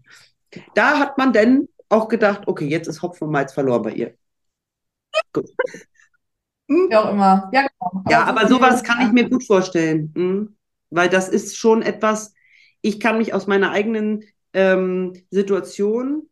Da 0.75 0.99
hat 0.99 1.19
man 1.19 1.33
dann 1.33 1.69
auch 1.89 2.09
gedacht, 2.09 2.43
okay, 2.47 2.67
jetzt 2.67 2.87
ist 2.87 3.03
Hopfen 3.03 3.27
und 3.27 3.33
Malz 3.33 3.53
verloren 3.53 3.83
bei 3.83 3.93
ihr. 3.93 4.15
Gut. 5.33 5.51
Hm? 6.69 6.87
Wie 6.89 6.97
auch 6.97 7.11
immer. 7.11 7.51
Ja, 7.53 7.63
genau. 7.63 7.71
aber, 7.81 8.11
ja, 8.11 8.25
aber 8.25 8.49
sowas 8.49 8.83
kann 8.83 9.07
ich 9.07 9.13
mir 9.13 9.29
gut 9.29 9.45
vorstellen. 9.45 10.13
Hm? 10.15 10.57
Weil 10.91 11.09
das 11.09 11.29
ist 11.29 11.57
schon 11.57 11.83
etwas, 11.83 12.35
ich 12.81 13.01
kann 13.01 13.19
mich 13.19 13.35
aus 13.35 13.47
meiner 13.47 13.73
eigenen 13.73 14.25
ähm, 14.53 15.15
Situation, 15.31 16.30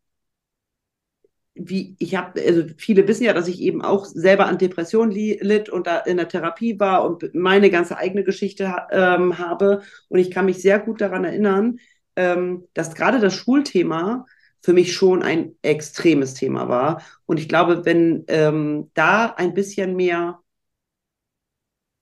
wie 1.55 1.95
ich 1.99 2.15
habe, 2.15 2.41
also 2.41 2.63
viele 2.77 3.07
wissen 3.07 3.23
ja, 3.23 3.33
dass 3.33 3.47
ich 3.47 3.61
eben 3.61 3.81
auch 3.81 4.05
selber 4.05 4.45
an 4.45 4.57
Depressionen 4.57 5.11
litt 5.11 5.69
und 5.69 5.87
da 5.87 5.99
in 5.99 6.17
der 6.17 6.29
Therapie 6.29 6.79
war 6.79 7.05
und 7.05 7.33
meine 7.35 7.69
ganze 7.69 7.97
eigene 7.97 8.23
Geschichte 8.23 8.73
ähm, 8.91 9.37
habe. 9.37 9.81
Und 10.07 10.19
ich 10.19 10.31
kann 10.31 10.45
mich 10.45 10.61
sehr 10.61 10.79
gut 10.79 11.01
daran 11.01 11.25
erinnern, 11.25 11.79
ähm, 12.15 12.67
dass 12.73 12.95
gerade 12.95 13.19
das 13.19 13.35
Schulthema 13.35 14.25
für 14.61 14.73
mich 14.73 14.93
schon 14.93 15.23
ein 15.23 15.55
extremes 15.61 16.33
Thema 16.33 16.67
war. 16.69 17.01
Und 17.25 17.39
ich 17.39 17.49
glaube, 17.49 17.85
wenn 17.85 18.25
ähm, 18.27 18.91
da 18.93 19.27
ein 19.27 19.53
bisschen 19.53 19.95
mehr, 19.95 20.39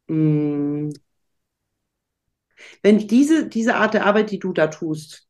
mh, 0.07 0.15
hm, 0.15 0.93
wenn 2.81 3.07
diese, 3.07 3.47
diese 3.47 3.75
Art 3.75 3.93
der 3.93 4.05
Arbeit, 4.05 4.31
die 4.31 4.39
du 4.39 4.53
da 4.53 4.67
tust, 4.67 5.27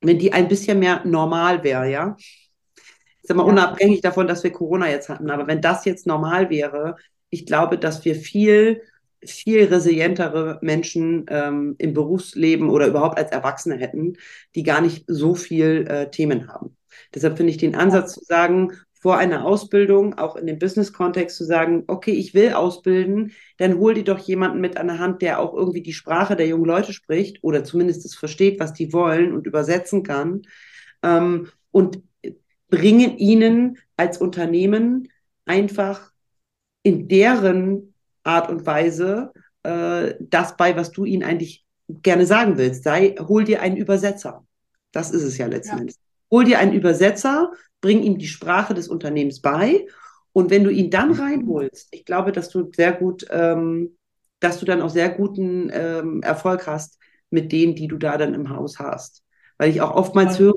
wenn 0.00 0.18
die 0.18 0.32
ein 0.32 0.48
bisschen 0.48 0.78
mehr 0.78 1.04
normal 1.04 1.64
wäre, 1.64 1.90
ja, 1.90 2.16
sag 3.28 3.36
mal, 3.36 3.44
ja. 3.44 3.52
unabhängig 3.52 4.00
davon, 4.00 4.26
dass 4.26 4.42
wir 4.42 4.50
Corona 4.50 4.90
jetzt 4.90 5.08
hatten, 5.08 5.30
aber 5.30 5.46
wenn 5.46 5.60
das 5.60 5.84
jetzt 5.84 6.06
normal 6.06 6.50
wäre, 6.50 6.96
ich 7.30 7.46
glaube, 7.46 7.78
dass 7.78 8.04
wir 8.04 8.14
viel 8.14 8.82
viel 9.24 9.64
resilientere 9.64 10.58
Menschen 10.62 11.26
ähm, 11.28 11.74
im 11.78 11.92
Berufsleben 11.92 12.70
oder 12.70 12.86
überhaupt 12.86 13.18
als 13.18 13.32
Erwachsene 13.32 13.76
hätten, 13.76 14.16
die 14.54 14.62
gar 14.62 14.80
nicht 14.80 15.04
so 15.08 15.34
viel 15.34 15.86
äh, 15.88 16.10
Themen 16.10 16.48
haben. 16.48 16.76
Deshalb 17.14 17.36
finde 17.36 17.50
ich 17.50 17.56
den 17.56 17.74
Ansatz 17.74 18.14
zu 18.14 18.24
sagen, 18.24 18.72
vor 19.00 19.16
einer 19.16 19.44
Ausbildung, 19.44 20.18
auch 20.18 20.34
in 20.36 20.46
dem 20.46 20.58
Business-Kontext 20.58 21.36
zu 21.36 21.44
sagen, 21.44 21.84
okay, 21.86 22.12
ich 22.12 22.34
will 22.34 22.52
ausbilden, 22.52 23.32
dann 23.56 23.78
hol 23.78 23.94
dir 23.94 24.04
doch 24.04 24.18
jemanden 24.18 24.60
mit 24.60 24.76
an 24.76 24.88
der 24.88 24.98
Hand, 24.98 25.22
der 25.22 25.38
auch 25.40 25.54
irgendwie 25.54 25.82
die 25.82 25.92
Sprache 25.92 26.34
der 26.34 26.48
jungen 26.48 26.64
Leute 26.64 26.92
spricht 26.92 27.42
oder 27.42 27.62
zumindest 27.62 28.04
es 28.04 28.16
versteht, 28.16 28.58
was 28.58 28.72
die 28.72 28.92
wollen 28.92 29.32
und 29.32 29.46
übersetzen 29.46 30.02
kann 30.02 30.42
ähm, 31.04 31.48
und 31.70 32.02
bringen 32.68 33.16
ihnen 33.18 33.78
als 33.96 34.18
Unternehmen 34.18 35.08
einfach 35.44 36.12
in 36.82 37.08
deren 37.08 37.94
Art 38.22 38.50
und 38.50 38.66
Weise 38.66 39.32
äh, 39.62 40.14
das 40.20 40.56
bei, 40.56 40.76
was 40.76 40.92
du 40.92 41.04
ihnen 41.04 41.22
eigentlich 41.22 41.64
gerne 41.88 42.26
sagen 42.26 42.58
willst. 42.58 42.84
Sei, 42.84 43.14
hol 43.18 43.44
dir 43.44 43.62
einen 43.62 43.76
Übersetzer. 43.76 44.46
Das 44.92 45.10
ist 45.10 45.22
es 45.22 45.38
ja 45.38 45.46
letzten 45.46 45.76
ja. 45.76 45.80
Endes. 45.80 45.98
Hol 46.30 46.44
dir 46.44 46.58
einen 46.58 46.74
Übersetzer, 46.74 47.52
bring 47.80 48.02
ihm 48.02 48.18
die 48.18 48.28
Sprache 48.28 48.74
des 48.74 48.88
Unternehmens 48.88 49.40
bei. 49.40 49.86
Und 50.32 50.50
wenn 50.50 50.64
du 50.64 50.70
ihn 50.70 50.90
dann 50.90 51.12
reinholst, 51.12 51.88
ich 51.90 52.04
glaube, 52.04 52.32
dass 52.32 52.50
du 52.50 52.70
sehr 52.74 52.92
gut, 52.92 53.26
ähm, 53.30 53.96
dass 54.40 54.60
du 54.60 54.66
dann 54.66 54.82
auch 54.82 54.90
sehr 54.90 55.08
guten 55.08 55.70
ähm, 55.72 56.22
Erfolg 56.22 56.66
hast 56.66 56.98
mit 57.30 57.50
denen, 57.50 57.74
die 57.74 57.88
du 57.88 57.96
da 57.96 58.16
dann 58.18 58.34
im 58.34 58.50
Haus 58.50 58.78
hast. 58.78 59.22
Weil 59.58 59.70
ich 59.70 59.80
auch 59.80 59.94
oftmals 59.94 60.38
höre, 60.38 60.54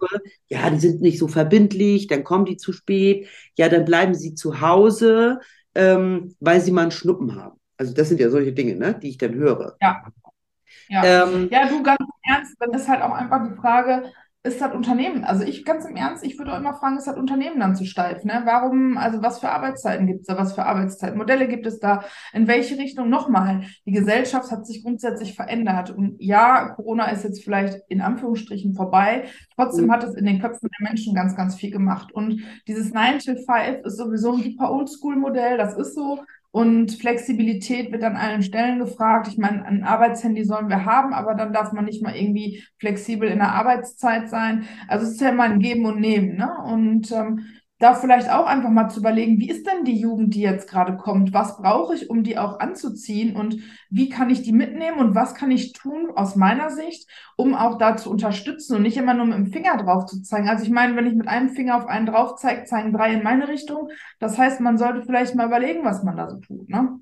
ja, 0.47 0.69
die 0.69 0.79
sind 0.79 1.01
nicht 1.01 1.19
so 1.19 1.27
verbindlich, 1.27 2.07
dann 2.07 2.23
kommen 2.23 2.45
die 2.45 2.57
zu 2.57 2.71
spät, 2.71 3.27
ja, 3.57 3.67
dann 3.67 3.85
bleiben 3.85 4.13
sie 4.13 4.35
zu 4.35 4.61
Hause, 4.61 5.39
ähm, 5.75 6.35
weil 6.39 6.61
sie 6.61 6.71
mal 6.71 6.83
einen 6.83 6.91
Schnuppen 6.91 7.35
haben. 7.35 7.59
Also 7.77 7.93
das 7.93 8.09
sind 8.09 8.19
ja 8.19 8.29
solche 8.29 8.53
Dinge, 8.53 8.75
ne, 8.75 8.97
die 9.01 9.09
ich 9.09 9.17
dann 9.17 9.33
höre. 9.33 9.75
Ja. 9.81 10.03
Ja. 10.87 11.03
Ähm, 11.03 11.49
ja, 11.51 11.67
du 11.67 11.81
ganz 11.83 11.99
im 11.99 12.33
ernst, 12.33 12.55
dann 12.59 12.73
ist 12.73 12.87
halt 12.87 13.01
auch 13.01 13.13
einfach 13.13 13.47
die 13.47 13.55
Frage, 13.55 14.11
ist 14.43 14.59
das 14.59 14.73
Unternehmen, 14.73 15.23
also 15.23 15.43
ich 15.43 15.65
ganz 15.65 15.85
im 15.85 15.95
Ernst, 15.95 16.23
ich 16.23 16.39
würde 16.39 16.53
auch 16.53 16.57
immer 16.57 16.73
fragen, 16.73 16.97
ist 16.97 17.05
das 17.05 17.17
Unternehmen 17.17 17.59
dann 17.59 17.75
zu 17.75 17.85
steif? 17.85 18.23
Ne? 18.23 18.41
Warum, 18.45 18.97
also 18.97 19.21
was 19.21 19.39
für 19.39 19.49
Arbeitszeiten 19.49 20.07
gibt 20.07 20.21
es 20.21 20.27
da, 20.27 20.37
was 20.37 20.53
für 20.53 20.65
Arbeitszeitmodelle 20.65 21.47
gibt 21.47 21.67
es 21.67 21.79
da, 21.79 22.03
in 22.33 22.47
welche 22.47 22.75
Richtung 22.79 23.07
nochmal? 23.07 23.65
Die 23.85 23.91
Gesellschaft 23.91 24.49
hat 24.49 24.65
sich 24.65 24.81
grundsätzlich 24.83 25.35
verändert 25.35 25.91
und 25.91 26.15
ja, 26.19 26.69
Corona 26.69 27.11
ist 27.11 27.23
jetzt 27.23 27.43
vielleicht 27.43 27.81
in 27.87 28.01
Anführungsstrichen 28.01 28.73
vorbei, 28.73 29.25
trotzdem 29.55 29.85
mhm. 29.85 29.91
hat 29.91 30.03
es 30.03 30.15
in 30.15 30.25
den 30.25 30.41
Köpfen 30.41 30.69
der 30.79 30.87
Menschen 30.89 31.13
ganz, 31.13 31.35
ganz 31.35 31.55
viel 31.55 31.69
gemacht 31.69 32.11
und 32.11 32.41
dieses 32.67 32.91
9 32.91 33.19
to 33.19 33.35
5 33.35 33.85
ist 33.85 33.97
sowieso 33.97 34.33
ein 34.33 34.41
super 34.41 34.71
Oldschool-Modell, 34.71 35.57
das 35.57 35.77
ist 35.77 35.93
so, 35.93 36.19
und 36.51 36.91
Flexibilität 36.91 37.91
wird 37.93 38.03
an 38.03 38.17
allen 38.17 38.43
Stellen 38.43 38.79
gefragt. 38.79 39.27
Ich 39.29 39.37
meine, 39.37 39.65
ein 39.65 39.83
Arbeitshandy 39.83 40.43
sollen 40.43 40.67
wir 40.67 40.85
haben, 40.85 41.13
aber 41.13 41.33
dann 41.33 41.53
darf 41.53 41.71
man 41.71 41.85
nicht 41.85 42.03
mal 42.03 42.15
irgendwie 42.15 42.63
flexibel 42.77 43.29
in 43.29 43.39
der 43.39 43.53
Arbeitszeit 43.53 44.29
sein. 44.29 44.65
Also 44.89 45.05
es 45.05 45.13
ist 45.13 45.21
ja 45.21 45.29
immer 45.29 45.43
ein 45.43 45.59
Geben 45.59 45.85
und 45.85 46.01
Nehmen. 46.01 46.35
Ne? 46.35 46.51
Und 46.65 47.09
ähm, 47.11 47.45
da 47.81 47.95
vielleicht 47.95 48.29
auch 48.29 48.45
einfach 48.45 48.69
mal 48.69 48.89
zu 48.89 48.99
überlegen, 48.99 49.39
wie 49.39 49.49
ist 49.49 49.65
denn 49.65 49.85
die 49.85 49.99
Jugend, 49.99 50.35
die 50.35 50.41
jetzt 50.41 50.69
gerade 50.69 50.97
kommt? 50.97 51.33
Was 51.33 51.57
brauche 51.57 51.95
ich, 51.95 52.11
um 52.11 52.23
die 52.23 52.37
auch 52.37 52.59
anzuziehen? 52.59 53.35
Und 53.35 53.57
wie 53.89 54.07
kann 54.07 54.29
ich 54.29 54.43
die 54.43 54.51
mitnehmen? 54.51 54.99
Und 54.99 55.15
was 55.15 55.33
kann 55.33 55.49
ich 55.49 55.73
tun 55.73 56.11
aus 56.15 56.35
meiner 56.35 56.69
Sicht, 56.69 57.09
um 57.37 57.55
auch 57.55 57.79
da 57.79 57.97
zu 57.97 58.11
unterstützen 58.11 58.75
und 58.75 58.83
nicht 58.83 58.97
immer 58.97 59.15
nur 59.15 59.25
mit 59.25 59.37
dem 59.37 59.47
Finger 59.47 59.77
drauf 59.77 60.05
zu 60.05 60.21
zeigen? 60.21 60.47
Also 60.47 60.63
ich 60.63 60.69
meine, 60.69 60.95
wenn 60.95 61.07
ich 61.07 61.15
mit 61.15 61.27
einem 61.27 61.49
Finger 61.49 61.75
auf 61.77 61.87
einen 61.87 62.05
drauf 62.05 62.35
zeige, 62.35 62.65
zeigen 62.65 62.93
drei 62.93 63.13
in 63.13 63.23
meine 63.23 63.47
Richtung. 63.47 63.89
Das 64.19 64.37
heißt, 64.37 64.61
man 64.61 64.77
sollte 64.77 65.01
vielleicht 65.01 65.33
mal 65.33 65.47
überlegen, 65.47 65.83
was 65.83 66.03
man 66.03 66.15
da 66.17 66.29
so 66.29 66.37
tut, 66.37 66.69
ne? 66.69 66.99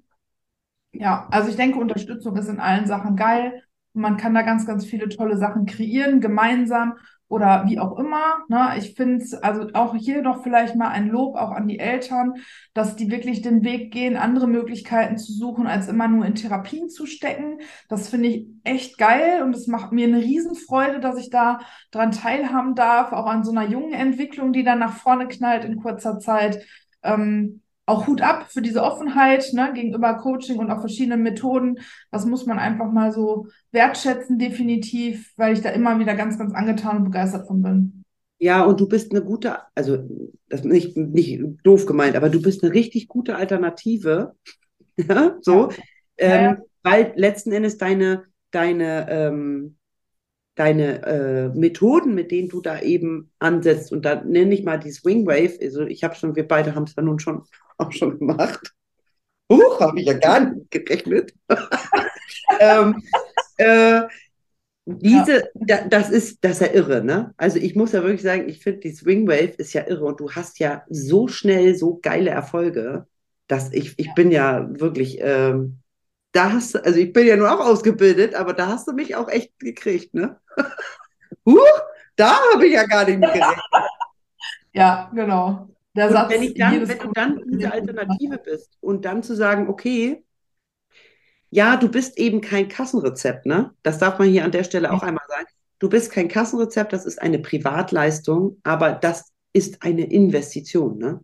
Ja, 0.92 1.28
also 1.30 1.50
ich 1.50 1.56
denke, 1.56 1.78
Unterstützung 1.78 2.36
ist 2.38 2.48
in 2.48 2.60
allen 2.60 2.88
Sachen 2.88 3.16
geil. 3.16 3.64
Man 3.94 4.18
kann 4.18 4.34
da 4.34 4.42
ganz, 4.44 4.66
ganz 4.66 4.86
viele 4.86 5.10
tolle 5.10 5.38
Sachen 5.38 5.66
kreieren, 5.66 6.22
gemeinsam 6.22 6.94
oder 7.30 7.66
wie 7.68 7.80
auch 7.80 7.98
immer. 7.98 8.40
Ne? 8.50 8.74
Ich 8.78 8.96
finde 8.96 9.24
es, 9.24 9.34
also 9.34 9.68
auch 9.74 9.96
hier 9.96 10.22
noch 10.22 10.44
vielleicht 10.44 10.76
mal 10.76 10.90
ein 10.90 11.08
Lob 11.08 11.36
auch 11.36 11.52
an 11.52 11.68
die 11.68 11.80
Eltern, 11.80 12.34
dass 12.74 12.96
die 12.96 13.10
wirklich 13.12 13.42
den 13.42 13.64
Weg 13.64 13.94
gehen, 13.94 14.18
andere 14.18 14.48
Möglichkeiten 14.48 15.18
zu 15.18 15.32
suchen, 15.32 15.68
als 15.68 15.88
immer 15.88 16.08
nur 16.08 16.26
in 16.26 16.36
Therapien 16.36 16.90
zu 16.90 17.06
stecken. 17.06 17.60
Das 17.88 18.10
finde 18.10 18.30
ich 18.30 18.48
echt 18.64 18.98
geil 18.98 19.44
und 19.44 19.56
es 19.56 19.68
macht 19.68 19.92
mir 19.92 20.08
eine 20.08 20.18
Riesenfreude, 20.18 21.00
dass 21.00 21.18
ich 21.18 21.30
da 21.30 21.60
dran 21.92 22.12
teilhaben 22.12 22.74
darf, 22.76 23.14
auch 23.14 23.28
an 23.28 23.44
so 23.44 23.52
einer 23.52 23.70
jungen 23.70 23.94
Entwicklung, 23.94 24.52
die 24.52 24.64
dann 24.64 24.80
nach 24.80 24.98
vorne 24.98 25.28
knallt 25.28 25.64
in 25.64 25.78
kurzer 25.78 26.20
Zeit. 26.20 26.66
Ähm, 27.04 27.62
auch 27.90 28.08
Hut 28.08 28.22
ab 28.22 28.48
für 28.50 28.62
diese 28.62 28.84
Offenheit 28.84 29.52
ne, 29.54 29.72
gegenüber 29.74 30.16
Coaching 30.16 30.58
und 30.58 30.72
auch 30.72 30.80
verschiedenen 30.80 31.24
Methoden. 31.24 31.80
Das 32.12 32.26
muss 32.26 32.46
man 32.46 32.60
einfach 32.60 32.92
mal 32.92 33.12
so 33.12 33.48
wertschätzen, 33.72 34.38
definitiv, 34.38 35.34
weil 35.36 35.54
ich 35.54 35.62
da 35.62 35.70
immer 35.70 36.00
wieder 36.00 36.16
ganz, 36.16 36.38
ganz 36.38 36.54
angetan 36.54 36.98
und 36.98 37.04
begeistert 37.06 37.48
von 37.48 37.62
bin. 37.62 38.04
Ja, 38.38 38.64
und 38.64 38.80
du 38.80 38.88
bist 38.88 39.12
eine 39.12 39.22
gute, 39.22 39.58
also 39.76 39.98
das 40.48 40.62
ist 40.62 40.66
nicht, 40.66 40.96
nicht 40.96 41.42
doof 41.64 41.86
gemeint, 41.86 42.16
aber 42.16 42.30
du 42.30 42.42
bist 42.42 42.64
eine 42.64 42.74
richtig 42.74 43.08
gute 43.08 43.36
Alternative. 43.36 44.36
ja, 44.96 45.38
so. 45.42 45.70
Ja. 45.70 45.78
Ähm, 46.18 46.44
ja, 46.44 46.58
weil 46.84 47.14
letzten 47.16 47.52
Endes 47.52 47.78
deine, 47.78 48.24
deine 48.52 49.08
ähm, 49.10 49.78
deine 50.60 51.06
äh, 51.06 51.58
Methoden, 51.58 52.14
mit 52.14 52.32
denen 52.32 52.50
du 52.50 52.60
da 52.60 52.82
eben 52.82 53.32
ansetzt, 53.40 53.94
und 53.94 54.04
da 54.04 54.16
nenne 54.16 54.54
ich 54.54 54.64
mal 54.64 54.78
die 54.78 54.92
Swing 54.92 55.26
Wave, 55.26 55.58
also 55.62 55.84
ich 55.84 56.04
habe 56.04 56.16
schon, 56.16 56.36
wir 56.36 56.46
beide 56.46 56.76
haben 56.76 56.84
es 56.84 56.96
ja 56.96 57.02
nun 57.02 57.20
schon 57.20 57.44
auch 57.78 57.92
schon 57.94 58.20
gemacht. 58.20 58.74
Huch, 59.52 59.80
habe 59.80 60.00
ich 60.02 60.06
ja 60.06 60.14
gar 60.14 60.42
nicht 60.42 60.70
gerechnet. 60.70 61.34
ähm, 62.60 63.02
äh, 63.58 64.02
diese, 64.86 65.50
da, 65.54 65.88
das 65.88 66.10
ist, 66.10 66.44
das 66.44 66.60
ist 66.60 66.68
ja 66.68 66.74
irre, 66.74 67.04
ne? 67.04 67.34
Also 67.38 67.58
ich 67.58 67.76
muss 67.76 67.94
ja 67.94 68.04
wirklich 68.04 68.22
sagen, 68.22 68.50
ich 68.50 68.60
finde, 68.60 68.82
die 68.82 68.92
Swing 68.92 69.28
Wave 69.28 69.54
ist 69.58 69.74
ja 69.74 69.88
irre 69.88 70.06
und 70.06 70.20
du 70.20 70.32
hast 70.32 70.60
ja 70.60 70.84
so 70.90 71.28
schnell 71.28 71.76
so 71.76 72.00
geile 72.02 72.32
Erfolge, 72.32 73.08
dass 73.48 73.72
ich, 73.72 73.94
ich 73.98 74.14
bin 74.14 74.30
ja 74.32 74.68
wirklich, 74.80 75.20
ähm, 75.22 75.80
da 76.32 76.54
hast 76.54 76.76
du, 76.76 76.84
also 76.84 77.00
ich 77.00 77.12
bin 77.12 77.28
ja 77.28 77.36
nur 77.36 77.52
auch 77.52 77.66
ausgebildet, 77.66 78.36
aber 78.36 78.54
da 78.54 78.68
hast 78.68 78.88
du 78.88 78.94
mich 78.94 79.16
auch 79.16 79.30
echt 79.30 79.58
gekriegt, 79.60 80.14
ne? 80.14 80.40
Huch, 81.46 81.82
da 82.16 82.40
habe 82.54 82.68
ich 82.68 82.74
ja 82.74 82.86
gar 82.86 83.06
nicht 83.06 83.20
mehr 83.20 83.32
gerechnet. 83.32 83.60
Ja, 84.72 85.10
genau. 85.16 85.68
Der 85.96 86.12
Satz, 86.12 86.30
wenn, 86.30 86.44
ich 86.44 86.54
dann, 86.54 86.88
wenn 86.88 87.00
du 87.00 87.12
dann 87.12 87.42
diese 87.48 87.72
Alternative 87.72 88.38
bist 88.38 88.78
und 88.82 89.04
dann 89.04 89.24
zu 89.24 89.36
sagen, 89.36 89.68
okay, 89.68 90.24
ja, 91.50 91.76
du 91.76 91.90
bist 91.90 92.20
eben 92.20 92.42
kein 92.42 92.70
Kassenrezept, 92.70 93.48
ne? 93.48 93.74
Das 93.82 93.98
darf 93.98 94.20
man 94.20 94.30
hier 94.30 94.46
an 94.46 94.52
der 94.52 94.64
Stelle 94.64 94.94
auch 94.94 95.02
einmal 95.02 95.26
sagen. 95.28 95.48
Du 95.80 95.90
bist 95.90 96.12
kein 96.12 96.28
Kassenrezept, 96.28 96.94
das 96.94 97.06
ist 97.06 97.20
eine 97.20 97.40
Privatleistung, 97.40 98.60
aber 98.64 98.92
das 98.92 99.32
ist 99.54 99.82
eine 99.82 100.04
Investition, 100.04 101.00
ne? 101.00 101.22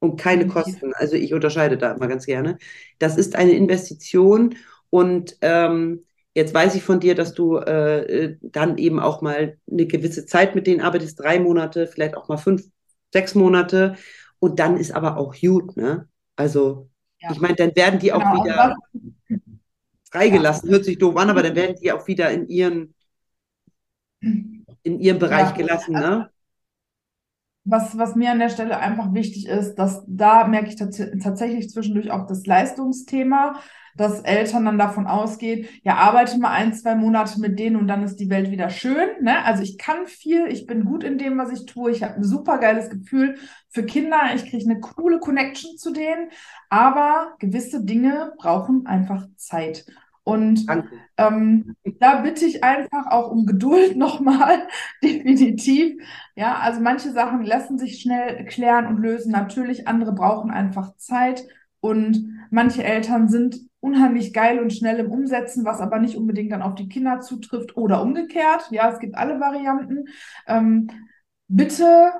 Und 0.00 0.16
keine 0.20 0.46
Kosten. 0.46 0.92
Also 0.94 1.16
ich 1.16 1.34
unterscheide 1.34 1.78
da 1.78 1.92
immer 1.92 2.08
ganz 2.08 2.26
gerne. 2.26 2.58
Das 2.98 3.16
ist 3.16 3.36
eine 3.36 3.52
Investition 3.52 4.56
und 4.90 5.36
ähm, 5.40 6.04
jetzt 6.34 6.52
weiß 6.54 6.74
ich 6.74 6.82
von 6.82 7.00
dir, 7.00 7.14
dass 7.14 7.34
du 7.34 7.56
äh, 7.56 8.36
dann 8.42 8.78
eben 8.78 9.00
auch 9.00 9.22
mal 9.22 9.58
eine 9.70 9.86
gewisse 9.86 10.26
Zeit 10.26 10.54
mit 10.54 10.66
denen 10.66 10.80
arbeitest, 10.80 11.18
drei 11.18 11.38
Monate, 11.40 11.86
vielleicht 11.86 12.16
auch 12.16 12.28
mal 12.28 12.36
fünf, 12.36 12.64
sechs 13.12 13.34
Monate 13.34 13.96
und 14.38 14.58
dann 14.58 14.76
ist 14.76 14.92
aber 14.92 15.16
auch 15.16 15.34
gut, 15.34 15.76
ne? 15.76 16.08
Also 16.36 16.90
ja. 17.20 17.32
ich 17.32 17.40
meine, 17.40 17.54
dann 17.54 17.74
werden 17.74 17.98
die 17.98 18.12
auch 18.12 18.20
genau, 18.20 18.44
wieder 18.44 18.76
freigelassen, 20.10 20.68
ja. 20.68 20.74
hört 20.74 20.84
sich 20.84 20.98
doof 20.98 21.16
an, 21.16 21.30
aber 21.30 21.42
dann 21.42 21.56
werden 21.56 21.76
die 21.80 21.90
auch 21.92 22.06
wieder 22.06 22.30
in 22.30 22.48
ihren 22.48 22.94
in 24.20 25.00
ihrem 25.00 25.18
Bereich 25.18 25.50
ja. 25.50 25.56
gelassen, 25.56 25.92
ne? 25.92 26.30
Was, 27.66 27.98
was 27.98 28.14
mir 28.14 28.30
an 28.30 28.38
der 28.38 28.48
Stelle 28.48 28.78
einfach 28.78 29.12
wichtig 29.12 29.46
ist, 29.48 29.74
dass 29.74 30.04
da 30.06 30.46
merke 30.46 30.68
ich 30.68 30.76
tats 30.76 31.02
tatsächlich 31.22 31.68
zwischendurch 31.68 32.12
auch 32.12 32.26
das 32.26 32.46
Leistungsthema, 32.46 33.60
dass 33.96 34.20
Eltern 34.20 34.66
dann 34.66 34.78
davon 34.78 35.06
ausgehen, 35.06 35.66
ja, 35.82 35.96
arbeite 35.96 36.38
mal 36.38 36.52
ein, 36.52 36.74
zwei 36.74 36.94
Monate 36.94 37.40
mit 37.40 37.58
denen 37.58 37.76
und 37.76 37.88
dann 37.88 38.04
ist 38.04 38.16
die 38.16 38.30
Welt 38.30 38.50
wieder 38.50 38.70
schön. 38.70 39.08
Ne? 39.20 39.44
Also 39.44 39.62
ich 39.62 39.78
kann 39.78 40.06
viel, 40.06 40.46
ich 40.46 40.66
bin 40.66 40.84
gut 40.84 41.02
in 41.02 41.18
dem, 41.18 41.38
was 41.38 41.50
ich 41.50 41.66
tue, 41.66 41.90
ich 41.90 42.02
habe 42.02 42.14
ein 42.14 42.24
super 42.24 42.58
geiles 42.58 42.88
Gefühl 42.88 43.36
für 43.68 43.84
Kinder, 43.84 44.18
ich 44.34 44.48
kriege 44.48 44.64
eine 44.70 44.80
coole 44.80 45.18
Connection 45.18 45.76
zu 45.76 45.92
denen, 45.92 46.30
aber 46.68 47.34
gewisse 47.38 47.84
Dinge 47.84 48.32
brauchen 48.38 48.86
einfach 48.86 49.26
Zeit. 49.36 49.86
Und 50.26 50.66
ähm, 51.18 51.76
da 52.00 52.22
bitte 52.22 52.46
ich 52.46 52.64
einfach 52.64 53.06
auch 53.12 53.30
um 53.30 53.46
Geduld 53.46 53.96
nochmal, 53.96 54.66
definitiv. 55.00 56.02
Ja, 56.34 56.58
also 56.58 56.80
manche 56.80 57.12
Sachen 57.12 57.44
lassen 57.44 57.78
sich 57.78 58.00
schnell 58.00 58.44
klären 58.44 58.88
und 58.88 58.98
lösen. 58.98 59.30
Natürlich, 59.30 59.86
andere 59.86 60.12
brauchen 60.12 60.50
einfach 60.50 60.96
Zeit. 60.96 61.46
Und 61.78 62.40
manche 62.50 62.82
Eltern 62.82 63.28
sind 63.28 63.60
unheimlich 63.78 64.32
geil 64.32 64.58
und 64.58 64.72
schnell 64.72 64.98
im 64.98 65.12
Umsetzen, 65.12 65.64
was 65.64 65.80
aber 65.80 66.00
nicht 66.00 66.16
unbedingt 66.16 66.50
dann 66.50 66.62
auf 66.62 66.74
die 66.74 66.88
Kinder 66.88 67.20
zutrifft 67.20 67.76
oder 67.76 68.02
umgekehrt. 68.02 68.68
Ja, 68.72 68.90
es 68.90 68.98
gibt 68.98 69.14
alle 69.14 69.38
Varianten. 69.38 70.06
Ähm, 70.48 70.90
bitte 71.46 72.10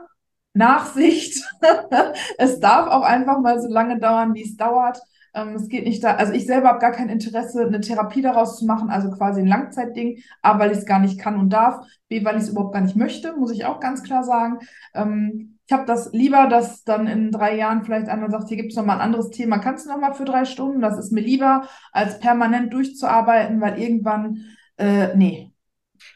Nachsicht. 0.54 1.42
es 2.38 2.60
darf 2.60 2.86
auch 2.86 3.02
einfach 3.02 3.40
mal 3.40 3.60
so 3.60 3.66
lange 3.66 3.98
dauern, 3.98 4.32
wie 4.34 4.44
es 4.44 4.56
dauert. 4.56 5.00
Ähm, 5.36 5.54
es 5.54 5.68
geht 5.68 5.84
nicht 5.84 6.02
da, 6.02 6.14
also 6.14 6.32
ich 6.32 6.46
selber 6.46 6.68
habe 6.68 6.78
gar 6.78 6.92
kein 6.92 7.10
Interesse, 7.10 7.66
eine 7.66 7.82
Therapie 7.82 8.22
daraus 8.22 8.58
zu 8.58 8.64
machen, 8.64 8.88
also 8.88 9.10
quasi 9.10 9.42
ein 9.42 9.46
Langzeitding. 9.46 10.22
A, 10.40 10.58
weil 10.58 10.72
ich 10.72 10.78
es 10.78 10.86
gar 10.86 10.98
nicht 10.98 11.20
kann 11.20 11.38
und 11.38 11.50
darf. 11.50 11.86
B, 12.08 12.24
weil 12.24 12.36
ich 12.36 12.44
es 12.44 12.48
überhaupt 12.48 12.72
gar 12.72 12.80
nicht 12.80 12.96
möchte, 12.96 13.36
muss 13.36 13.52
ich 13.52 13.66
auch 13.66 13.78
ganz 13.78 14.02
klar 14.02 14.24
sagen. 14.24 14.58
Ähm, 14.94 15.58
ich 15.66 15.72
habe 15.72 15.84
das 15.84 16.12
lieber, 16.12 16.46
dass 16.46 16.84
dann 16.84 17.06
in 17.06 17.30
drei 17.32 17.56
Jahren 17.56 17.84
vielleicht 17.84 18.08
einer 18.08 18.30
sagt, 18.30 18.48
hier 18.48 18.56
gibt 18.56 18.70
es 18.70 18.76
nochmal 18.76 18.96
ein 18.96 19.02
anderes 19.02 19.30
Thema, 19.30 19.58
kannst 19.58 19.84
du 19.84 19.90
nochmal 19.90 20.14
für 20.14 20.24
drei 20.24 20.44
Stunden? 20.44 20.80
Das 20.80 20.96
ist 20.96 21.12
mir 21.12 21.20
lieber, 21.20 21.68
als 21.92 22.18
permanent 22.18 22.72
durchzuarbeiten, 22.72 23.60
weil 23.60 23.78
irgendwann, 23.78 24.44
äh, 24.78 25.14
nee. 25.16 25.52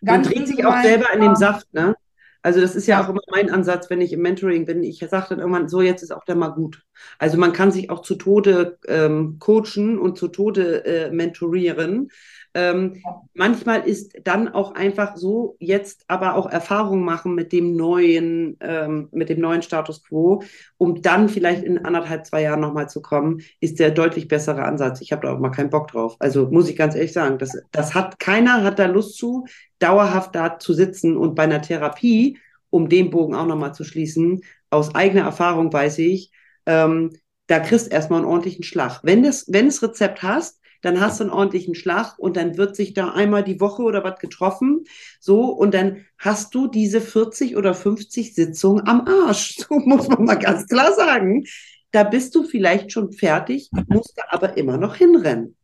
Man 0.01 0.23
dreht 0.23 0.47
sich 0.47 0.64
auch 0.64 0.81
selber 0.81 1.12
in 1.12 1.21
den 1.21 1.37
Saft, 1.37 1.73
ne? 1.75 1.95
Also 2.43 2.61
das 2.61 2.74
ist 2.74 2.86
ja, 2.86 3.05
auch 3.05 3.09
immer 3.09 3.20
mein 3.30 3.51
Ansatz, 3.51 3.91
wenn 3.91 4.01
ich 4.01 4.12
im 4.12 4.22
Mentoring 4.22 4.64
bin. 4.64 4.82
Ich 4.82 4.99
sage 4.99 5.26
dann 5.30 5.41
irgendwann, 5.41 5.68
so 5.68 5.82
jetzt 5.82 6.03
ist 6.03 6.11
auch 6.12 6.24
der 6.24 6.36
mal 6.36 6.49
gut. 6.49 6.82
Also 7.18 7.36
man 7.36 7.53
kann 7.53 7.70
sich 7.70 7.91
auch 7.91 8.01
zu 8.01 8.14
Tode 8.14 8.78
ähm, 8.88 9.38
coachen 9.38 9.99
und 9.99 10.16
zu 10.16 10.28
Tode 10.28 10.84
äh, 10.84 11.11
mentorieren. 11.11 12.11
Ähm, 12.55 13.03
manchmal 13.34 13.86
ist 13.86 14.18
dann 14.24 14.48
auch 14.48 14.74
einfach 14.74 15.16
so 15.16 15.57
jetzt 15.61 16.05
aber 16.09 16.34
auch 16.34 16.51
Erfahrung 16.51 17.05
machen 17.05 17.34
mit 17.34 17.53
dem 17.53 17.76
neuen, 17.76 18.57
ähm, 18.61 19.09
mit 19.12 19.28
dem 19.28 19.40
neuen 19.40 19.62
Status 19.62 20.03
quo, 20.03 20.42
um 20.76 21.01
dann 21.01 21.28
vielleicht 21.28 21.62
in 21.62 21.84
anderthalb, 21.84 22.26
zwei 22.26 22.42
Jahren 22.42 22.61
nochmal 22.61 22.88
zu 22.88 23.03
kommen, 23.03 23.40
ist 23.61 23.78
der 23.78 23.90
deutlich 23.92 24.26
bessere 24.26 24.64
Ansatz. 24.64 25.01
Ich 25.01 25.12
habe 25.12 25.26
da 25.26 25.34
auch 25.34 25.38
mal 25.38 25.51
keinen 25.51 25.70
Bock 25.70 25.88
drauf. 25.88 26.16
Also 26.18 26.48
muss 26.51 26.68
ich 26.68 26.76
ganz 26.76 26.94
ehrlich 26.94 27.12
sagen, 27.12 27.38
das, 27.38 27.57
das 27.70 27.94
hat 27.94 28.18
keiner 28.18 28.64
hat 28.64 28.78
da 28.78 28.86
Lust 28.86 29.16
zu, 29.16 29.46
dauerhaft 29.78 30.34
da 30.34 30.59
zu 30.59 30.74
sitzen 30.74 31.16
und 31.16 31.36
bei 31.36 31.44
einer 31.44 31.62
Therapie, 31.62 32.38
um 32.68 32.88
den 32.88 33.11
Bogen 33.11 33.34
auch 33.34 33.46
nochmal 33.46 33.74
zu 33.74 33.84
schließen, 33.84 34.42
aus 34.70 34.94
eigener 34.94 35.22
Erfahrung 35.22 35.72
weiß 35.72 35.98
ich, 35.98 36.32
ähm, 36.66 37.11
da 37.46 37.59
kriegst 37.59 37.90
erstmal 37.90 38.20
einen 38.20 38.28
ordentlichen 38.28 38.62
Schlag. 38.62 39.01
Wenn 39.03 39.22
du 39.22 39.30
wenn 39.48 39.66
das 39.66 39.82
Rezept 39.82 40.22
hast, 40.22 40.59
dann 40.81 41.01
hast 41.01 41.20
du 41.20 41.24
einen 41.24 41.33
ordentlichen 41.33 41.74
Schlag 41.74 42.18
und 42.18 42.37
dann 42.37 42.57
wird 42.57 42.76
sich 42.76 42.95
da 42.95 43.11
einmal 43.11 43.45
die 43.45 43.61
Woche 43.61 43.83
oder 43.83 44.05
was 44.05 44.18
getroffen, 44.18 44.85
so, 45.18 45.47
und 45.47 45.74
dann 45.74 46.07
hast 46.18 46.55
du 46.55 46.66
diese 46.66 47.01
40 47.01 47.57
oder 47.57 47.74
50 47.74 48.35
Sitzungen 48.35 48.87
am 48.87 49.07
Arsch. 49.07 49.57
So 49.70 49.78
muss 49.78 50.09
man 50.09 50.24
mal 50.24 50.39
ganz 50.39 50.66
klar 50.66 50.93
sagen. 50.93 51.45
Da 51.93 52.05
bist 52.05 52.35
du 52.35 52.45
vielleicht 52.45 52.93
schon 52.93 53.12
fertig, 53.12 53.70
musst 53.89 54.16
du 54.16 54.22
aber 54.33 54.57
immer 54.57 54.78
noch 54.78 54.97
hinrennen. 54.97 55.57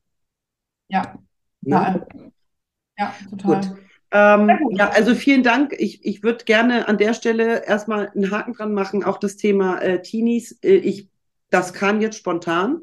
Ja. 0.88 1.18
Ne? 1.62 2.06
Ja, 2.98 3.14
total. 3.30 3.60
Gut. 3.60 3.76
Ähm, 4.12 4.50
ja, 4.70 4.88
also 4.90 5.14
vielen 5.14 5.42
Dank. 5.42 5.74
Ich, 5.78 6.04
ich 6.04 6.22
würde 6.22 6.44
gerne 6.44 6.88
an 6.88 6.98
der 6.98 7.12
Stelle 7.12 7.66
erstmal 7.66 8.10
einen 8.14 8.30
Haken 8.30 8.54
dran 8.54 8.72
machen, 8.72 9.04
auch 9.04 9.18
das 9.18 9.36
Thema 9.36 9.80
äh, 9.80 10.00
Teenies. 10.00 10.58
Äh, 10.62 10.76
ich, 10.76 11.08
das 11.50 11.72
kam 11.72 12.00
jetzt 12.00 12.16
spontan. 12.16 12.82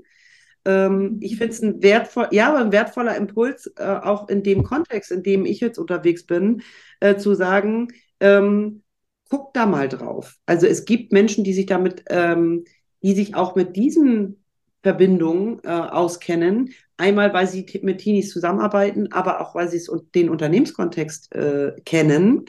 Ähm, 0.66 1.18
ich 1.22 1.38
finde 1.38 1.54
es 1.54 1.62
ein 1.62 1.84
wertvoll, 1.84 2.28
ja, 2.32 2.56
ein 2.56 2.72
wertvoller 2.72 3.16
Impuls, 3.16 3.68
äh, 3.78 3.84
auch 3.84 4.30
in 4.30 4.44
dem 4.44 4.64
Kontext, 4.64 5.12
in 5.12 5.24
dem 5.24 5.46
ich 5.46 5.60
jetzt 5.60 5.78
unterwegs 5.78 6.26
bin, 6.26 6.62
äh, 7.00 7.18
zu 7.18 7.34
sagen, 7.36 7.90
ähm, 8.20 8.84
guck 9.30 9.54
da 9.54 9.66
mal 9.66 9.90
drauf. 9.90 10.38
Also 10.46 10.68
es 10.68 10.86
gibt 10.86 11.12
Menschen, 11.12 11.44
die 11.44 11.54
sich 11.54 11.66
damit, 11.66 12.04
ähm, 12.10 12.66
die 13.02 13.14
sich 13.14 13.36
auch 13.36 13.56
mit 13.56 13.76
diesen 13.76 14.44
Verbindungen 14.84 15.60
äh, 15.64 15.70
auskennen. 15.70 16.74
Einmal, 16.98 17.34
weil 17.34 17.48
sie 17.48 17.66
mit 17.82 18.00
Teenies 18.00 18.30
zusammenarbeiten, 18.32 19.12
aber 19.12 19.42
auch, 19.42 19.56
weil 19.56 19.70
sie 19.70 19.82
den 20.14 20.30
Unternehmenskontext 20.30 21.34
äh, 21.34 21.74
kennen 21.86 22.46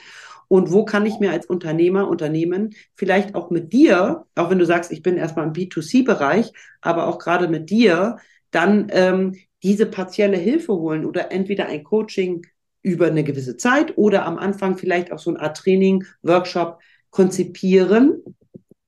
und 0.49 0.72
wo 0.72 0.84
kann 0.84 1.07
ich 1.07 1.18
mir 1.18 1.30
als 1.30 1.47
Unternehmer, 1.47 2.09
Unternehmen 2.09 2.74
vielleicht 2.95 3.34
auch 3.34 3.51
mit 3.51 3.72
dir, 3.72 4.26
auch 4.34 4.51
wenn 4.51 4.59
du 4.59 4.66
sagst, 4.66 4.92
ich 4.92 5.03
bin 5.03 5.16
erstmal 5.16 5.47
im 5.47 5.53
B2C-Bereich, 5.53 6.53
aber 6.80 7.07
auch 7.07 7.18
gerade 7.18 7.49
mit 7.49 7.70
dir, 7.70 8.18
dann 8.51 8.88
ähm, 8.90 9.34
diese 9.62 9.86
partielle 9.86 10.36
Hilfe 10.36 10.74
holen 10.74 11.05
oder 11.05 11.32
entweder 11.32 11.66
ein 11.66 11.84
Coaching 11.84 12.47
über 12.82 13.07
eine 13.07 13.24
gewisse 13.24 13.57
Zeit 13.57 13.97
oder 13.97 14.26
am 14.26 14.38
Anfang 14.38 14.76
vielleicht 14.76 15.11
auch 15.11 15.18
so 15.18 15.30
eine 15.30 15.40
Art 15.40 15.57
Training, 15.57 16.05
Workshop 16.22 16.80
konzipieren, 17.11 18.22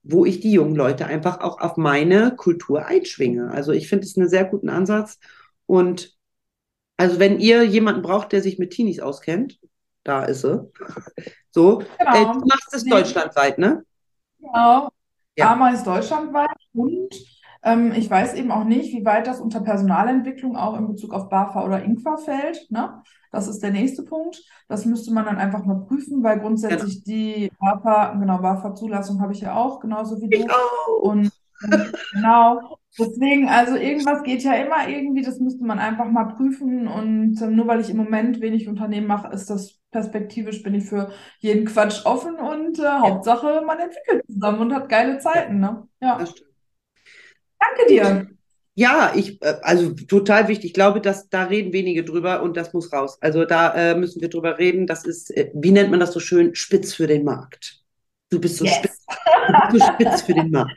wo 0.02 0.24
ich 0.24 0.40
die 0.40 0.52
jungen 0.52 0.76
Leute 0.76 1.06
einfach 1.06 1.40
auch 1.40 1.60
auf 1.60 1.76
meine 1.76 2.36
Kultur 2.36 2.86
einschwinge. 2.86 3.50
Also 3.50 3.72
ich 3.72 3.88
finde 3.88 4.04
es 4.04 4.16
einen 4.16 4.28
sehr 4.28 4.44
guten 4.44 4.68
Ansatz. 4.68 5.18
Und 5.64 6.16
also 6.96 7.18
wenn 7.18 7.40
ihr 7.40 7.64
jemanden 7.64 8.02
braucht, 8.02 8.32
der 8.32 8.42
sich 8.42 8.58
mit 8.58 8.70
Teenies 8.70 9.00
auskennt, 9.00 9.58
da 10.06 10.24
ist 10.24 10.42
sie. 10.42 10.60
So, 11.50 11.82
genau. 11.98 12.14
äh, 12.14 12.24
du 12.34 12.46
machst 12.46 12.74
es 12.74 12.84
deutschlandweit, 12.84 13.58
ne? 13.58 13.84
Genau. 14.38 14.90
Ja. 15.36 15.52
AMA 15.52 15.70
ist 15.70 15.86
deutschlandweit 15.86 16.56
und 16.74 17.14
ähm, 17.62 17.92
ich 17.92 18.08
weiß 18.10 18.34
eben 18.34 18.52
auch 18.52 18.64
nicht, 18.64 18.92
wie 18.92 19.04
weit 19.04 19.26
das 19.26 19.40
unter 19.40 19.60
Personalentwicklung 19.60 20.56
auch 20.56 20.78
in 20.78 20.86
Bezug 20.86 21.12
auf 21.12 21.28
BAFA 21.28 21.64
oder 21.64 21.82
INQUA 21.82 22.16
fällt. 22.18 22.70
Ne? 22.70 23.02
Das 23.32 23.48
ist 23.48 23.62
der 23.62 23.70
nächste 23.70 24.02
Punkt. 24.02 24.40
Das 24.68 24.84
müsste 24.84 25.12
man 25.12 25.24
dann 25.24 25.38
einfach 25.38 25.64
mal 25.64 25.84
prüfen, 25.86 26.22
weil 26.22 26.38
grundsätzlich 26.38 27.04
genau. 27.04 27.16
die 27.16 27.52
BAFA, 27.58 28.14
genau, 28.14 28.38
BAFA-Zulassung 28.38 29.20
habe 29.20 29.32
ich 29.32 29.40
ja 29.40 29.56
auch, 29.56 29.80
genauso 29.80 30.20
wie 30.20 30.28
du. 30.28 30.38
Ich 30.38 30.50
auch. 30.50 31.00
Und 31.00 31.32
genau. 32.12 32.78
Deswegen, 32.98 33.48
also 33.48 33.76
irgendwas 33.76 34.22
geht 34.22 34.42
ja 34.42 34.54
immer 34.54 34.88
irgendwie, 34.88 35.22
das 35.22 35.38
müsste 35.38 35.64
man 35.64 35.78
einfach 35.78 36.06
mal 36.06 36.34
prüfen. 36.34 36.88
Und 36.88 37.40
äh, 37.40 37.46
nur 37.46 37.66
weil 37.66 37.80
ich 37.80 37.90
im 37.90 37.98
Moment 37.98 38.40
wenig 38.40 38.68
Unternehmen 38.68 39.06
mache, 39.06 39.32
ist 39.32 39.50
das 39.50 39.78
perspektivisch, 39.90 40.62
bin 40.62 40.74
ich 40.74 40.84
für 40.84 41.12
jeden 41.40 41.66
Quatsch 41.66 42.04
offen 42.06 42.36
und 42.36 42.78
äh. 42.78 42.82
Hauptsache, 42.86 43.62
man 43.66 43.78
entwickelt 43.78 44.24
zusammen 44.26 44.60
und 44.60 44.74
hat 44.74 44.88
geile 44.88 45.18
Zeiten. 45.18 45.60
Ne? 45.60 45.86
Ja. 46.00 46.18
Danke 46.18 47.86
dir. 47.88 48.28
Ja, 48.78 49.12
ich, 49.14 49.42
äh, 49.42 49.56
also 49.62 49.90
total 49.92 50.48
wichtig. 50.48 50.66
Ich 50.66 50.74
glaube, 50.74 51.00
dass 51.00 51.28
da 51.28 51.44
reden 51.44 51.72
wenige 51.72 52.04
drüber 52.04 52.42
und 52.42 52.56
das 52.56 52.74
muss 52.74 52.92
raus. 52.92 53.18
Also 53.20 53.44
da 53.46 53.74
äh, 53.74 53.94
müssen 53.94 54.20
wir 54.20 54.28
drüber 54.28 54.58
reden. 54.58 54.86
Das 54.86 55.04
ist, 55.04 55.34
äh, 55.36 55.50
wie 55.54 55.72
nennt 55.72 55.90
man 55.90 56.00
das 56.00 56.12
so 56.12 56.20
schön? 56.20 56.54
Spitz 56.54 56.92
für 56.92 57.06
den 57.06 57.24
Markt. 57.24 57.82
Du 58.28 58.40
bist 58.40 58.56
so 58.56 58.64
yes. 58.64 58.76
spitz, 58.76 59.06
du 59.06 59.72
bist 59.72 59.86
so 59.86 59.92
spitz 59.92 60.22
für 60.22 60.34
den 60.34 60.50
Markt. 60.50 60.76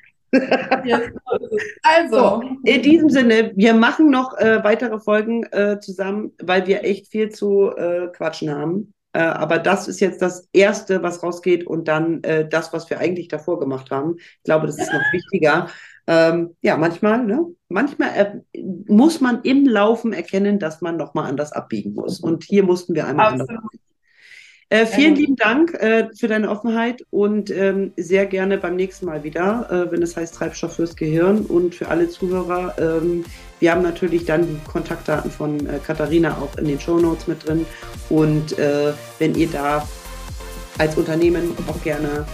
Also. 1.84 2.17
So, 2.17 2.43
in 2.63 2.82
diesem 2.82 3.09
Sinne, 3.09 3.51
wir 3.55 3.73
machen 3.73 4.09
noch 4.09 4.38
äh, 4.38 4.63
weitere 4.63 4.99
Folgen 4.99 5.43
äh, 5.51 5.80
zusammen, 5.80 6.34
weil 6.41 6.67
wir 6.67 6.84
echt 6.84 7.07
viel 7.07 7.30
zu 7.30 7.71
äh, 7.75 8.07
quatschen 8.07 8.53
haben. 8.53 8.93
Äh, 9.13 9.21
aber 9.21 9.57
das 9.57 9.88
ist 9.88 9.99
jetzt 10.01 10.21
das 10.21 10.47
Erste, 10.53 11.01
was 11.01 11.23
rausgeht 11.23 11.65
und 11.65 11.88
dann 11.88 12.21
äh, 12.23 12.47
das, 12.47 12.73
was 12.73 12.89
wir 12.89 12.99
eigentlich 12.99 13.27
davor 13.27 13.59
gemacht 13.59 13.89
haben. 13.89 14.17
Ich 14.17 14.43
glaube, 14.43 14.67
das 14.67 14.77
ist 14.77 14.93
noch 14.93 15.01
wichtiger. 15.11 15.67
Ähm, 16.05 16.55
ja, 16.61 16.77
manchmal, 16.77 17.25
ne? 17.25 17.45
manchmal 17.69 18.09
äh, 18.15 18.61
muss 18.88 19.21
man 19.21 19.41
im 19.43 19.65
Laufen 19.67 20.13
erkennen, 20.13 20.59
dass 20.59 20.82
man 20.82 20.97
nochmal 20.97 21.30
anders 21.30 21.51
abbiegen 21.51 21.93
muss. 21.93 22.19
Und 22.19 22.43
hier 22.43 22.63
mussten 22.63 22.95
wir 22.95 23.07
einmal 23.07 23.27
Absolut. 23.27 23.49
anders 23.49 23.63
abbiegen. 23.63 23.88
Äh, 24.72 24.86
vielen 24.86 25.15
lieben 25.15 25.36
Dank 25.36 25.74
äh, 25.74 26.09
für 26.15 26.28
deine 26.28 26.47
Offenheit 26.47 27.03
und 27.09 27.49
ähm, 27.49 27.91
sehr 27.97 28.28
gerne 28.28 28.59
beim 28.59 28.76
nächsten 28.76 29.07
Mal 29.07 29.24
wieder, 29.24 29.67
äh, 29.72 29.91
wenn 29.91 30.03
es 30.03 30.15
heißt 30.15 30.36
Treibstoff 30.36 30.76
fürs 30.76 30.95
Gehirn. 30.95 31.41
Und 31.41 31.74
für 31.74 31.88
alle 31.88 32.07
Zuhörer, 32.07 32.76
ähm, 32.78 33.26
wir 33.59 33.72
haben 33.72 33.82
natürlich 33.82 34.26
dann 34.26 34.47
die 34.47 34.59
Kontaktdaten 34.70 35.32
von 35.32 35.65
äh, 35.65 35.80
Katharina 35.86 36.38
auch 36.38 36.55
in 36.59 36.67
den 36.67 36.80
Show 36.80 36.99
Notes 36.99 37.26
mit 37.26 37.47
drin. 37.47 37.65
Und 38.09 38.59
äh, 38.59 38.93
wenn 39.17 39.34
ihr 39.34 39.47
da 39.47 39.88
als 40.78 40.95
Unternehmen 40.95 41.51
auch 41.67 41.82
gerne 41.84 42.26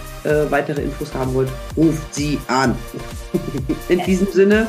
weitere 0.50 0.82
Infos 0.82 1.14
haben 1.14 1.32
wollt, 1.34 1.48
ruft 1.76 2.12
sie 2.12 2.36
an. 2.48 2.74
in 3.88 4.00
diesem 4.04 4.26
Sinne, 4.32 4.68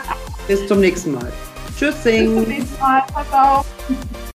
bis 0.48 0.66
zum 0.66 0.80
nächsten 0.80 1.12
Mal. 1.12 1.32
Tschüss. 1.78 1.94
Bis 2.04 2.24
zum 2.26 2.42
nächsten 2.42 2.78
Mal. 2.78 3.02
Pass 3.10 3.26
auf. 3.32 3.66